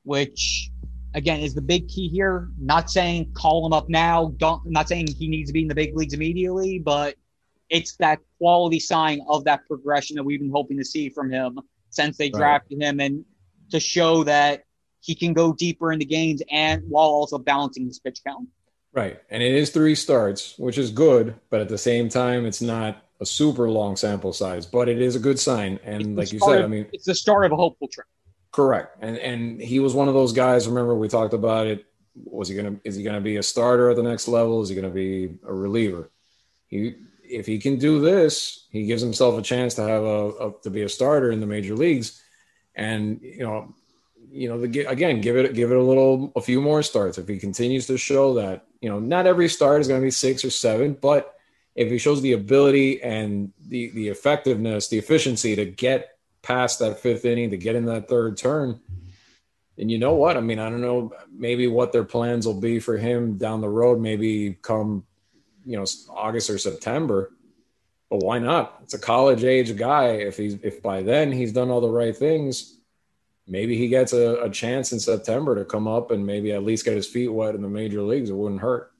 which 0.04 0.70
again 1.14 1.40
is 1.40 1.54
the 1.54 1.62
big 1.62 1.88
key 1.88 2.08
here. 2.08 2.48
Not 2.58 2.90
saying 2.90 3.32
call 3.34 3.66
him 3.66 3.72
up 3.72 3.88
now. 3.88 4.32
Don't 4.36 4.62
not 4.66 4.88
saying 4.88 5.08
he 5.08 5.28
needs 5.28 5.50
to 5.50 5.52
be 5.52 5.62
in 5.62 5.68
the 5.68 5.74
big 5.74 5.96
leagues 5.96 6.14
immediately, 6.14 6.78
but 6.78 7.16
it's 7.68 7.96
that 7.96 8.20
quality 8.38 8.78
sign 8.78 9.20
of 9.28 9.44
that 9.44 9.66
progression 9.66 10.14
that 10.16 10.22
we've 10.22 10.40
been 10.40 10.52
hoping 10.52 10.78
to 10.78 10.84
see 10.84 11.08
from 11.08 11.30
him 11.30 11.58
since 11.90 12.16
they 12.16 12.30
drafted 12.30 12.78
right. 12.78 12.88
him 12.88 13.00
and 13.00 13.24
to 13.70 13.80
show 13.80 14.22
that 14.22 14.62
he 15.00 15.14
can 15.14 15.32
go 15.32 15.52
deeper 15.52 15.92
in 15.92 15.98
the 15.98 16.04
games 16.04 16.42
and 16.50 16.82
while 16.88 17.08
also 17.08 17.38
balancing 17.38 17.86
his 17.86 17.98
pitch 17.98 18.20
count. 18.24 18.48
Right. 18.92 19.20
And 19.28 19.42
it 19.42 19.52
is 19.52 19.70
three 19.70 19.94
starts, 19.94 20.56
which 20.58 20.78
is 20.78 20.90
good, 20.90 21.34
but 21.50 21.60
at 21.60 21.68
the 21.68 21.78
same 21.78 22.08
time, 22.08 22.46
it's 22.46 22.62
not 22.62 23.05
a 23.20 23.26
super 23.26 23.70
long 23.70 23.96
sample 23.96 24.32
size, 24.32 24.66
but 24.66 24.88
it 24.88 25.00
is 25.00 25.16
a 25.16 25.18
good 25.18 25.38
sign. 25.38 25.78
And 25.84 26.16
like 26.16 26.32
you 26.32 26.38
said, 26.40 26.58
of, 26.58 26.64
I 26.64 26.68
mean, 26.68 26.86
it's 26.92 27.06
the 27.06 27.14
start 27.14 27.46
of 27.46 27.52
a 27.52 27.56
hopeful 27.56 27.88
trend. 27.88 28.08
Correct. 28.52 28.96
And 29.00 29.18
and 29.18 29.60
he 29.60 29.80
was 29.80 29.94
one 29.94 30.08
of 30.08 30.14
those 30.14 30.32
guys. 30.32 30.68
Remember, 30.68 30.94
we 30.94 31.08
talked 31.08 31.34
about 31.34 31.66
it. 31.66 31.84
Was 32.24 32.48
he 32.48 32.56
gonna? 32.56 32.76
Is 32.84 32.96
he 32.96 33.02
gonna 33.02 33.20
be 33.20 33.36
a 33.36 33.42
starter 33.42 33.90
at 33.90 33.96
the 33.96 34.02
next 34.02 34.28
level? 34.28 34.62
Is 34.62 34.68
he 34.68 34.74
gonna 34.74 34.90
be 34.90 35.38
a 35.46 35.52
reliever? 35.52 36.10
He, 36.68 36.94
if 37.22 37.46
he 37.46 37.58
can 37.58 37.78
do 37.78 38.00
this, 38.00 38.66
he 38.70 38.86
gives 38.86 39.02
himself 39.02 39.38
a 39.38 39.42
chance 39.42 39.74
to 39.74 39.82
have 39.82 40.02
a, 40.02 40.28
a 40.28 40.52
to 40.62 40.70
be 40.70 40.82
a 40.82 40.88
starter 40.88 41.30
in 41.32 41.40
the 41.40 41.46
major 41.46 41.74
leagues. 41.74 42.22
And 42.74 43.20
you 43.22 43.44
know, 43.44 43.74
you 44.30 44.48
know, 44.48 44.60
the, 44.60 44.84
again, 44.84 45.20
give 45.20 45.36
it 45.36 45.54
give 45.54 45.70
it 45.70 45.76
a 45.76 45.82
little, 45.82 46.32
a 46.36 46.40
few 46.40 46.60
more 46.60 46.82
starts. 46.82 47.18
If 47.18 47.28
he 47.28 47.38
continues 47.38 47.86
to 47.86 47.96
show 47.96 48.34
that, 48.34 48.66
you 48.80 48.88
know, 48.88 48.98
not 48.98 49.26
every 49.26 49.48
start 49.48 49.80
is 49.80 49.88
going 49.88 50.00
to 50.00 50.04
be 50.04 50.10
six 50.10 50.44
or 50.44 50.50
seven, 50.50 50.96
but 51.00 51.35
if 51.76 51.90
he 51.90 51.98
shows 51.98 52.22
the 52.22 52.32
ability 52.32 53.02
and 53.02 53.52
the 53.68 53.90
the 53.90 54.08
effectiveness, 54.08 54.88
the 54.88 54.98
efficiency 54.98 55.54
to 55.54 55.64
get 55.64 56.18
past 56.42 56.78
that 56.80 56.98
fifth 56.98 57.24
inning, 57.24 57.50
to 57.50 57.56
get 57.56 57.76
in 57.76 57.84
that 57.84 58.08
third 58.08 58.36
turn, 58.36 58.80
and 59.78 59.90
you 59.90 59.98
know 59.98 60.14
what? 60.14 60.36
I 60.36 60.40
mean, 60.40 60.58
I 60.58 60.70
don't 60.70 60.80
know, 60.80 61.12
maybe 61.30 61.66
what 61.66 61.92
their 61.92 62.04
plans 62.04 62.46
will 62.46 62.60
be 62.60 62.80
for 62.80 62.96
him 62.96 63.36
down 63.36 63.60
the 63.60 63.68
road, 63.68 64.00
maybe 64.00 64.56
come, 64.62 65.04
you 65.66 65.76
know, 65.76 65.84
August 66.08 66.48
or 66.48 66.58
September. 66.58 67.30
But 68.08 68.20
why 68.20 68.38
not? 68.38 68.78
It's 68.82 68.94
a 68.94 68.98
college 68.98 69.44
age 69.44 69.76
guy. 69.76 70.08
If 70.12 70.36
he's 70.36 70.54
if 70.62 70.80
by 70.82 71.02
then 71.02 71.30
he's 71.32 71.52
done 71.52 71.70
all 71.70 71.80
the 71.80 71.88
right 71.88 72.16
things, 72.16 72.78
maybe 73.46 73.76
he 73.76 73.88
gets 73.88 74.12
a, 74.12 74.42
a, 74.42 74.50
chance 74.50 74.92
in 74.92 75.00
September 75.00 75.56
to 75.56 75.64
come 75.64 75.88
up 75.88 76.12
and 76.12 76.24
maybe 76.24 76.52
at 76.52 76.62
least 76.62 76.84
get 76.84 76.94
his 76.94 77.08
feet 77.08 77.28
wet 77.28 77.56
in 77.56 77.62
the 77.62 77.68
major 77.68 78.02
leagues. 78.02 78.30
It 78.30 78.36
wouldn't 78.36 78.60
hurt. 78.60 78.92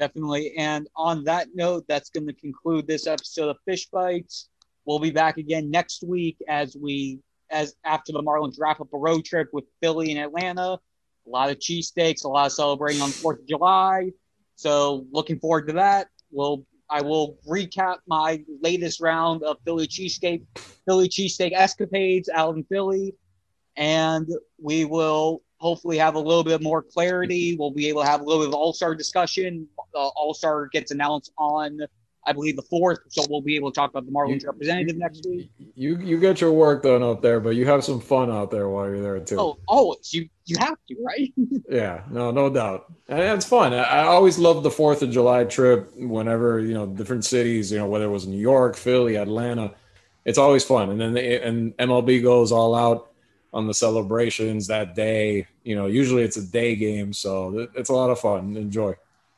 Definitely. 0.00 0.54
And 0.56 0.88
on 0.96 1.24
that 1.24 1.48
note, 1.54 1.84
that's 1.86 2.08
going 2.08 2.26
to 2.26 2.32
conclude 2.32 2.86
this 2.86 3.06
episode 3.06 3.50
of 3.50 3.58
Fish 3.66 3.86
Bites. 3.90 4.48
We'll 4.86 4.98
be 4.98 5.10
back 5.10 5.36
again 5.36 5.70
next 5.70 6.02
week 6.02 6.38
as 6.48 6.74
we 6.74 7.20
as 7.50 7.74
after 7.84 8.12
the 8.12 8.22
Marlins 8.22 8.56
wrap 8.58 8.80
up 8.80 8.94
a 8.94 8.96
road 8.96 9.26
trip 9.26 9.50
with 9.52 9.64
Philly 9.82 10.10
and 10.12 10.18
Atlanta. 10.18 10.78
A 11.26 11.28
lot 11.28 11.50
of 11.50 11.58
cheesesteaks, 11.58 12.24
a 12.24 12.28
lot 12.28 12.46
of 12.46 12.52
celebrating 12.52 13.02
on 13.02 13.10
Fourth 13.10 13.40
of 13.40 13.46
July. 13.46 14.12
So 14.56 15.04
looking 15.12 15.38
forward 15.38 15.66
to 15.66 15.74
that. 15.74 16.08
We'll 16.30 16.64
I 16.88 17.02
will 17.02 17.36
recap 17.46 17.98
my 18.06 18.42
latest 18.62 19.02
round 19.02 19.42
of 19.42 19.58
Philly 19.66 19.86
cheesesteak, 19.86 20.46
Philly 20.86 21.10
cheesesteak 21.10 21.52
escapades 21.52 22.30
out 22.30 22.56
in 22.56 22.64
Philly, 22.64 23.14
and 23.76 24.26
we 24.58 24.86
will 24.86 25.42
hopefully 25.60 25.98
have 25.98 26.14
a 26.14 26.18
little 26.18 26.44
bit 26.44 26.62
more 26.62 26.82
clarity. 26.82 27.56
We'll 27.58 27.70
be 27.70 27.88
able 27.88 28.02
to 28.02 28.08
have 28.08 28.20
a 28.20 28.24
little 28.24 28.42
bit 28.42 28.48
of 28.48 28.54
All 28.54 28.72
Star 28.72 28.94
discussion. 28.94 29.68
Uh, 29.94 30.08
All 30.08 30.34
Star 30.34 30.66
gets 30.66 30.90
announced 30.90 31.32
on 31.38 31.80
I 32.26 32.32
believe 32.32 32.56
the 32.56 32.62
fourth. 32.62 32.98
So 33.08 33.24
we'll 33.30 33.40
be 33.40 33.56
able 33.56 33.70
to 33.70 33.74
talk 33.74 33.90
about 33.90 34.04
the 34.04 34.12
Marlins 34.12 34.42
you, 34.42 34.48
representative 34.48 34.96
next 34.96 35.26
week. 35.26 35.50
You 35.74 35.98
you 35.98 36.18
get 36.20 36.40
your 36.40 36.52
work 36.52 36.82
done 36.82 37.02
up 37.02 37.22
there, 37.22 37.40
but 37.40 37.50
you 37.50 37.66
have 37.66 37.82
some 37.82 38.00
fun 38.00 38.30
out 38.30 38.50
there 38.50 38.68
while 38.68 38.86
you're 38.86 39.00
there 39.00 39.20
too. 39.20 39.38
Oh, 39.38 39.58
always 39.66 40.12
you 40.12 40.28
you 40.44 40.56
have 40.58 40.76
to, 40.88 40.96
right? 41.04 41.32
yeah, 41.70 42.02
no, 42.10 42.30
no 42.30 42.50
doubt, 42.50 42.92
and 43.08 43.20
it's 43.20 43.46
fun. 43.46 43.72
I, 43.72 43.82
I 43.82 44.04
always 44.04 44.38
loved 44.38 44.62
the 44.64 44.70
Fourth 44.70 45.02
of 45.02 45.10
July 45.10 45.44
trip. 45.44 45.92
Whenever 45.96 46.60
you 46.60 46.74
know 46.74 46.86
different 46.86 47.24
cities, 47.24 47.72
you 47.72 47.78
know 47.78 47.86
whether 47.86 48.04
it 48.04 48.10
was 48.10 48.26
New 48.26 48.40
York, 48.40 48.76
Philly, 48.76 49.16
Atlanta, 49.16 49.74
it's 50.24 50.38
always 50.38 50.64
fun. 50.64 50.90
And 50.90 51.00
then 51.00 51.14
they, 51.14 51.40
and 51.40 51.76
MLB 51.78 52.22
goes 52.22 52.52
all 52.52 52.74
out 52.74 53.09
on 53.52 53.66
the 53.66 53.74
celebrations 53.74 54.66
that 54.68 54.94
day. 54.94 55.46
You 55.64 55.76
know, 55.76 55.86
usually 55.86 56.22
it's 56.22 56.36
a 56.36 56.46
day 56.46 56.76
game, 56.76 57.12
so 57.12 57.68
it's 57.74 57.90
a 57.90 57.94
lot 57.94 58.10
of 58.10 58.18
fun. 58.18 58.56
Enjoy. 58.56 58.94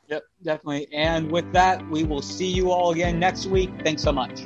Yep, 0.09 0.23
definitely. 0.43 0.87
And 0.93 1.31
with 1.31 1.51
that, 1.53 1.87
we 1.89 2.03
will 2.03 2.21
see 2.21 2.47
you 2.47 2.71
all 2.71 2.91
again 2.91 3.19
next 3.19 3.47
week. 3.47 3.71
Thanks 3.83 4.03
so 4.03 4.11
much. 4.11 4.45